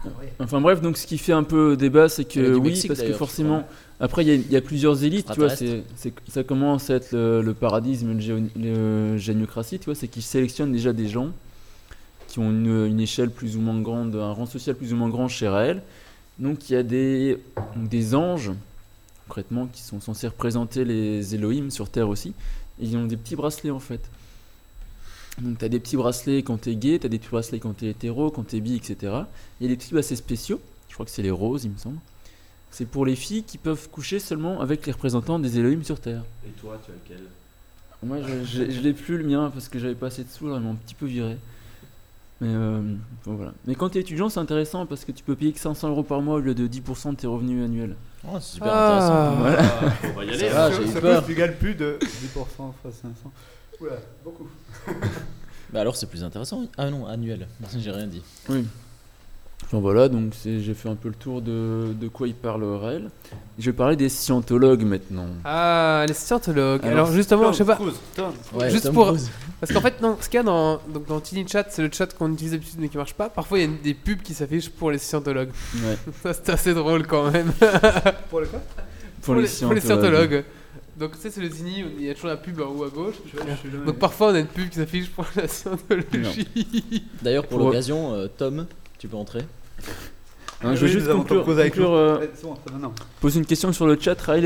[0.04, 0.34] Ah ouais.
[0.40, 3.14] Enfin bref, donc ce qui fait un peu débat, c'est que oui, Mexique, parce que
[3.14, 3.68] forcément,
[4.00, 5.84] après il y, a- il y a plusieurs élites, tu vois, c'est,
[6.30, 8.18] ça commence à être le, le paradisme,
[8.56, 11.32] le, géniocratie, tu vois, c'est qu'ils sélectionnent déjà des gens
[12.28, 15.10] qui ont une, une échelle plus ou moins grande, un rang social plus ou moins
[15.10, 15.82] grand chez Raël.
[16.38, 17.38] Donc il y a des,
[17.76, 18.52] des anges,
[19.28, 22.30] concrètement, qui sont censés représenter les Elohim sur Terre aussi,
[22.80, 24.00] et ils ont des petits bracelets en fait.
[25.42, 28.30] Donc t'as des petits bracelets quand t'es gay, t'as des petits bracelets quand t'es hétéro,
[28.32, 28.96] quand t'es bi, etc.
[29.60, 31.78] Il y a des petits bracelets spéciaux, je crois que c'est les roses, il me
[31.78, 31.98] semble.
[32.72, 36.24] C'est pour les filles qui peuvent coucher seulement avec les représentants des Elohim sur Terre.
[36.48, 37.26] Et toi, tu as lequel?
[38.04, 40.46] Moi, je, je, je l'ai plus le mien parce que j'avais pas assez de sous,
[40.46, 41.38] alors ils m'ont un petit peu viré.
[42.42, 42.80] Mais euh,
[43.26, 43.52] bon, voilà.
[43.68, 46.22] Mais quand t'es étudiant, c'est intéressant parce que tu peux payer que 500 euros par
[46.22, 47.96] mois au lieu de 10% de tes revenus annuels.
[48.26, 49.34] Oh, c'est super Ah.
[49.34, 49.36] intéressant.
[49.42, 49.94] Voilà.
[50.04, 50.50] On va y Ça aller.
[50.50, 50.82] va, hein.
[50.82, 51.26] eu Ça peur.
[51.26, 53.32] peut, tu plus de 10% fois 500.
[53.82, 53.92] Oula,
[54.24, 54.48] beaucoup.
[55.72, 56.64] Bah alors c'est plus intéressant.
[56.80, 57.48] Ah non, annuel.
[57.78, 58.24] J'ai rien dit.
[59.66, 63.10] Enfin voilà, donc j'ai fait un peu le tour de, de quoi il parle Raël.
[63.60, 65.28] Je vais parler des scientologues maintenant.
[65.46, 66.84] Ah, les scientologues.
[66.84, 67.76] Alors, Alors, justement, je sais pas.
[67.76, 68.32] Cruise, Tom.
[68.54, 69.30] Ouais, Juste Tom pour- Cruise.
[69.60, 71.90] Parce qu'en fait, non, ce qu'il y a dans, donc dans Tiny Chat, c'est le
[71.94, 73.30] chat qu'on utilise d'habitude mais qui marche pas.
[73.30, 75.50] Parfois, il y a une- des pubs qui s'affichent pour les scientologues.
[75.76, 77.52] Ouais, Ça, c'est assez drôle quand même.
[78.32, 78.62] Pour le quoi?
[79.22, 80.46] Pour, les, pour les scientologues.
[80.98, 82.90] Donc, tu sais, c'est le Zini, il y a toujours la pub en haut à
[82.90, 83.16] gauche.
[83.32, 86.48] Je, je Donc, parfois, on a une pub qui s'affiche pour la scientologie.
[87.22, 88.66] D'ailleurs, pour Pour- l'occasion, euh, Tom,
[89.00, 89.42] tu peux entrer.
[90.62, 92.92] Je Oui, vais juste conclure, conclure, euh, bon, ça.
[93.22, 94.20] Pose une question sur le chat.
[94.22, 94.46] Raël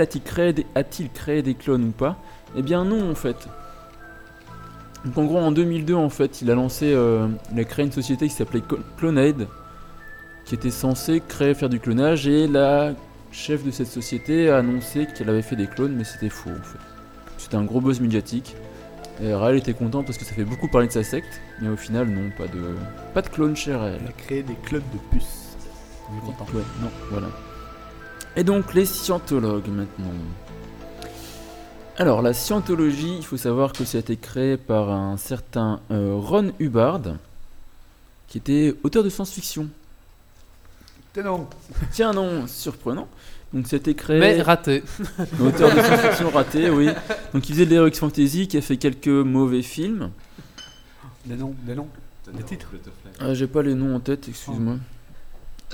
[0.00, 2.16] a-t-il créé, des- a-t-il créé des clones ou pas?
[2.56, 3.36] Eh bien non en fait.
[5.04, 7.90] Donc en gros en 2002 en fait il a lancé, euh, il a créé une
[7.90, 8.62] société qui s'appelait
[8.96, 9.48] Clonaid,
[10.44, 12.92] qui était censée créer faire du clonage et la
[13.32, 16.62] chef de cette société a annoncé qu'elle avait fait des clones mais c'était faux en
[16.62, 16.78] fait.
[17.38, 18.54] C'était un gros buzz médiatique.
[19.20, 21.76] Et Raël était content parce que ça fait beaucoup parler de sa secte, mais au
[21.76, 22.74] final non, pas de,
[23.14, 24.00] pas de clone chez Raël.
[24.02, 25.56] Elle a créé des clubs de puces.
[26.10, 26.46] On est content.
[26.54, 27.28] Ouais, non, voilà.
[28.36, 30.10] Et donc les scientologues maintenant.
[31.98, 36.14] Alors la scientologie, il faut savoir que ça a été créé par un certain euh,
[36.16, 37.02] Ron Hubbard,
[38.28, 39.68] qui était auteur de science-fiction.
[41.12, 41.46] T'es non.
[41.92, 43.06] Tiens non, surprenant.
[43.52, 44.82] Donc été créé Mais raté.
[45.40, 46.88] auteur de science-fiction raté, oui.
[47.34, 50.10] Donc il faisait de l'heroic fantasy, qui a fait quelques mauvais films.
[51.26, 51.88] Des noms, des noms.
[52.32, 52.68] Des titres.
[53.20, 54.76] Ah, J'ai pas les noms en tête, excuse-moi.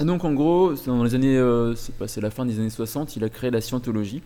[0.00, 2.70] Et donc en gros, c'est dans les années, euh, c'est passé la fin des années
[2.70, 4.22] 60, il a créé la scientologie.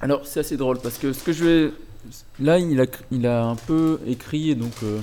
[0.00, 1.72] Alors c'est assez drôle parce que ce que je vais,
[2.40, 4.98] là il a, il a un peu écrit donc euh,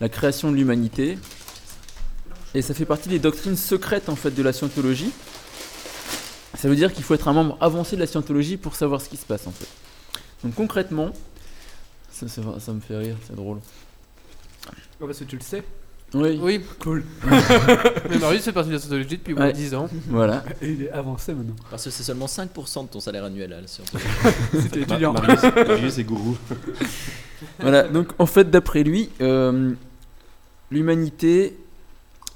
[0.00, 1.18] la création de l'humanité
[2.54, 5.12] et ça fait partie des doctrines secrètes en fait de la scientologie.
[6.64, 9.10] Ça veut dire qu'il faut être un membre avancé de la scientologie pour savoir ce
[9.10, 9.68] qui se passe en fait.
[10.42, 11.10] Donc concrètement,
[12.10, 13.58] ça, ça, va- ça me fait rire, c'est drôle.
[14.98, 15.62] Oh, parce que tu le sais.
[16.14, 17.04] Oui, Oui, cool.
[18.08, 19.52] Mais Marius fait partie de la scientologie depuis moins Ouais.
[19.52, 19.90] 10 ans.
[20.08, 20.42] voilà.
[20.62, 21.54] Et il est avancé maintenant.
[21.70, 24.06] Parce que c'est seulement 5% de ton salaire annuel à la scientologie.
[24.62, 25.12] C'était étudiant.
[25.12, 26.38] Marius, Marius est gourou.
[27.60, 29.74] Voilà, donc en fait, d'après lui, euh,
[30.70, 31.58] l'humanité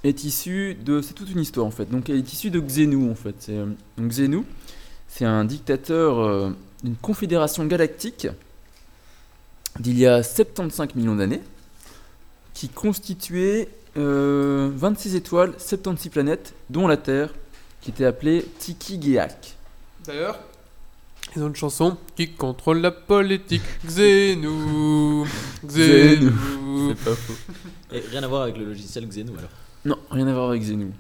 [0.09, 1.01] est issue de.
[1.01, 1.91] C'est toute une histoire en fait.
[1.91, 3.35] Donc elle est issue de Xenu en fait.
[3.39, 3.67] C'est, euh,
[3.97, 4.43] donc Xenu,
[5.09, 6.51] c'est un dictateur euh,
[6.83, 8.29] d'une confédération galactique
[9.81, 11.41] d'il y a 75 millions d'années
[12.55, 17.33] qui constituait euh, 26 étoiles, 76 planètes, dont la Terre,
[17.81, 19.57] qui était appelée Tiki-Geak.
[20.05, 20.41] D'ailleurs,
[21.37, 23.63] ils ont une chanson qui contrôle la politique.
[23.87, 25.25] Xenu.
[25.65, 26.33] Xenu.
[26.89, 27.35] C'est pas faux.
[27.93, 29.51] Et rien à voir avec le logiciel Xenu alors.
[29.85, 30.91] Non, rien à voir avec Xenu.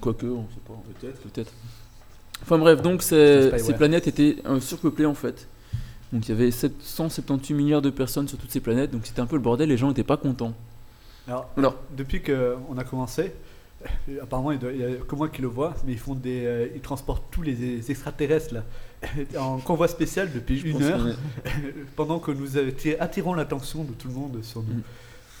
[0.00, 0.80] Quoique, on sait pas.
[1.00, 1.20] Peut-être.
[1.22, 1.52] Peut-être.
[2.42, 5.48] Enfin bref, donc ces, planètes étaient euh, surpeuplées en fait.
[6.12, 9.26] Donc il y avait 778 milliards de personnes sur toutes ces planètes, donc c'était un
[9.26, 10.52] peu le bordel, les gens n'étaient pas contents.
[11.28, 11.76] Alors, Alors.
[11.96, 13.32] depuis qu'on a commencé,
[14.08, 16.68] euh, apparemment il n'y a que moi qui le vois, mais ils font des, euh,
[16.74, 18.64] ils transportent tous les extraterrestres là
[19.40, 21.06] en convoi spécial depuis Je une heure,
[21.96, 24.74] pendant que nous atti- attirons l'attention de tout le monde sur nous.
[24.74, 24.82] Mm.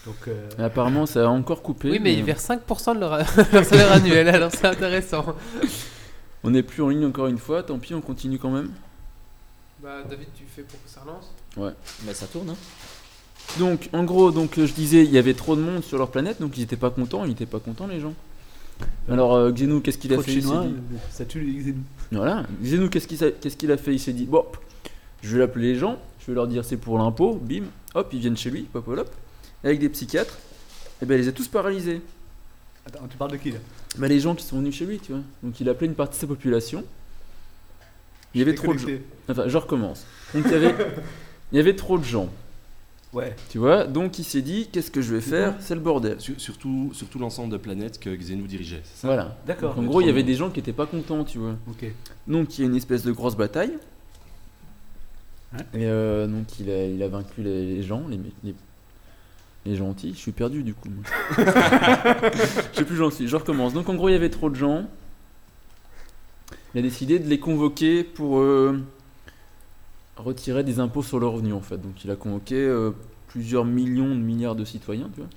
[0.06, 1.90] Donc euh, apparemment ça a encore coupé.
[1.90, 3.18] Oui, mais ils versent 5% de leur,
[3.52, 5.24] leur salaire annuel, alors c'est intéressant.
[6.44, 8.70] On n'est plus en ligne encore une fois, tant pis, on continue quand même.
[9.82, 12.56] Bah, David, tu fais pour que ça relance Bah, ça tourne, hein.
[13.58, 16.10] Donc, en gros, donc euh, je disais, il y avait trop de monde sur leur
[16.10, 18.14] planète, donc ils étaient pas contents, ils étaient pas contents les gens.
[19.08, 20.70] Alors, euh, Xenou, qu'est-ce qu'il a fait Il dit- euh,
[21.10, 21.82] ça tue les Xenou.
[22.12, 23.06] Voilà, Xenou, qu'est-ce
[23.56, 24.44] qu'il a fait Il s'est dit, bon,
[25.22, 27.64] je vais appeler les gens, je vais leur dire c'est pour l'impôt, bim,
[27.94, 29.10] hop, ils viennent chez lui, pop, hop, hop,
[29.64, 30.38] avec des psychiatres,
[31.02, 32.00] et ben il les a tous paralysés.
[32.86, 33.58] Attends, tu parles de qui là?
[33.98, 35.20] Bah, les gens qui sont venus chez lui, tu vois.
[35.42, 36.84] Donc il a appelé une partie de sa population.
[38.34, 38.88] Il y avait trop de gens.
[39.28, 40.04] Enfin, je recommence.
[40.34, 40.74] Donc il y avait,
[41.52, 42.28] il y avait trop de gens,
[43.12, 43.36] Ouais.
[43.50, 43.84] tu vois.
[43.84, 46.18] Donc il s'est dit, qu'est-ce que je vais faire C'est le bordel.
[46.20, 48.80] Sur- surtout, surtout l'ensemble de planètes que Xenou dirigeait.
[48.84, 49.08] c'est ça?
[49.08, 49.36] Voilà.
[49.46, 49.78] D'accord.
[49.78, 51.54] En gros, il y avait des gens qui étaient pas contents, tu vois.
[51.68, 51.84] Ok.
[52.26, 53.76] Donc il y a une espèce de grosse bataille.
[55.52, 55.60] Ouais.
[55.82, 58.54] Et euh, donc il a, il a vaincu les, les gens, les, les,
[59.64, 60.12] les gentils.
[60.14, 60.88] Je suis perdu du coup.
[61.38, 63.28] Je sais plus suis.
[63.28, 63.72] Je recommence.
[63.72, 64.84] Donc en gros il y avait trop de gens.
[66.74, 68.80] Il a décidé de les convoquer pour euh,
[70.16, 71.76] retirer des impôts sur le revenu en fait.
[71.76, 72.92] Donc il a convoqué euh,
[73.28, 75.30] plusieurs millions de milliards de citoyens, tu vois.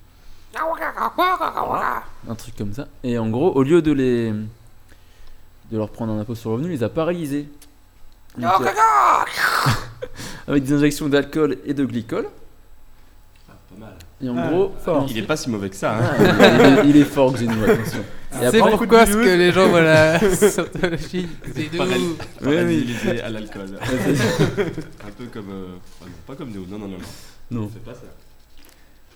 [2.29, 2.87] Un truc comme ça.
[3.03, 4.33] Et en gros, au lieu de les
[5.71, 7.49] de leur prendre un impôt sur le revenu, il les a paralysés.
[8.39, 8.47] Euh,
[10.47, 12.27] avec des injections d'alcool et de glycol.
[13.49, 13.97] Ah, pas mal.
[14.21, 15.05] Et en Ah, gros, fort.
[15.09, 15.97] Il est pas si mauvais que ça.
[15.97, 16.01] Hein.
[16.19, 18.03] Ah, il, est, il est fort, Xenou, attention.
[18.31, 22.17] C'est pourquoi ce que les gens voient la scientologie C'est de ouf.
[22.45, 23.19] Oui, oui.
[23.21, 23.77] à l'alcool.
[23.81, 25.49] un peu comme.
[25.49, 25.67] euh,
[26.01, 26.65] non, pas comme nous.
[26.65, 26.97] Non, non, non.
[27.51, 27.61] non.
[27.61, 27.69] Non.
[27.73, 28.01] C'est pas ça.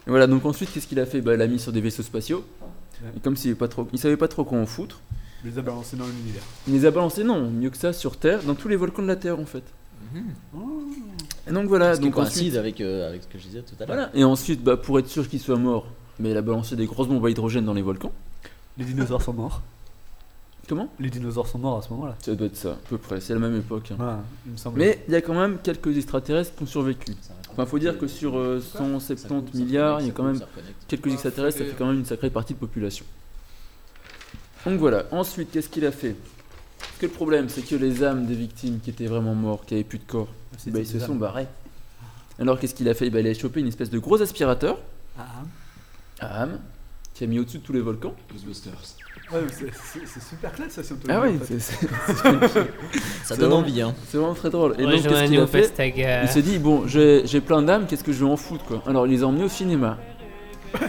[0.07, 1.21] Et voilà, donc ensuite, qu'est-ce qu'il a fait?
[1.21, 2.45] Bah, Il a mis sur des vaisseaux spatiaux.
[2.61, 3.09] Ouais.
[3.15, 4.99] Et comme s'il pas trop, il savait pas trop quoi en foutre,
[5.45, 6.43] Il les a balancés dans l'univers.
[6.67, 9.07] il les a balancés, non, mieux que ça, sur Terre, dans tous les volcans de
[9.07, 9.63] la Terre en fait.
[11.49, 13.85] Et donc voilà, Ce qui coïncide avec, euh, avec ce que je disais tout à
[13.85, 13.87] l'heure.
[13.95, 14.09] voilà.
[14.13, 15.87] Et ensuite, bah, pour être sûr qu'il soit mort,
[16.19, 18.11] mais il a balancé des grosses bombes à hydrogène dans les volcans.
[18.77, 19.61] Les dinosaures sont morts.
[20.67, 20.87] Comment?
[20.99, 22.15] Les dinosaures sont morts à ce moment-là.
[22.23, 23.89] Ça doit être ça, à peu près, c'est la même époque.
[23.91, 23.95] hein.
[23.97, 24.77] Voilà, il me semble.
[24.77, 27.13] Mais il y a quand même quelques extraterrestres qui ont survécu.
[27.51, 30.39] Enfin, faut dire que sur euh, 170 milliards, il y a quand même
[30.87, 33.03] quelques extraterrestres, ça fait quand même une sacrée partie de population.
[34.67, 36.15] Donc voilà, ensuite, qu'est-ce qu'il a fait?
[36.79, 39.73] Parce que le problème, c'est que les âmes des victimes qui étaient vraiment morts, qui
[39.75, 40.27] avaient plus de corps,
[40.57, 41.47] C'était bah, ils se sont barrés.
[42.39, 43.09] Alors qu'est-ce qu'il a fait?
[43.09, 44.77] Bah, Il a chopé une espèce de gros aspirateur
[45.17, 45.23] Ah,
[46.21, 46.59] à âme
[47.13, 48.13] qui a mis au-dessus de tous les volcans.
[48.31, 48.71] Ghostbusters.
[49.33, 51.19] ouais, c'est- super classe ça, Scientologie.
[51.19, 51.59] Ah oui, en fait.
[51.59, 52.67] c'est c'est-
[53.25, 53.93] Ça donne envie, hein.
[54.07, 54.75] c'est vraiment très drôle.
[54.79, 55.61] Et donc qu'est-ce qu'il a au fait?
[55.63, 56.23] Pastaga.
[56.23, 58.81] Il s'est dit, bon, j'ai j'ai plein d'âmes, qu'est-ce que je vais en foutre quoi?
[58.87, 59.97] Alors il les a emmenés au cinéma.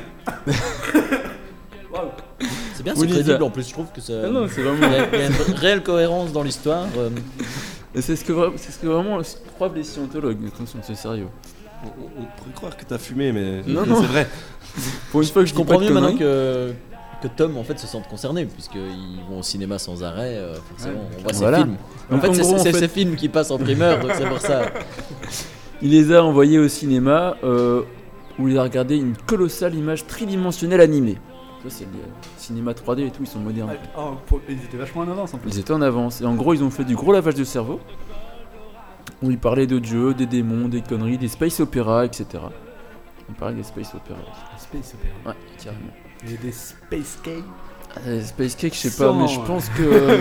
[2.80, 4.12] C'est bien, c'est crédible en plus, je trouve que ça.
[4.24, 4.90] Ah non, c'est Il vraiment.
[4.90, 6.86] y, a, il y a une réelle cohérence dans l'histoire.
[6.96, 7.10] euh,
[7.94, 9.18] Et c'est ce que vra- c'est ce que vraiment
[9.56, 10.38] croient les scientologues.
[10.46, 11.26] Attention, c'est sérieux.
[11.84, 14.00] On, on- on pourrait croire que t'as fumé, mais Non, mais non.
[14.00, 14.26] c'est vrai.
[15.10, 16.72] Pour une fois que je Je dis comprends pas de mieux maintenant conneries.
[17.22, 20.54] que, que Tom en fait se sente concerné, puisqu'ils vont au cinéma sans arrêt, euh,
[20.70, 21.58] forcément, on voit Voilà.
[21.58, 21.76] ces films.
[22.10, 24.00] En Donc, fait, en c'est gros, en c'est fait- ces films qui passent en primeur,
[24.00, 24.62] donc c'est pour ça.
[25.82, 27.82] Il les a envoyés au cinéma euh,
[28.38, 31.16] où il a regardé une colossale image tridimensionnelle animée.
[31.68, 31.98] C'est le
[32.38, 33.70] cinéma 3D et tout, ils sont modernes.
[33.94, 35.50] Ah, oh, pour- Ils étaient vachement en avance en plus.
[35.50, 36.20] Ils étaient en avance.
[36.20, 37.80] Et en gros, ils ont fait du gros lavage de cerveau.
[39.22, 42.26] Où ils parlaient de Dieu, des démons, des conneries, des space opéras, etc.
[43.28, 44.18] Ils parlaient des space opéras.
[44.58, 45.30] Space Opera.
[45.30, 45.90] Ouais, carrément.
[46.24, 47.44] Il y a des Space Cake.
[48.06, 50.20] Euh, space cake, je sais pas, mais je pense que.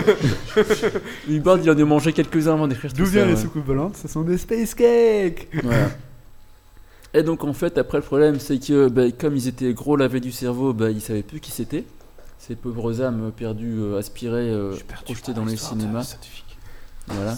[1.28, 3.12] Hubbard, il en a mangé quelques-uns avant d'écrire tout D'où ça.
[3.12, 3.40] viennent les ouais.
[3.40, 3.96] soucoupes volantes?
[3.96, 5.88] Ce sont des Space Cake Voilà.
[7.12, 10.20] Et donc en fait, après le problème, c'est que bah, comme ils étaient gros lavés
[10.20, 11.84] du cerveau, bah, ils savaient plus qui c'était.
[12.38, 14.74] Ces pauvres âmes perdues, euh, aspirées, euh,
[15.04, 16.16] projetées dans les cinémas.
[17.08, 17.34] Voilà.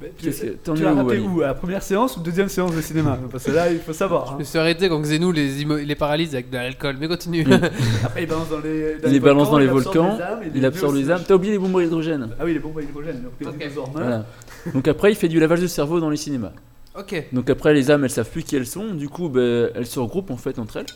[0.00, 1.40] Mais tu que- tu es l'as où, raté où?
[1.42, 3.18] À la première séance ou deuxième séance de cinéma?
[3.32, 4.26] Parce que là, il faut savoir.
[4.26, 4.36] Je hein.
[4.38, 7.44] me suis arrêté quand Xenou les, les paralyse avec de l'alcool, mais continue.
[8.04, 10.16] Après, il balance dans les, dans Il les balance dans les volcans,
[10.54, 11.22] Il absorbe les âmes.
[11.26, 13.22] T'as oublié les bombes à hydrogène Ah oui, les bombes à hydrogène.
[13.22, 13.58] Donc les Ok.
[13.58, 14.04] dinosaures meurent.
[14.04, 14.26] Voilà.
[14.72, 16.52] Donc après, il fait du lavage de cerveau dans les cinémas.
[16.98, 17.26] Ok.
[17.32, 18.94] Donc après, les âmes, elles savent plus qui elles sont.
[18.94, 19.40] Du coup, bah,
[19.74, 20.86] elles se regroupent en fait entre elles.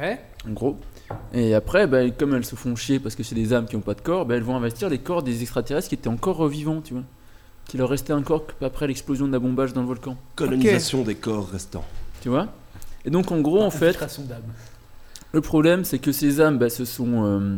[0.00, 0.20] Ouais.
[0.46, 0.78] en gros.
[1.32, 3.82] Et après, bah, comme elles se font chier parce que c'est des âmes qui n'ont
[3.82, 6.80] pas de corps, bah, elles vont investir les corps des extraterrestres qui étaient encore vivants,
[6.80, 7.02] tu vois.
[7.66, 11.14] Qu'il leur restait un corps après l'explosion de la bombage dans le volcan, Colonisation des
[11.14, 11.84] corps restants.
[12.22, 12.48] tu vois.
[13.04, 13.98] Et donc en gros, en fait,
[15.32, 17.56] le problème c'est que ces âmes bah, se sont euh,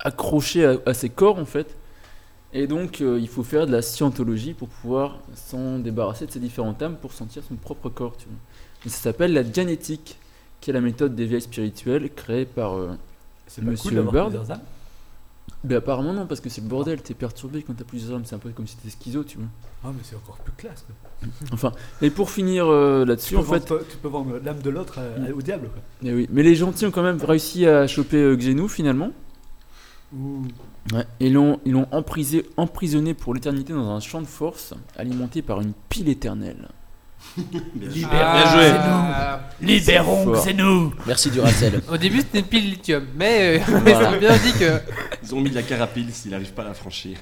[0.00, 1.76] accrochées à, à ces corps en fait.
[2.54, 6.40] Et donc euh, il faut faire de la scientologie pour pouvoir s'en débarrasser de ces
[6.40, 8.38] différentes âmes pour sentir son propre corps, tu vois.
[8.86, 10.18] Et ça s'appelle la dianétique,
[10.60, 12.92] qui est la méthode d'éveil spirituel créée par euh,
[13.46, 14.60] C'est Monsieur cool âmes
[15.64, 18.36] Mais apparemment non, parce que c'est le bordel, t'es perturbé quand t'as plusieurs âmes, c'est
[18.36, 19.48] un peu comme si t'étais schizo, tu vois.
[19.84, 20.86] Ah, mais c'est encore plus classe.
[20.86, 21.28] Quoi.
[21.52, 25.26] Enfin, et pour finir euh, là-dessus, en fait, tu peux vendre l'âme de l'autre à-
[25.28, 25.68] à- au diable.
[25.68, 25.82] Quoi.
[26.04, 29.10] eh oui, mais les gentils ont quand même réussi à choper euh, finalement.
[30.16, 30.44] Ouh.
[30.92, 34.74] Ouais, et ils l'ont ils l'ont emprisé- emprisonné pour l'éternité dans un champ de force
[34.96, 36.68] alimenté par une pile éternelle.
[38.10, 40.44] Ah, Libérons Fort.
[40.44, 41.82] Xenou Merci Duracell.
[41.92, 44.10] Au début, c'était une pile lithium, mais euh, Voilà.
[44.12, 44.80] ils ont bien dit que.
[45.22, 47.18] Ils ont mis de la carapile s'il n'arrive pas à la franchir.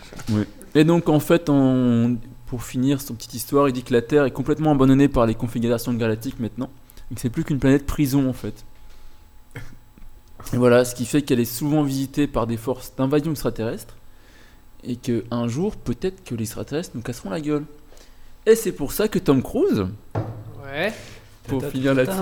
[0.75, 2.15] Et donc en fait, en-
[2.47, 5.35] pour finir son petite histoire, il dit que la Terre est complètement abandonnée par les
[5.35, 6.71] confédérations galactiques maintenant,
[7.11, 8.65] et que c'est plus qu'une planète prison en fait.
[10.53, 13.95] Et voilà, ce qui fait qu'elle est souvent visitée par des forces d'invasion extraterrestre,
[14.85, 17.65] et que un jour, peut-être que les extraterrestres nous casseront la gueule.
[18.47, 19.87] Et c'est pour ça que Tom Cruise,
[20.65, 20.93] Ouais.
[21.49, 22.19] pour finir là-dessus,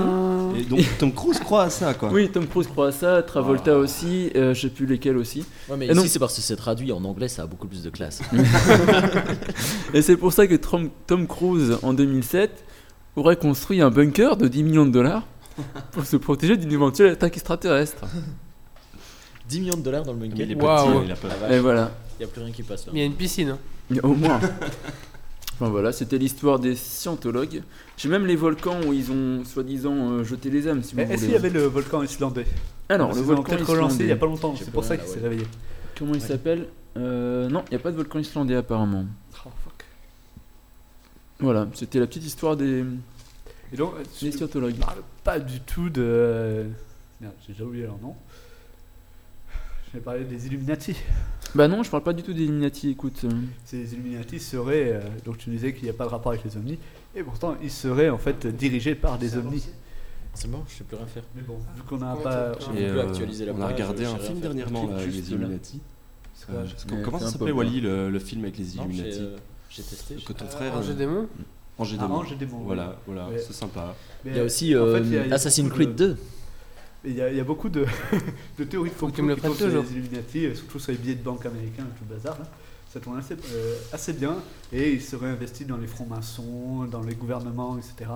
[0.58, 2.08] Et donc Tom Cruise croit à ça, quoi.
[2.12, 5.44] oui, Tom Cruise croit à ça, Travolta aussi, euh, je sais plus lesquels aussi.
[5.68, 7.66] Ouais, mais Et ici, donc- c'est parce que c'est traduit en anglais, ça a beaucoup
[7.68, 8.20] plus de classe.
[9.94, 12.64] Et c'est pour ça que Tom, Tom Cruise, en 2007,
[13.16, 15.24] aurait construit un bunker de 10 millions de dollars
[15.92, 18.04] pour se protéger d'une éventuelle attaque extraterrestre.
[19.48, 20.46] 10 millions de dollars dans le Mais bunker.
[20.46, 21.00] il est Waouh.
[21.00, 21.28] petit, il a pas.
[21.48, 22.92] Ah, Et voilà, Il n'y a plus rien qui passe là.
[22.94, 23.50] Il y a une piscine.
[23.50, 23.58] hein.
[23.90, 24.40] Il y a au moins.
[25.56, 27.62] Enfin voilà, c'était l'histoire des scientologues.
[27.96, 31.22] J'ai même les volcans où ils ont soi-disant euh, jeté les âmes, si vous Est-ce
[31.26, 32.44] qu'il y avait le volcan islandais
[32.88, 34.82] Alors, Parce le qu'ils ont volcan peut-être relancé il n'y a pas longtemps, c'est pour
[34.82, 35.22] ça qu'il s'est ouais.
[35.22, 35.46] réveillé.
[35.96, 36.66] Comment il s'appelle?
[36.96, 39.04] Euh, Non, il n'y a pas de volcan islandais apparemment.
[39.46, 39.84] Oh, fuck.
[41.38, 42.84] Voilà, c'était la petite histoire des,
[43.72, 44.76] Et donc, des tu scientologues.
[44.76, 46.66] parles pas du tout de.
[47.20, 48.14] Merde, j'ai déjà oublié leur nom.
[49.88, 50.96] Je vais parler des Illuminati.
[51.54, 53.20] Bah non, je parle pas du tout des Illuminati, écoute.
[53.24, 53.30] euh.
[53.64, 54.92] Ces Illuminati seraient.
[54.94, 56.78] euh, donc tu disais qu'il n'y a pas de rapport avec les ovnis.
[57.14, 59.68] Et pourtant, ils seraient en fait dirigés par des ovnis.
[60.34, 61.22] C'est bon, je sais plus rien faire.
[61.36, 62.52] Mais bon, vu qu'on n'a pas.
[62.58, 64.54] J'ai Et, plus euh, actualisé la on a page, regardé je un rien film faire.
[64.54, 65.36] dernièrement, là, avec Juste les là.
[65.36, 65.80] Illuminati.
[66.50, 66.66] Euh,
[67.04, 69.36] Comment ça s'appelait Wally, le, le film avec les Non, j'ai Illuminati euh,
[69.70, 70.16] j'ai testé.
[70.16, 70.74] Que ton Euh, frère.
[70.76, 71.28] Ange et euh, démon
[71.78, 72.06] Ange et Ah.
[72.10, 72.44] Ange et.
[72.44, 73.38] Voilà, voilà, Ouais.
[73.38, 73.94] c'est sympa.
[74.24, 75.68] Mais, Il y a aussi en euh, fait, il y a- il y a Assassin's
[75.68, 76.16] de- Creed 2.
[77.06, 77.84] Il y, a, il y a beaucoup de,
[78.58, 81.22] de théories de complot qui tournent sur les Illuminati, euh, surtout sur les billets de
[81.22, 82.38] banque américains et tout le bazar.
[82.38, 82.46] là.
[82.88, 84.36] Ça tourne assez, euh, assez bien
[84.72, 88.08] et ils seraient investis dans les francs-maçons, dans les gouvernements, etc.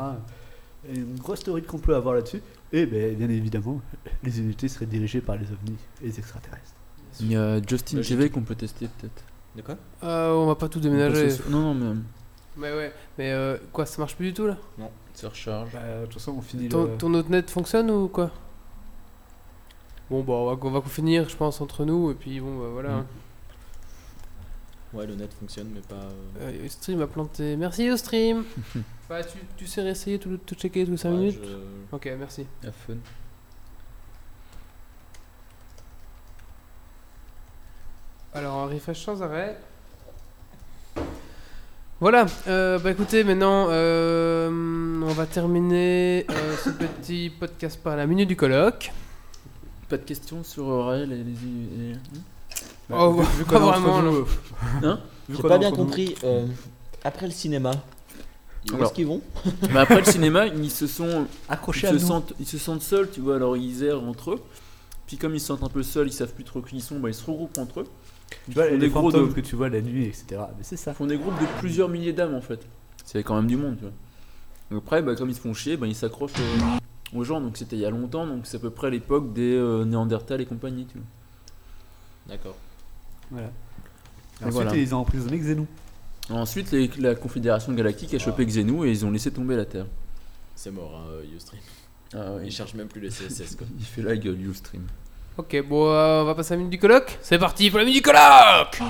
[0.88, 2.40] Et une grosse théorie de complot à voir là-dessus.
[2.72, 3.80] Et ben, bien évidemment,
[4.22, 6.72] les unités seraient dirigées par les ovnis et les extraterrestres.
[7.20, 8.00] Il y a Justin.
[8.00, 9.22] TV qu'on peut tester peut-être.
[9.56, 9.76] De quoi?
[10.04, 11.28] Euh, On va pas tout déménager.
[11.50, 12.00] Non, non, mais.
[12.58, 12.92] Mais ouais.
[13.16, 14.56] Mais euh, quoi, ça marche plus du tout là?
[14.78, 15.72] Non, ça recharge.
[15.72, 16.96] Bah, de toute façon, on finit ton, le...
[16.98, 18.30] ton autre net fonctionne ou quoi?
[20.10, 22.68] Bon, bah, on va, on va finir, je pense, entre nous, et puis bon, bah
[22.72, 22.88] voilà.
[22.96, 23.06] Mm.
[24.94, 25.96] Ouais, le net fonctionne, mais pas.
[26.40, 27.56] euh, Euh, Ustream a planté.
[27.56, 28.42] Merci Ustream
[29.08, 31.40] Bah, tu, tu sais réessayer tout, tout checker tous les 5 ouais, minutes?
[31.44, 32.46] je- Ok, merci.
[32.86, 32.94] Fun.
[38.34, 39.58] Alors, un refresh sans arrêt.
[42.00, 44.48] Voilà, euh, bah écoutez, maintenant, euh,
[45.02, 48.92] on va terminer euh, ce petit podcast par la minute du colloque.
[49.88, 51.92] Pas de questions sur Raël et les.
[51.92, 51.96] et-
[52.88, 54.26] Bah, Oh, vu- vu pas qu'on est entre vraiment, nous,
[54.84, 56.14] Hein vu J'ai qu'on pas bien entre nous- compris.
[56.22, 56.46] euh,
[57.02, 57.72] après le cinéma,
[58.70, 58.86] où Alors.
[58.86, 59.20] est-ce qu'ils vont?
[59.72, 61.26] Bah après le cinéma, ils se sont.
[61.48, 62.00] Ils Accrochés à se, nous.
[62.00, 64.40] sentent, ils se sentent seuls, tu vois, alors ils errent entre eux.
[65.08, 67.00] Puis comme ils se sentent un peu seuls, ils savent plus trop qui ils sont,
[67.00, 67.86] bah ils se regroupent entre eux.
[68.46, 70.26] Tu vois, les des gros fantômes de- que tu vois la nuit, etc.
[70.56, 70.92] Mais c'est ça.
[70.92, 72.60] Ils font des groupes de plusieurs milliers d'âmes en fait.
[73.04, 74.78] C'est quand même du monde, tu vois.
[74.78, 77.40] Après, bah, comme ils se font chier, bah, ils s'accrochent euh, aux gens.
[77.40, 80.40] Donc c'était il y a longtemps, donc c'est à peu près l'époque des euh, Néandertal
[80.42, 81.06] et compagnie, tu vois.
[82.28, 82.56] D'accord.
[83.30, 83.46] Voilà.
[84.40, 84.76] Et ensuite, voilà.
[84.76, 85.66] ils ont emprisonné Xenou.
[86.30, 89.86] Ensuite, les- la Confédération Galactique a chopé Xenu et ils ont laissé tomber la Terre.
[90.54, 91.60] C'est mort, hein, Ustream.
[92.14, 93.66] Ah ouais, Ils cherchent même plus les CSS quoi.
[93.78, 94.82] il fait la gueule, Ustream.
[95.38, 97.16] Ok, bon, euh, on va passer à la minute du colloque.
[97.22, 98.80] C'est parti pour la minute du colloque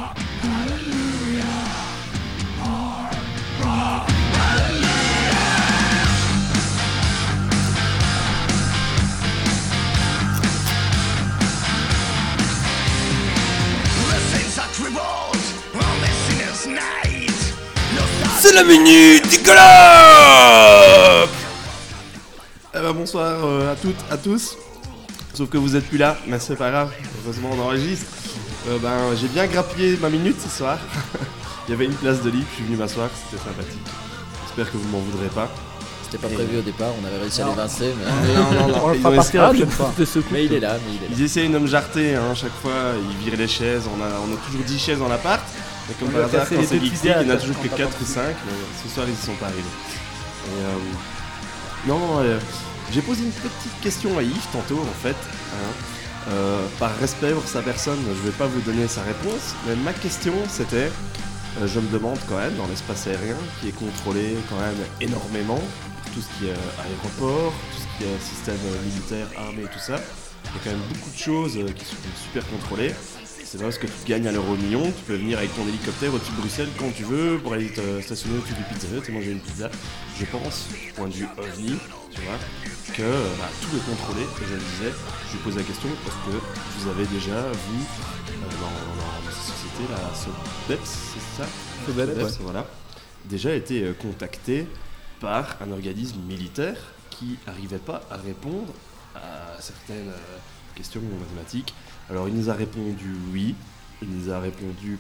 [18.41, 21.29] C'est la minute du colloque
[22.75, 24.57] Eh ben, bonsoir euh, à toutes, à tous.
[25.39, 26.91] Sauf que vous êtes plus là, mais c'est pas grave.
[27.23, 28.07] Heureusement, on enregistre.
[28.69, 30.81] Euh, ben, j'ai bien grappillé ma minute ce soir.
[31.69, 33.87] Il y avait une place de libre, je suis venu m'asseoir, c'était sympathique.
[34.43, 35.49] J'espère que vous m'en voudrez pas.
[36.03, 38.35] C'était pas prévu au départ, on avait réussi à l'évincer, mais.
[38.35, 38.85] Non, non, non.
[38.85, 39.93] On le fera ont partir la prochaine fois.
[40.33, 41.15] mais il est là, mais il est là.
[41.17, 42.73] Ils essayaient de me jarter hein, chaque fois,
[43.09, 45.43] ils viraient les chaises, on a, on a toujours 10 chaises dans l'appart.
[45.89, 47.63] Mais comme par hasard, quand c'est deux Geeks pieds à il n'y en a toujours
[47.63, 48.53] que en 4 tapant ou 5, mais
[48.83, 49.63] ce soir ils y sont pas arrivés.
[49.63, 52.39] Et, euh, non, euh,
[52.93, 55.17] j'ai posé une petite question à Yves tantôt en fait.
[55.55, 55.73] hein.
[56.31, 59.95] Euh, par respect pour sa personne, je vais pas vous donner sa réponse, mais ma
[59.95, 60.91] question c'était,
[61.61, 65.61] euh, je me demande quand même, dans l'espace aérien, qui est contrôlé quand même énormément,
[66.13, 69.99] tout ce qui est euh, aéroport, tout ce qui est système militaire, armée tout ça,
[70.45, 72.95] il y a quand même beaucoup de choses qui sont super contrôlées.
[73.25, 76.13] c'est pas parce que tu gagnes à l'euro million, tu peux venir avec ton hélicoptère
[76.13, 79.31] au-dessus de Bruxelles quand tu veux pour aller te stationner au-dessus du Pizza et manger
[79.33, 79.71] une pizza.
[80.21, 81.79] Je pense, point de vue ovni,
[82.19, 84.23] tu vois, que bah, tout est contrôlé.
[84.23, 84.93] Et je le disais,
[85.29, 86.31] je lui pose la question parce que
[86.79, 91.49] vous avez déjà vu euh, dans, dans la société, la SOBEPS, c'est ça?
[91.87, 92.67] SOBEPS, voilà,
[93.25, 94.67] déjà été euh, contacté
[95.21, 96.79] par un organisme militaire
[97.11, 98.73] qui n'arrivait pas à répondre
[99.15, 100.39] à certaines euh,
[100.75, 101.75] questions mathématiques.
[102.11, 103.55] Alors il nous a répondu oui,
[104.03, 104.99] il nous a répondu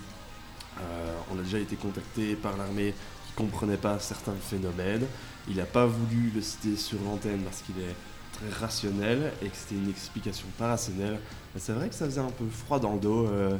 [0.81, 2.95] euh, on a déjà été contacté par l'armée
[3.27, 5.07] qui comprenait pas certains phénomènes.
[5.49, 7.95] Il n'a pas voulu le citer sur l'antenne parce qu'il est
[8.33, 11.19] très rationnel et que c'était une explication pas rationnelle.
[11.55, 13.27] Mais c'est vrai que ça faisait un peu froid dans le dos.
[13.27, 13.57] euh,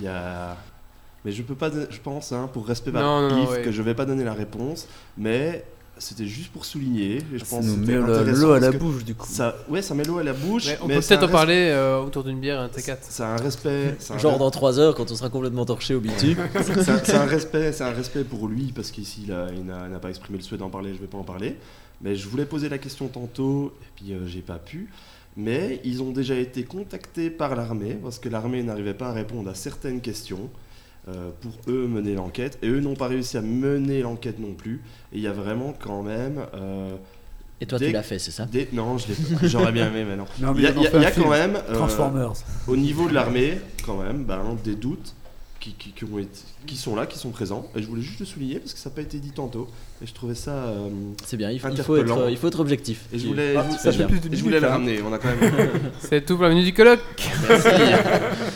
[0.00, 0.56] y a...
[1.24, 3.62] Mais je peux pas, je pense, hein, pour respect par Non, non, non, Yves, ouais.
[3.62, 5.64] que je vais pas donner la réponse, mais
[6.02, 7.16] c'était juste pour souligner.
[7.16, 9.26] et je Ça pense nous met l'eau à la bouche du coup.
[9.30, 10.66] Ça, ouais, ça met l'eau à la bouche.
[10.82, 12.96] On mais peut peut-être en parler euh, autour d'une bière, un T4.
[13.00, 13.96] c'est un respect.
[14.10, 16.36] un Genre re- dans 3 heures quand on sera complètement torché au bitume.
[16.54, 20.44] c'est un, respect, c'est un respect pour lui parce qu'ici il n'a pas exprimé le
[20.44, 21.56] souhait d'en parler, je vais pas en parler.
[22.02, 24.90] Mais je voulais poser la question tantôt et puis euh, j'ai pas pu.
[25.36, 29.48] Mais ils ont déjà été contactés par l'armée parce que l'armée n'arrivait pas à répondre
[29.48, 30.50] à certaines questions
[31.40, 34.80] pour eux mener l'enquête et eux n'ont pas réussi à mener l'enquête non plus.
[35.12, 36.94] Et il y a vraiment quand même euh,
[37.60, 39.46] Et toi, tu l'as fait, c'est ça des non, je l'ai pas.
[39.48, 40.26] j'aurais bien aimé mais non.
[40.56, 42.32] Il y a, y y quand même euh, Transformers.
[42.68, 45.14] au niveau de l'armée, quand même, ben, des doutes
[45.58, 47.68] qui, qui, qui ont été, qui sont là, qui sont présents.
[47.76, 49.68] Et je voulais juste le souligner parce que ça n'a pas été dit tantôt.
[50.02, 50.50] Et je trouvais ça.
[50.50, 50.88] euh,
[51.24, 52.28] C'est bien, il faut, il faut être, Interpellant.
[52.28, 53.06] il faut être objectif.
[53.12, 54.72] et je voulais, Ah, ça fait plus d'une et je voulais le hein.
[54.72, 55.00] ramener.
[55.02, 55.52] On a quand même.
[56.00, 57.00] C'est tout pour la minute du colloque.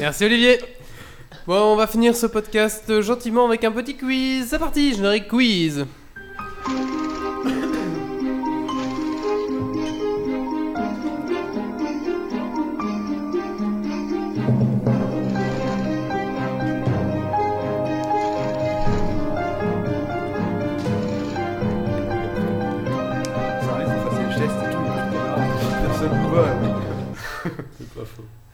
[0.00, 0.58] Merci Olivier.
[1.46, 4.48] Bon, on va finir ce podcast gentiment avec un petit quiz.
[4.48, 5.86] C'est parti, générique quiz.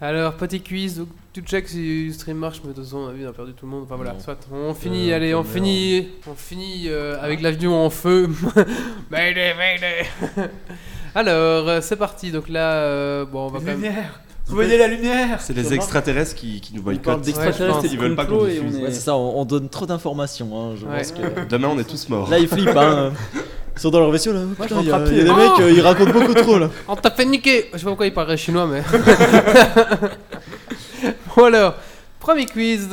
[0.03, 0.99] Alors, petit quiz.
[0.99, 3.31] Donc, tu check si le stream marche, mais de toute façon, on a vu, on
[3.31, 3.85] a perdu tout le monde.
[3.85, 4.19] Enfin voilà, Non.
[4.21, 4.37] soit.
[4.53, 8.29] On finit, Euh, allez, on finit, on finit euh, avec l'avion en feu.
[9.11, 10.07] Mayday, mayday.
[11.15, 12.33] Alors, euh, c'est parti.
[12.33, 13.77] Donc là, euh, bon, on va quand même.
[13.77, 17.25] Lumière Vous voyez la lumière C'est les extraterrestres qui, qui nous On parle boycottent.
[17.25, 18.79] d'extraterrestres Ouais, et Ils veulent pas qu'on et on diffuse.
[18.79, 18.83] est.
[18.83, 20.51] Ouais, c'est ça, on, on donne trop d'informations.
[20.61, 20.97] hein, je Ouais.
[20.99, 21.49] pense que...
[21.49, 22.29] Demain, on est tous morts.
[22.29, 22.77] Là, ils flippent.
[22.77, 23.13] Hein.
[23.75, 24.41] Ils sont dans leur vaisseau là.
[24.61, 25.25] Putain, je il y, a- rentre à il y a pied.
[25.25, 26.71] des mecs, euh, ils racontent beaucoup trop là.
[26.89, 28.83] On t'a fait niquer Je sais pas pourquoi il parlerait chinois, mais.
[31.37, 31.75] bon, alors,
[32.21, 32.89] premier quiz.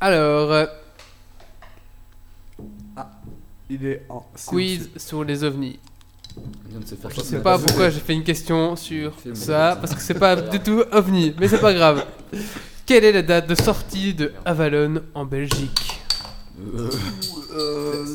[0.00, 0.66] Alors, euh,
[3.68, 5.78] Il est en quiz sur les ovnis.
[6.36, 9.76] On vient de se faire Je sais pas pourquoi j'ai fait une question sur ça,
[9.80, 12.04] parce que c'est pas du tout ovni, mais c'est pas grave.
[12.84, 16.00] Quelle est la date de sortie de Avalon en Belgique?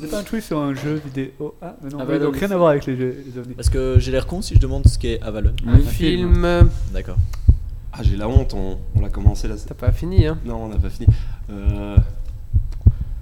[0.01, 1.55] C'est pas un truc sur un jeu vidéo.
[1.61, 3.53] Ah, mais non, Ah, ouais, bah, donc rien à voir avec les jeux les ovnis.
[3.55, 5.53] Parce que j'ai l'air con si je demande ce qu'est Avalon.
[5.67, 5.83] Un Oui.
[5.83, 6.43] film.
[6.45, 6.63] euh,
[6.93, 7.17] D'accord.
[7.93, 8.53] Ah, j'ai la honte.
[8.53, 9.55] On, on l'a commencé là.
[9.67, 11.07] T'as pas fini, hein Non, on n'a pas fini.
[11.51, 11.95] Euh,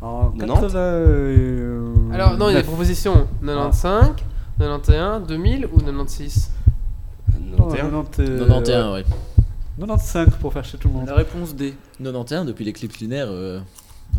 [0.01, 0.61] En 90?
[0.61, 0.79] 80.
[0.79, 4.11] euh, Alors, non, il y a des propositions 95,
[4.59, 6.51] 91, 2000 ou 96
[7.41, 8.05] Non, 91.
[8.15, 9.05] 90, euh, 91, ouais.
[9.79, 11.07] 95 pour faire chez tout le monde.
[11.07, 11.73] La réponse D.
[12.03, 13.59] 91 depuis l'éclipse lunaire euh,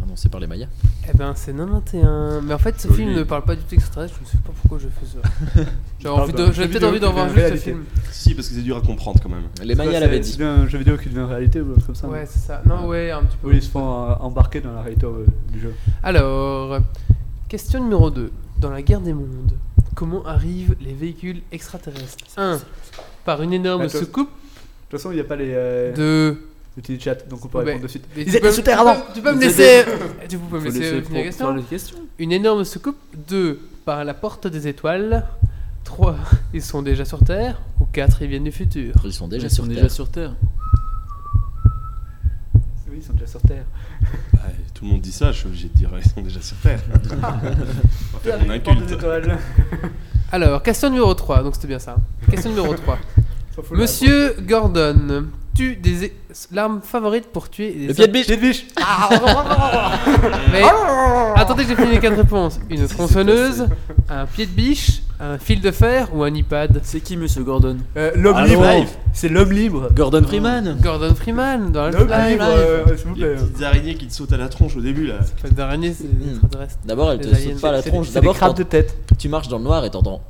[0.02, 0.68] annoncée par les Mayas.
[1.12, 2.42] Eh ben, c'est 91.
[2.44, 3.02] Mais en fait, ce Joli.
[3.02, 5.62] film ne parle pas du tout extraterrestre, je ne sais pas pourquoi je fais ça.
[6.52, 7.84] J'avais peut-être envie d'en voir juste ce film.
[8.10, 9.44] Si, parce que c'est dur à comprendre quand même.
[9.62, 10.36] Les Mayas l'avaient c'est- dit.
[10.38, 12.08] C'est un jeu vidéo qui devient réalité ou un truc comme ça.
[12.08, 12.62] Ouais, c'est ça.
[12.66, 13.48] Non, ouais, un petit peu.
[13.48, 15.74] Où ils se font euh, embarquer dans la réalité euh, du jeu.
[16.02, 16.78] Alors,
[17.48, 18.30] question numéro 2.
[18.58, 19.52] Dans la guerre des mondes,
[19.94, 22.24] comment arrivent les véhicules extraterrestres?
[22.36, 22.58] 1.
[23.24, 23.98] Par une énorme Attends.
[23.98, 24.28] soucoupe.
[24.28, 26.46] De toute façon, il n'y a pas les, euh, 2.
[26.76, 28.04] Les petits chats, donc on peut répondre de suite.
[28.16, 28.96] Mais Ils étaient peux- sous terre avant.
[29.14, 29.84] Tu peux me laisser.
[30.28, 31.96] Tu peux me laisser laisser finir la pour- question faire les questions.
[32.18, 32.96] Une énorme soucoupe.
[33.28, 33.58] 2.
[33.84, 35.26] Par la porte des étoiles.
[35.84, 36.16] 3.
[36.54, 37.60] Ils sont déjà sur Terre.
[37.80, 38.22] Ou 4.
[38.22, 38.94] Ils viennent du futur.
[39.04, 39.76] Ils sont déjà Ils sur sont Terre.
[39.82, 40.34] déjà sur Terre.
[42.90, 43.64] Oui, ils sont déjà sur terre.
[44.32, 44.40] Bah,
[44.74, 46.80] tout le monde dit ça, je suis obligé de dire ils sont déjà sur Terre.
[46.92, 47.40] On va
[48.22, 48.96] faire mon inculte.
[50.32, 51.42] Alors, question numéro 3.
[51.42, 51.96] Donc c'était bien ça.
[52.30, 52.98] Question numéro 3.
[53.72, 56.16] Monsieur Gordon tue des é-
[56.52, 58.66] l'arme favorite pour tuer des Le pied de biche Pied de biche
[60.52, 60.62] Mais
[61.36, 62.60] attendez que j'ai fini les quatre réponses.
[62.70, 63.66] Une tronçonneuse,
[64.08, 67.76] un pied de biche, un fil de fer ou un iPad C'est qui, monsieur Gordon
[67.96, 68.88] Euh, L'homme Ah, libre live.
[69.12, 73.34] C'est l'homme libre Gordon Freeman Gordon Freeman dans L'homme libre, euh, s'il vous Les plaît.
[73.36, 75.16] petites araignées qui te sautent à la tronche au début là.
[75.42, 76.30] Pas d'araignée, c'est Hmm.
[76.32, 76.78] extraterrestre.
[76.84, 77.52] D'abord, elle te Les aliens.
[77.52, 78.06] saute pas à la C'est- tronche.
[78.06, 78.96] c'est des D'abord, de tête.
[79.18, 80.22] tu marches dans le noir et t'entends.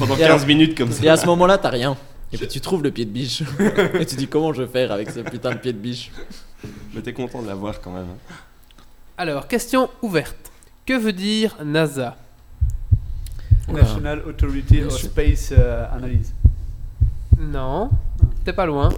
[0.00, 1.04] Pendant, pendant Et 15 alors- minutes comme ça.
[1.04, 1.96] Et à ce moment-là, t'as rien.
[2.32, 3.42] Et puis tu trouves le pied de biche.
[3.94, 6.10] et tu dis comment je vais faire avec ce putain de pied de biche?
[6.94, 8.06] Mais t'es content de l'avoir quand même.
[8.06, 8.34] hein.
[9.18, 10.36] Alors, question ouverte.
[10.86, 12.16] Que veut dire NASA?
[13.68, 16.32] National Authority of Space euh, Analyse.
[17.38, 17.90] Non,
[18.44, 18.88] t'es pas loin.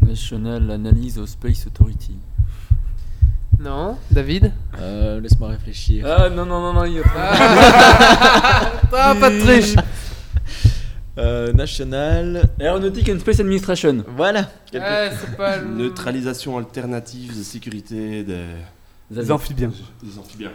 [0.00, 2.16] National Analyse of Space Authority.
[3.58, 6.06] Non, David Euh, Laisse-moi réfléchir.
[6.06, 7.02] Ah non, non, non, non, il y a
[8.92, 9.74] Ah, pas de triche
[11.18, 12.48] Euh, national.
[12.60, 14.04] Aeronautic and Space Administration.
[14.16, 14.48] Voilà.
[14.80, 15.66] Ah, c'est pas le...
[15.66, 18.44] Neutralisation alternative de sécurité des,
[19.10, 19.72] Les amphibiens.
[20.00, 20.52] des amphibiens.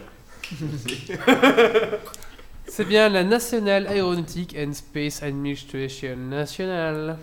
[2.66, 7.18] C'est bien la National Aeronautic and Space Administration National.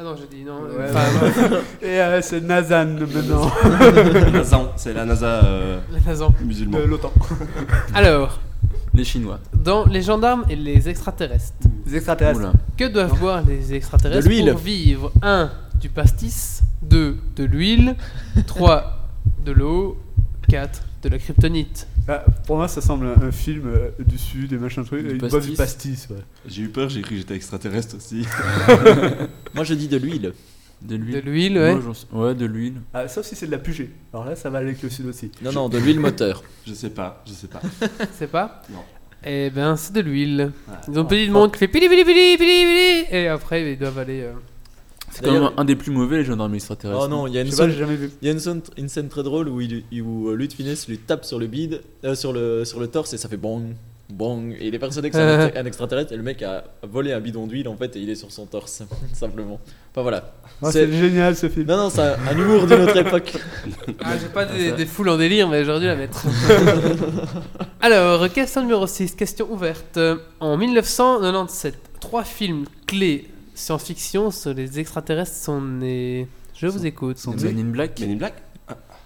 [0.00, 0.62] Ah non, j'ai dit non.
[0.62, 3.50] Ouais, Enfin, Et euh, c'est Nazan maintenant.
[4.32, 6.28] NASA, c'est la NASA euh, la NASA.
[6.42, 6.78] musulman.
[6.78, 7.12] de l'OTAN.
[7.94, 8.40] Alors,
[8.94, 9.40] Les Chinois.
[9.52, 11.52] dans les gendarmes et les extraterrestres,
[11.86, 12.40] Les extraterrestres.
[12.40, 12.52] Oula.
[12.78, 15.12] que doivent boire les extraterrestres pour vivre?
[15.20, 15.50] 1.
[15.78, 17.18] Du pastis 2.
[17.36, 17.94] De l'huile
[18.46, 18.96] 3.
[19.44, 19.98] De l'eau
[20.48, 20.80] 4.
[21.02, 24.56] De la kryptonite Ah, pour moi, ça semble un, un film euh, du sud et
[24.58, 25.06] machin truc.
[25.06, 26.06] Du Ils boivent du pastis.
[26.06, 26.22] pastis, ouais.
[26.46, 28.26] J'ai eu peur, j'ai cru que j'étais extraterrestre aussi.
[29.54, 30.32] Moi je dis de l'huile.
[30.82, 31.58] De De l'huile.
[31.58, 31.72] ouais.
[31.72, 32.80] Moi, j'en sais- Ouais, de l'huile.
[32.94, 33.90] Ah, sauf si c'est de la pugée.
[34.12, 35.30] Alors là, ça va avec le sud aussi.
[35.42, 36.42] Non, non, de l'huile moteur.
[36.66, 37.60] Je sais pas, je sais pas.
[38.18, 38.80] C'est pas Non.
[39.22, 40.50] Eh ben, c'est de l'huile.
[40.88, 43.78] Ils ont petit de monde qui fait pili pili pili pili pili et après ils
[43.78, 44.22] doivent aller.
[44.22, 44.32] euh,
[45.20, 47.02] C'est quand même un des plus mauvais, les gendarmes extraterrestres.
[47.04, 48.10] Oh non, il y a une scène, j'ai jamais vu.
[48.22, 50.88] il y a une scène, une scène très drôle où, il, où euh, Lutte Finesse
[50.88, 53.74] lui tape sur le bide, euh, sur, le, sur le torse et ça fait bong,
[54.08, 54.56] bong.
[54.60, 57.12] Et il est persuadé que c'est un, extra- un extraterrestre et le mec a volé
[57.12, 58.82] un bidon d'huile en fait et il est sur son torse,
[59.12, 59.60] simplement.
[59.92, 60.32] Enfin voilà.
[60.62, 61.66] Ah, C'est- génial ce film.
[61.66, 63.32] Non, non, c'est un, un humour d'une autre époque.
[64.02, 64.76] Ah, j'ai pas des, ça.
[64.76, 66.24] des foules en délire, mais j'aurais dû la mettre.
[67.80, 69.98] Alors, question numéro 6, question ouverte.
[70.38, 73.26] En 1997, trois films clés
[73.60, 76.28] science-fiction sur les extraterrestres sont nés.
[76.54, 77.18] Je vous écoute.
[77.18, 77.98] sont Men in Black.
[78.00, 78.34] Men in Black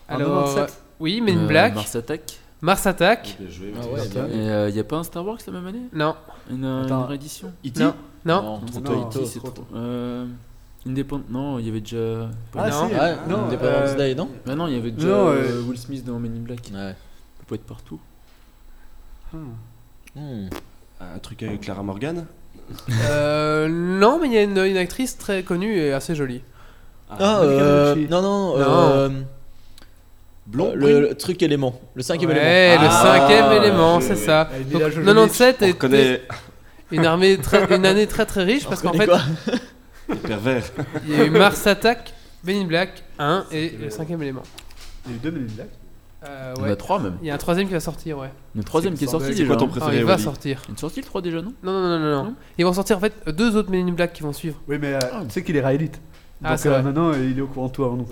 [0.08, 0.80] Alors, 97.
[1.00, 2.38] oui, Men in Euh, Black, Mars Attack.
[2.60, 3.36] Mars Attack.
[3.40, 4.26] Ah bien.
[4.28, 5.82] Et euh, y a pas un Star Wars la même année?
[5.92, 6.16] Non,
[6.50, 7.52] Une, euh, une réédition?
[7.66, 7.80] E.T.
[7.82, 7.94] non,
[8.24, 8.60] non.
[8.82, 9.08] Non.
[9.08, 9.52] E.T., c'est trop
[10.86, 11.24] Indépendant.
[11.30, 12.28] Non, il y avait déjà.
[12.54, 12.88] Ah, Non.
[12.88, 12.94] si.
[13.30, 14.28] Non, Independence euh, Day, non?
[14.44, 16.68] Bah non, il y avait déjà Non, euh, Will Smith dans Men in Black.
[16.68, 16.94] Il Ouais.
[17.38, 17.98] peut pas être partout.
[19.32, 19.38] Hmm.
[20.14, 20.48] Hmm.
[21.00, 22.26] Un truc avec Clara Morgan?
[23.08, 26.42] Euh, non, mais il y a une, une actrice très connue et assez jolie.
[27.10, 28.64] Ah, Monica euh, non, non, Non.
[28.66, 29.08] euh,
[30.46, 32.82] Blond le, le truc élément, le cinquième Ouais, élément.
[32.82, 34.42] le Ah, cinquième élément, c'est ça.
[34.42, 35.06] Avec Donc, Mila Jovovich.
[35.14, 36.22] 97 On était reconnaît
[36.90, 39.08] une, armée très, une année très très riche parce qu'en fait,
[40.26, 40.64] pervers.
[41.06, 42.12] il y a eu Mars Attack,
[42.44, 44.42] Men in Black 1 et le cinquième élément.
[45.06, 45.68] Il y a eu deux Men in Black.
[46.26, 46.72] Euh, Il y en ouais.
[46.72, 47.18] a trois même.
[47.20, 48.30] Il y a un troisième qui va sortir, ouais.
[48.54, 49.70] Le troisième qui est sorti C'est quoi ton hein.
[49.74, 50.62] Ah, préféré il va sortir.
[50.68, 52.24] Il est sorti le 3 déjà, non Non, non, non, non, non.
[52.24, 54.56] Non Ils vont sortir en fait deux autres Men in Black qui vont suivre.
[54.68, 56.00] Oui, mais euh, tu sais qu'il est raélite.
[56.42, 56.82] Ah, Donc c'est euh, vrai.
[56.82, 58.06] maintenant, il est au courant de tout avant nous.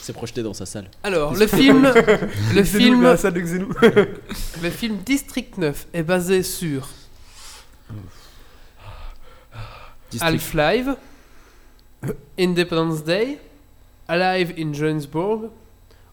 [0.00, 0.90] C'est projeté dans sa salle.
[1.02, 1.82] Alors, le film,
[2.54, 3.68] le Xenou, la salle de Xenou.
[4.62, 6.88] le film District 9 est basé sur
[10.10, 10.32] District.
[10.34, 10.88] Half-Life,
[12.38, 13.38] Independence Day,
[14.08, 15.50] Alive in Johannesburg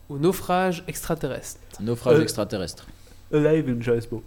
[0.10, 1.60] ou Naufrage extraterrestre.
[1.80, 2.86] Naufrage Euh, extraterrestre,
[3.34, 4.22] Alive in Johannesburg.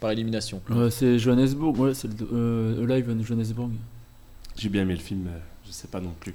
[0.00, 0.60] par élimination.
[0.70, 3.70] Ouais, c'est Johannesburg, ouais, c'est euh, Alive in Johannesburg.
[4.56, 6.34] J'ai bien aimé le film, mais je sais pas non plus.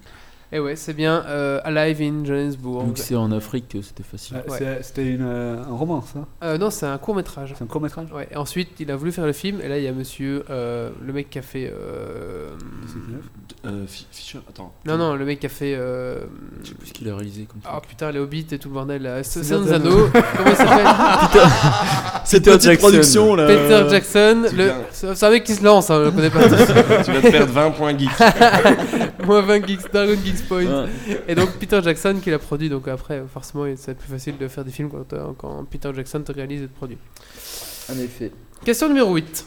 [0.55, 2.85] Et ouais, c'est bien euh, Alive in Johannesburg.
[2.85, 4.37] Donc c'est en Afrique, c'était facile.
[4.47, 4.79] Ah, Ouais.
[4.83, 6.19] C'était une, euh, un roman, ça?
[6.43, 7.53] Euh, non, c'est un court métrage.
[7.57, 8.07] C'est un court métrage?
[8.13, 10.43] Ouais, et ensuite, il a voulu faire le film, et là, il y a monsieur,
[10.51, 11.73] euh, le mec qui a fait.
[11.75, 12.51] euh,
[13.65, 14.73] Euh, Fi- Fisher, attends.
[14.85, 15.73] non, non, le mec qui a fait.
[15.75, 16.19] euh,
[16.63, 17.87] Je sais plus ce qu'il a réalisé comme Ah truc.
[17.89, 19.21] putain, les Hobbits et tout le bordel là.
[19.73, 20.09] Anneaux.
[20.37, 20.87] Comment il s'appelle?
[22.25, 22.87] Cette Peter petite Jackson.
[22.87, 23.47] production là.
[23.47, 24.43] Peter Jackson.
[24.47, 24.71] c'est le-.
[24.91, 26.43] C'est un mec qui se lance, hein, je le connais pas
[27.03, 28.09] tu vas te perdre 20 points geek.
[29.25, 30.85] Moins 20 Geeks, Dragon Geeks Point.
[30.85, 30.89] Ouais.
[31.27, 34.63] Et donc Peter Jackson qui l'a produit, donc après, forcément, c'est plus facile de faire
[34.65, 36.97] des films quand, euh, quand Peter Jackson te réalise et te produit.
[37.91, 38.31] En effet.
[38.65, 39.45] Question numéro 8.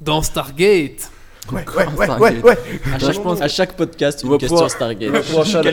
[0.00, 1.10] Dans Stargate.
[1.52, 2.20] Ouais, ouais, ouais, Stargate.
[2.20, 2.58] ouais, ouais.
[2.94, 5.12] À chaque, je pense- à chaque podcast, une question pouvoir- Stargate.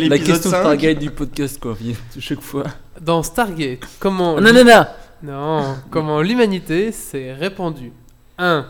[0.10, 0.60] La question 5.
[0.60, 1.78] Stargate du podcast, quoi.
[2.20, 2.64] Chaque fois.
[3.00, 4.40] Dans Stargate, comment.
[4.42, 4.86] Non, non, non
[5.24, 7.92] Non, comment l'humanité s'est répandue
[8.38, 8.66] 1.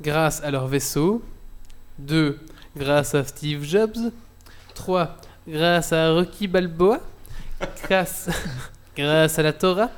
[0.00, 1.22] Grâce à leur vaisseau.
[1.98, 2.38] 2.
[2.76, 3.96] Grâce à Steve Jobs.
[4.74, 5.16] 3.
[5.48, 7.00] Grâce à Rocky Balboa.
[7.88, 8.28] Grâce,
[8.96, 9.90] grâce à la Torah.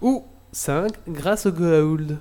[0.00, 0.90] Ou 5.
[1.08, 2.18] Grâce au Goa'uld.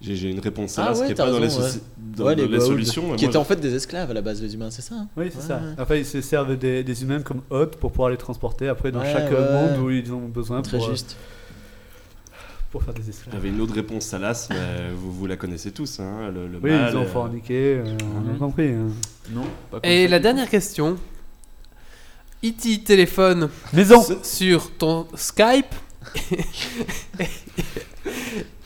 [0.00, 1.60] J'ai j'ai une réponse à Ah ce ouais, qui est t'as pas dans les, raison,
[1.96, 3.02] dans- Ouais, dans les les solutions.
[3.02, 5.08] Qui moi, étaient en fait des esclaves à la base, les humains, c'est ça hein
[5.16, 5.60] Oui, c'est Ouais, ça.
[5.78, 9.00] Enfin, ils se servent des, des humains comme hôtes pour pouvoir les transporter après dans
[9.00, 9.52] Ouais, chaque ouais.
[9.52, 11.16] monde où ils ont besoin Très pour, euh, juste.
[12.76, 13.32] Pour faire des esclaves.
[13.34, 15.98] J'avais une autre réponse salace, mais vous, vous la connaissez tous.
[15.98, 18.38] Hein, le, le Oui, euh, enfants niqués, euh, on a Mhm.
[18.38, 18.68] compris.
[18.68, 18.88] hein.
[19.30, 20.10] Non, pas Et ça.
[20.10, 20.98] la dernière question.
[22.44, 22.82] E.T.
[22.84, 25.74] téléphone Maison sur ton Skype.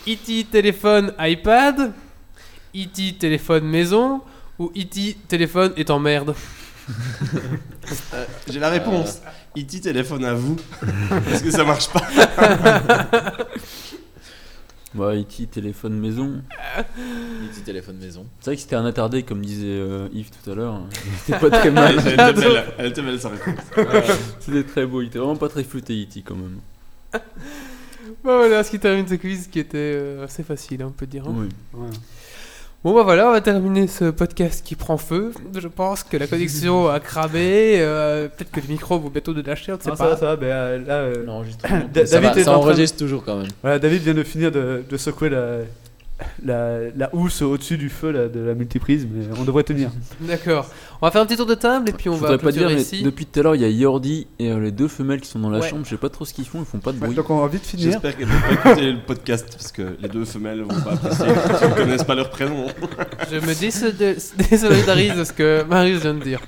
[0.08, 0.44] E.T.
[0.50, 1.92] téléphone iPad.
[2.74, 3.14] E.T.
[3.18, 4.22] téléphone maison.
[4.58, 5.16] Ou E.T.
[5.28, 6.34] téléphone est en merde.
[8.14, 9.20] euh, J'ai la réponse.
[9.56, 9.80] E.T.
[9.80, 10.56] téléphone à vous.
[11.28, 12.06] Parce que ça marche pas.
[14.94, 15.46] Ouais, E.T.
[15.46, 16.42] téléphone maison.
[17.52, 18.26] Petit téléphone maison.
[18.40, 20.80] C'est vrai que c'était un attardé, comme disait euh, Yves tout à l'heure.
[21.24, 21.94] C'était pas très mal.
[22.04, 23.54] Elle était belle, elle était belle sa réponse.
[24.40, 25.00] C'était très beau.
[25.02, 26.22] Il était vraiment pas très futé, E.T.
[26.22, 26.58] quand même.
[28.24, 31.24] Bon, voilà ce qui termine ce quiz qui était euh, assez facile, on peut dire.
[31.28, 31.34] hein.
[31.36, 31.48] Oui.
[31.74, 31.90] Ouais.
[32.82, 35.32] Bon bah voilà, on va terminer ce podcast qui prend feu.
[35.54, 37.74] Je pense que la connexion a cramé.
[37.78, 40.10] euh, Peut-être que le micro vous bientôt de lâcher, on ne sait Non, ça pas.
[40.12, 41.82] va, ça va, ben, euh, là, euh, L'enregistrement.
[41.92, 43.48] Da- ça David va, est ça en train de- enregistre toujours quand même.
[43.60, 45.58] voilà, David vient de finir de, de secouer la,
[46.44, 49.90] la, la housse au-dessus du feu là, de la multiprise, mais on devrait tenir.
[50.20, 50.68] D'accord.
[51.02, 52.52] On va faire un petit tour de table et puis on Je va voudrais pas
[52.52, 53.02] dire, mais ici.
[53.02, 55.38] depuis tout à l'heure, il y a Yordi et euh, les deux femelles qui sont
[55.38, 55.68] dans la Ouais.
[55.68, 55.82] chambre.
[55.84, 57.14] Je sais pas trop ce qu'ils font, ils font pas de bruit.
[57.14, 57.92] Donc on va vite finir.
[57.92, 61.26] J'espère qu'elles vont pas écouter le podcast parce que les deux femelles vont pas apprécier.
[61.62, 62.66] Ils ne connaissent pas leur prénom.
[63.30, 64.16] Je me désol-
[64.50, 66.40] désolidarise de ce que Marius vient de dire.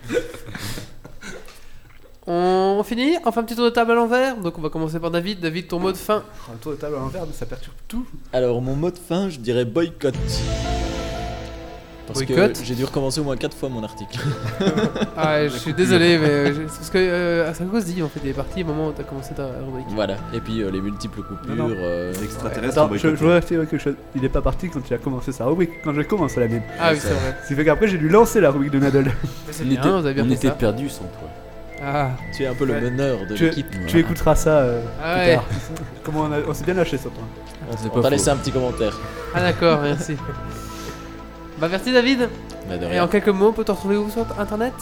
[2.27, 4.37] On finit On fait un petit tour de table à l'envers.
[4.37, 5.41] Donc on va commencer par David.
[5.41, 6.23] David, ton mot de fin.
[6.53, 8.07] Un tour de table à l'envers, ça perturbe tout.
[8.33, 10.15] Alors, mon mot de fin, je dirais boycott.
[12.07, 14.19] Parce Boycott que j'ai dû recommencer au moins 4 fois mon article.
[15.17, 18.33] Ah, je suis désolé, mais euh, c'est parce que euh, à dit en fait des
[18.33, 19.87] parties au moment où t'as commencé ta rubrique.
[19.91, 20.17] Voilà.
[20.35, 21.55] Et puis euh, les multiples coupures.
[21.55, 21.75] Non, non.
[21.79, 23.95] euh, Les extraterrestres Attends, ont je, je voudrais dire quelque chose.
[24.17, 26.63] Il est pas parti quand il a commencé sa rubrique, quand j'ai commencé la mienne.
[26.81, 27.37] Ah oui, c'est vrai.
[27.45, 29.05] Ce qui fait qu'après j'ai dû lancer la rubrique de Nadal.
[29.05, 30.55] Mais C'est On bien, était, vous avez bien on fait était ça.
[30.55, 31.29] perdus sans toi.
[31.85, 32.81] Ah, Tu es un peu le Ouais.
[32.81, 33.67] meneur de Tu, l'équipe.
[33.87, 35.35] tu écouteras ça euh, Ah plus ouais.
[35.35, 35.45] tard.
[36.05, 37.23] Comment on, a- on s'est bien lâché sur toi.
[37.79, 38.97] C'est On t'a laissé un petit commentaire.
[39.35, 40.17] ah d'accord, merci.
[41.59, 42.29] Bah merci David.
[42.69, 44.73] Mais de Et en quelques mots, on peut te retrouver où sur internet?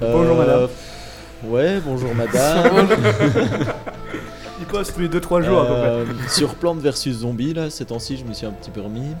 [0.00, 0.60] Bonjour, madame.
[0.60, 0.66] Euh,
[1.44, 2.88] Ouais, bonjour madame.
[4.58, 5.88] Il poste tous les 2-3 jours à peu près.
[5.88, 9.14] Euh, sur Plante versus Zombie, là, ces temps-ci, je me suis un petit peu remis.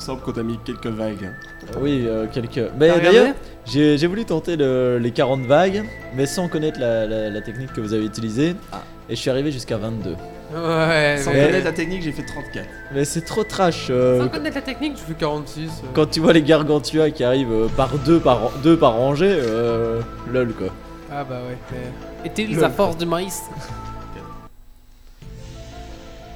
[0.00, 1.26] Il me semble qu'on t'a mis quelques vagues.
[1.26, 1.32] hein.
[1.76, 2.70] Euh, Oui, euh, quelques.
[2.78, 3.34] Mais d'ailleurs,
[3.66, 5.84] j'ai j'ai voulu tenter le- les 40 vagues,
[6.16, 8.56] mais sans connaître la, la- la technique que vous avez utilisée.
[8.72, 8.80] Ah.
[9.10, 10.12] Et je suis arrivé jusqu'à 22.
[10.54, 11.44] Ouais, Sans mais...
[11.44, 12.66] connaître la technique, j'ai fait 34.
[12.94, 13.88] Mais c'est trop trash.
[13.90, 15.68] euh, Sans connaître la technique, je fais 46.
[15.68, 15.86] euh.
[15.92, 20.00] quand tu vois les gargantua qui arrivent euh, par deux par, deux par rangée, euh,
[20.32, 20.68] lol quoi.
[21.12, 21.58] Ah bah ouais.
[21.72, 23.42] mais- Est-il à force du maïs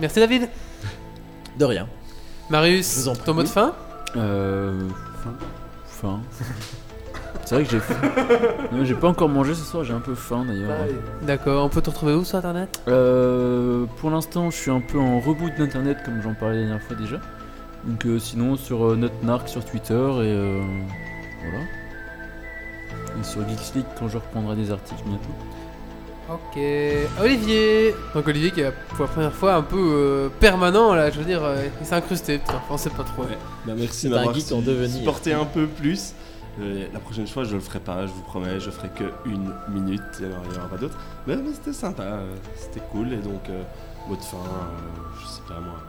[0.00, 0.48] Merci David.
[1.58, 1.88] De rien.
[2.50, 3.72] Marius, ton mot de fin
[4.16, 4.72] Euh.
[5.22, 5.32] Faim.
[5.86, 6.20] Faim.
[7.44, 7.94] C'est vrai que j'ai faim.
[8.72, 10.70] Non, j'ai pas encore mangé ce soir, j'ai un peu faim d'ailleurs.
[11.22, 12.80] D'accord, on peut te retrouver où sur internet?
[12.88, 16.82] Euh, pour l'instant, je suis un peu en reboot d'internet comme j'en parlais la dernière
[16.82, 17.16] fois déjà.
[17.84, 19.98] Donc euh, sinon sur euh, Notnark sur Twitter et
[20.32, 20.62] euh,
[21.42, 21.64] voilà.
[23.20, 25.28] Et sur Geeks League quand je reprendrai des articles bientôt.
[26.30, 26.58] Ok.
[27.20, 31.18] Olivier Donc Olivier qui est pour la première fois un peu euh, permanent là, je
[31.18, 33.22] veux dire, euh, il s'est incrusté, putain, on sait pas trop.
[33.22, 33.38] Ouais.
[33.66, 34.88] Bah, merci devenir.
[34.88, 36.14] supporté un peu plus.
[36.60, 39.52] Euh, la prochaine fois, je le ferai pas, je vous promets, je ferai que une
[39.68, 40.98] minute, alors il n'y en aura pas d'autres.
[41.26, 43.62] Mais, mais c'était sympa, euh, c'était cool, et donc, euh,
[44.08, 45.80] mot de fin, euh, je sais pas moi.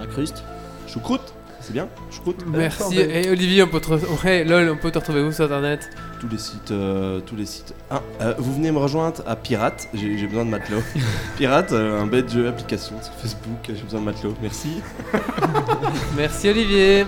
[0.00, 0.44] Incruste.
[0.86, 1.34] Choucroute,
[1.66, 2.98] c'est bien Choucroute Merci.
[2.98, 5.88] Et Olivier, on peut te re- ouais, lol, on peut te retrouver où sur internet?
[6.20, 7.74] Tous les sites, euh, tous les sites.
[7.90, 10.80] Ah, euh, vous venez me rejoindre à Pirate, j'ai j'ai besoin de matelot.
[11.36, 14.80] Pirate, euh, un bête jeu application sur Facebook, j'ai besoin de matelot, merci.
[16.16, 17.04] Merci Olivier.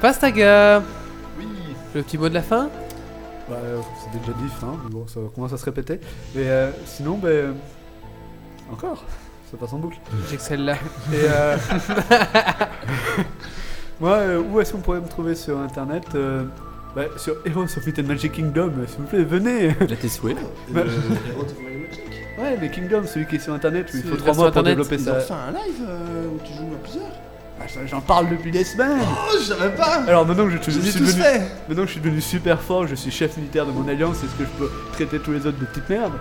[0.00, 0.82] Pastaga
[1.38, 1.46] Oui.
[1.94, 2.68] Le petit mot de la fin?
[3.48, 6.00] Bah, euh, c'est déjà dit, hein, mais bon, ça commence à se répéter.
[6.34, 7.28] Mais euh, sinon, ben.
[7.28, 7.52] euh,
[8.72, 9.04] encore
[9.50, 9.98] Ça passe en boucle.
[11.12, 11.56] Et euh,
[14.02, 16.42] Moi, euh, où est-ce qu'on pourrait me trouver sur internet Euh,
[16.94, 20.36] bah, Sur Heroes of and Magic Kingdom, s'il vous plaît, venez Là tes souhaits.
[20.68, 20.90] Bah- Euh.
[22.38, 24.50] Ouais, mais Kingdom, celui qui est sur internet, où il faut la 3 version mois
[24.50, 25.20] pour internet, développer Ils ont ça.
[25.20, 27.04] fait un live euh, où tu joues à plusieurs
[27.60, 30.70] Ah, J'en parle depuis des semaines Oh, je savais pas Alors maintenant que je, Je
[30.72, 32.94] je les ai suis tous devenu, fait maintenant que je suis devenu super fort, je
[32.96, 35.64] suis chef militaire de mon alliance, est-ce que je peux traiter tous les autres de
[35.66, 36.14] petites merdes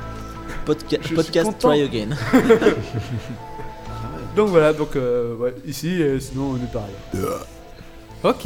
[0.67, 1.69] Podca- Je suis podcast content.
[1.69, 2.09] Try Again.
[4.35, 6.95] Donc voilà, donc euh, ouais, ici, et sinon on est pareil.
[8.23, 8.45] Ok.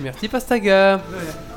[0.00, 0.28] Merci.
[0.28, 1.00] Pastaga.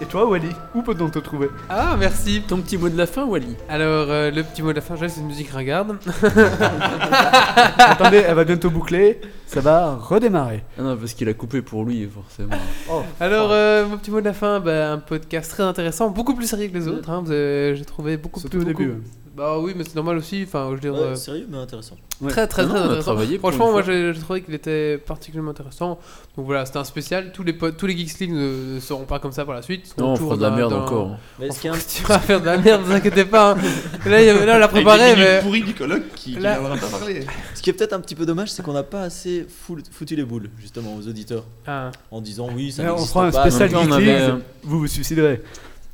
[0.02, 1.49] Et toi, Wally, où peut-on te trouver?
[1.69, 2.41] Ah, merci.
[2.48, 3.56] Ton petit mot de la fin, Wally.
[3.69, 5.98] Alors, euh, le petit mot de la fin, j'ai c'est une musique ringarde.
[7.78, 10.64] Attendez, elle va bientôt boucler, ça va redémarrer.
[10.80, 12.56] Ah non, parce qu'il a coupé pour lui, forcément.
[12.90, 16.34] Oh, Alors, euh, mon petit mot de la fin, bah, un podcast très intéressant, beaucoup
[16.34, 17.10] plus sérieux que les autres.
[17.10, 19.02] Hein, j'ai trouvé beaucoup surtout plus au beaucoup- début.
[19.36, 20.44] Bah oui, mais c'est normal aussi.
[20.45, 20.94] Enfin, je veux dire.
[20.94, 21.95] Ouais, euh, sérieux, mais intéressant.
[22.20, 22.30] Ouais.
[22.30, 23.12] Très très Non, très on a intéressant.
[23.14, 23.94] travaillé pour Franchement, une moi fois.
[23.94, 25.99] j'ai j'ai trouvé qu'il était particulièrement intéressant.
[26.36, 27.32] Donc voilà, c'était un spécial.
[27.32, 29.62] Tous les po- tous les Geeks League ne, ne seront pas comme ça par la
[29.62, 29.95] suite.
[29.98, 31.16] Non, on fera de la merde encore.
[31.40, 33.52] Mais ce qui est un- Tu vas faire de la merde, ne vous inquiétez pas.
[33.53, 33.58] hein.
[34.06, 35.40] Là, il y avait- là, on l'a préparé, mais.
[35.41, 37.26] pourries du colloque qui, qui Là- viendra pas parler.
[37.56, 40.16] Ce qui est peut-être un petit peu dommage, c'est qu'on n'a pas assez fout- foutu
[40.18, 41.45] les boules, justement, aux auditeurs.
[41.66, 41.91] Ah.
[42.12, 45.41] En disant oui, ça Mais on n'existe fera un spécial avait, League, vous vous suiciderez.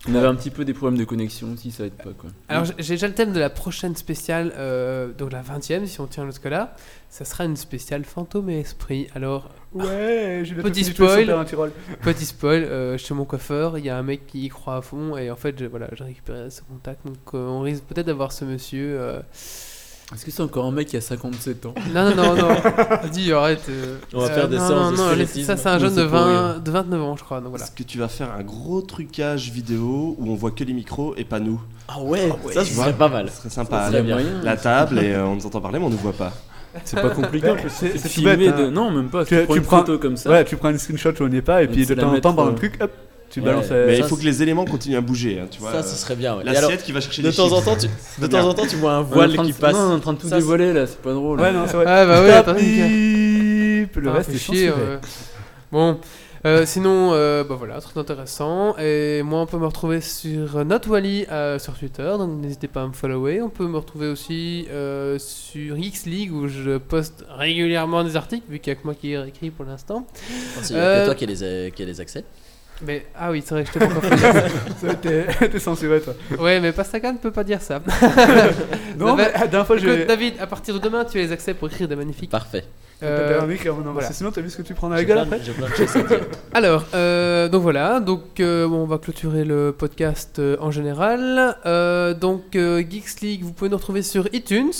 [0.09, 2.29] On avait un petit peu des problèmes de connexion aussi, ça aide pas quoi.
[2.47, 6.07] Alors j'ai- déjà le thème de la prochaine spéciale, euh, donc la 20ème si on
[6.07, 6.75] tient jusque-là.
[7.09, 9.07] Ça sera une spéciale fantôme et esprit.
[9.15, 11.25] Alors, Ouais, j'ai Petit spoil.
[12.01, 14.81] petit spoil, euh, chez mon coiffeur, il y a un mec qui y croit à
[14.81, 17.05] fond et en fait, je- voilà, j'ai récupéré ce contact.
[17.05, 18.97] Donc euh, on risque peut-être d'avoir ce monsieur.
[20.11, 21.73] Euh, Est-ce que c'est encore un mec qui a 57 ans?
[21.93, 22.55] Non, non, non, non.
[23.11, 23.61] Dis, arrête.
[23.69, 25.45] euh, On va faire des non, séances non, de non, laisse- spiritisme.
[25.45, 26.61] Ça, c'est un Non, jeune de, c'est pour 20, rire.
[26.61, 27.39] de 29 ans, je crois.
[27.41, 27.65] Donc voilà.
[27.65, 31.13] Est-ce que tu vas faire un gros trucage vidéo où on voit que les micros
[31.17, 31.61] et pas nous?
[31.87, 33.29] Ah ouais, ça, ce Tu serait vois pas mal.
[33.29, 33.89] Ce serait sympa.
[33.91, 34.17] Ça bien.
[34.43, 36.33] La table et euh, on nous entend parler mais on nous voit pas.
[36.83, 37.51] C'est pas compliqué.
[37.69, 38.55] C'est filmé bête.
[38.57, 38.69] de...
[38.69, 39.25] Non, même pas.
[39.25, 40.29] Tu- Tu, prends une prends- photo comme ça.
[40.29, 42.13] Ouais, tu prends une screenshot où on n'y est pas et Et puis de temps
[42.13, 42.51] en temps, dans trop.
[42.51, 42.91] le truc, hop,
[43.29, 43.45] tu Ouais.
[43.45, 43.69] balances.
[43.69, 45.39] Mais euh, il ça, faut c'est- que les éléments continuent à bouger.
[45.39, 45.71] hein, tu vois.
[45.71, 46.37] Ça, ce serait bien.
[46.37, 46.43] ouais.
[46.43, 47.91] L'assiette qui va chercher de les temps en temps, tu, de
[48.21, 49.73] C'est temps en temps, tu vois un voile qui passe.
[49.73, 51.39] Non, on est en train de tout Ça, c'est- dévoiler là, c'est pas drôle.
[51.41, 51.85] Ouais, non, c'est vrai.
[51.87, 52.53] Ah bah oui, attends.
[53.99, 54.99] Le Ah, reste fait est chier, ouais.
[55.71, 55.99] Bon,
[56.45, 58.75] euh, sinon, euh, bah voilà, très intéressant.
[58.77, 62.87] Et moi, on peut me retrouver sur NotWally euh, sur Twitter, donc n'hésitez pas à
[62.87, 63.41] me follower.
[63.41, 68.45] On peut me retrouver aussi euh, sur X League où je poste régulièrement des articles,
[68.49, 70.05] vu qu'il n'y a que moi qui ai écrit pour l'instant.
[70.69, 72.23] Il Euh, que toi qui les, qui as les accès?
[72.85, 73.89] Mais ah oui, c'est vrai que je t'ai pas.
[74.81, 76.13] Ça, T'es t'es censuré, toi.
[76.39, 77.81] ouais, mais Pastaga ne peut pas dire ça.
[78.97, 80.05] Non, mais la dernière fois, j'ai.
[80.05, 82.29] David, à partir de demain, tu as les accès pour écrire des magnifiques.
[82.29, 82.63] Parfait.
[83.03, 84.11] Euh, d'en voilà.
[84.11, 85.39] Sinon, t'as vu ce que tu prends dans la gueule après.
[86.53, 91.55] Alors, euh, donc voilà, donc euh, bon, on va clôturer le podcast euh, en général.
[91.67, 94.71] Euh, donc euh, Geeks League, vous pouvez nous retrouver sur iTunes.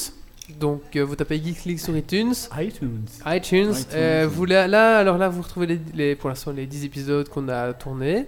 [0.59, 2.33] Donc euh, vous tapez Geeks League sur iTunes.
[2.59, 3.01] iTunes.
[3.25, 3.71] iTunes.
[3.71, 3.73] iTunes.
[3.93, 7.27] euh, vous là, là, alors là, vous retrouvez les, les- pour l'instant les 10 épisodes
[7.29, 8.25] qu'on a tournés.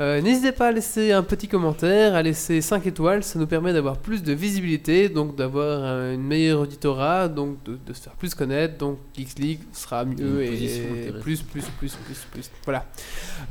[0.00, 3.72] Euh, N'hésitez pas à laisser un petit commentaire, à laisser 5 étoiles, ça nous permet
[3.72, 8.12] d'avoir plus de visibilité, donc d'avoir un- une meilleure auditorat, donc de, de se faire
[8.14, 11.20] plus connaître, donc Geeks League sera mieux et intéressante.
[11.22, 12.50] plus, plus, plus, plus, plus.
[12.64, 12.86] Voilà.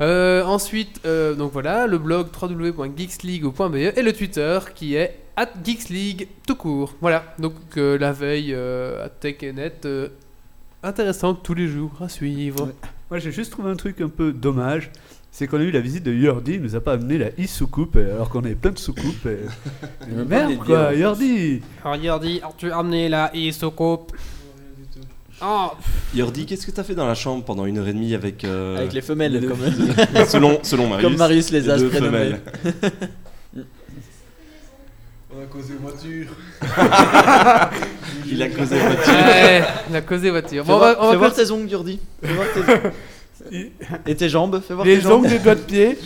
[0.02, 6.28] Euh, ensuite, euh, donc voilà, le blog www.geeksleague.be et le Twitter qui est at geeksleague
[6.46, 6.94] tout court.
[7.00, 10.08] Voilà, donc euh, la veille euh, à Tech et Net, euh,
[10.82, 12.64] intéressante tous les jours à suivre.
[12.66, 12.74] Ouais.
[13.10, 14.90] Moi, j'ai juste trouvé un truc un peu dommage.
[15.30, 17.96] C'est qu'on a eu la visite de Yordi, il nous a pas amené la e-soucoupe,
[17.96, 19.26] euh, alors qu'on avait plein de soucoupes.
[19.26, 20.14] Et...
[20.28, 20.94] Merde quoi.
[20.94, 24.12] Yordi Alors Yardi, tu as amené la isocoupe.
[25.42, 25.70] Oh,
[26.14, 28.44] Yordi, qu'est-ce que t'as fait dans la chambre pendant une heure et demie avec.
[28.44, 29.58] euh, Avec les femelles, les deux comme,
[30.28, 31.04] selon, selon Marius.
[31.08, 32.36] comme Marius les a deux prénommés.
[32.36, 32.40] femelles.
[32.64, 32.88] On
[35.44, 36.26] a causé voiture.
[38.30, 39.12] Il a causé voiture.
[39.12, 39.62] ouais,
[39.92, 40.64] la causée voiture.
[40.64, 42.00] Fais Bon, on voir, va, on va voir tes ongles, Jordi.
[42.22, 42.60] Fais voir tes...
[44.06, 45.12] Et tes jambes, fais voir tes Les jambes.
[45.24, 45.98] ongles des doigts de pied.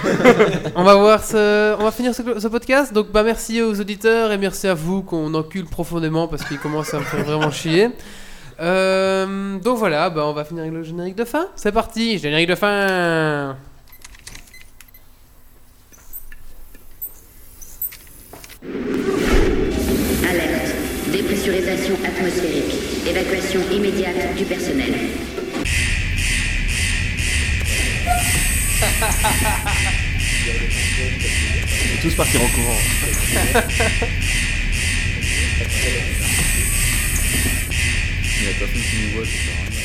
[0.74, 2.92] on va voir ce, on va finir ce, ce podcast.
[2.92, 6.92] Donc bah merci aux auditeurs et merci à vous qu'on encule profondément parce qu'il commence
[6.92, 7.90] à me faire vraiment chier.
[8.60, 11.46] Euh, donc voilà, bah on va finir avec le générique de fin.
[11.54, 13.56] C'est parti, générique de fin.
[18.64, 20.74] Alerte.
[21.10, 22.74] Dépressurisation atmosphérique.
[23.08, 24.94] Évacuation immédiate du personnel.
[28.80, 28.84] On
[31.88, 32.78] va tous partir en courant.
[38.40, 39.81] Il a personne qui nous voit, c'est ça.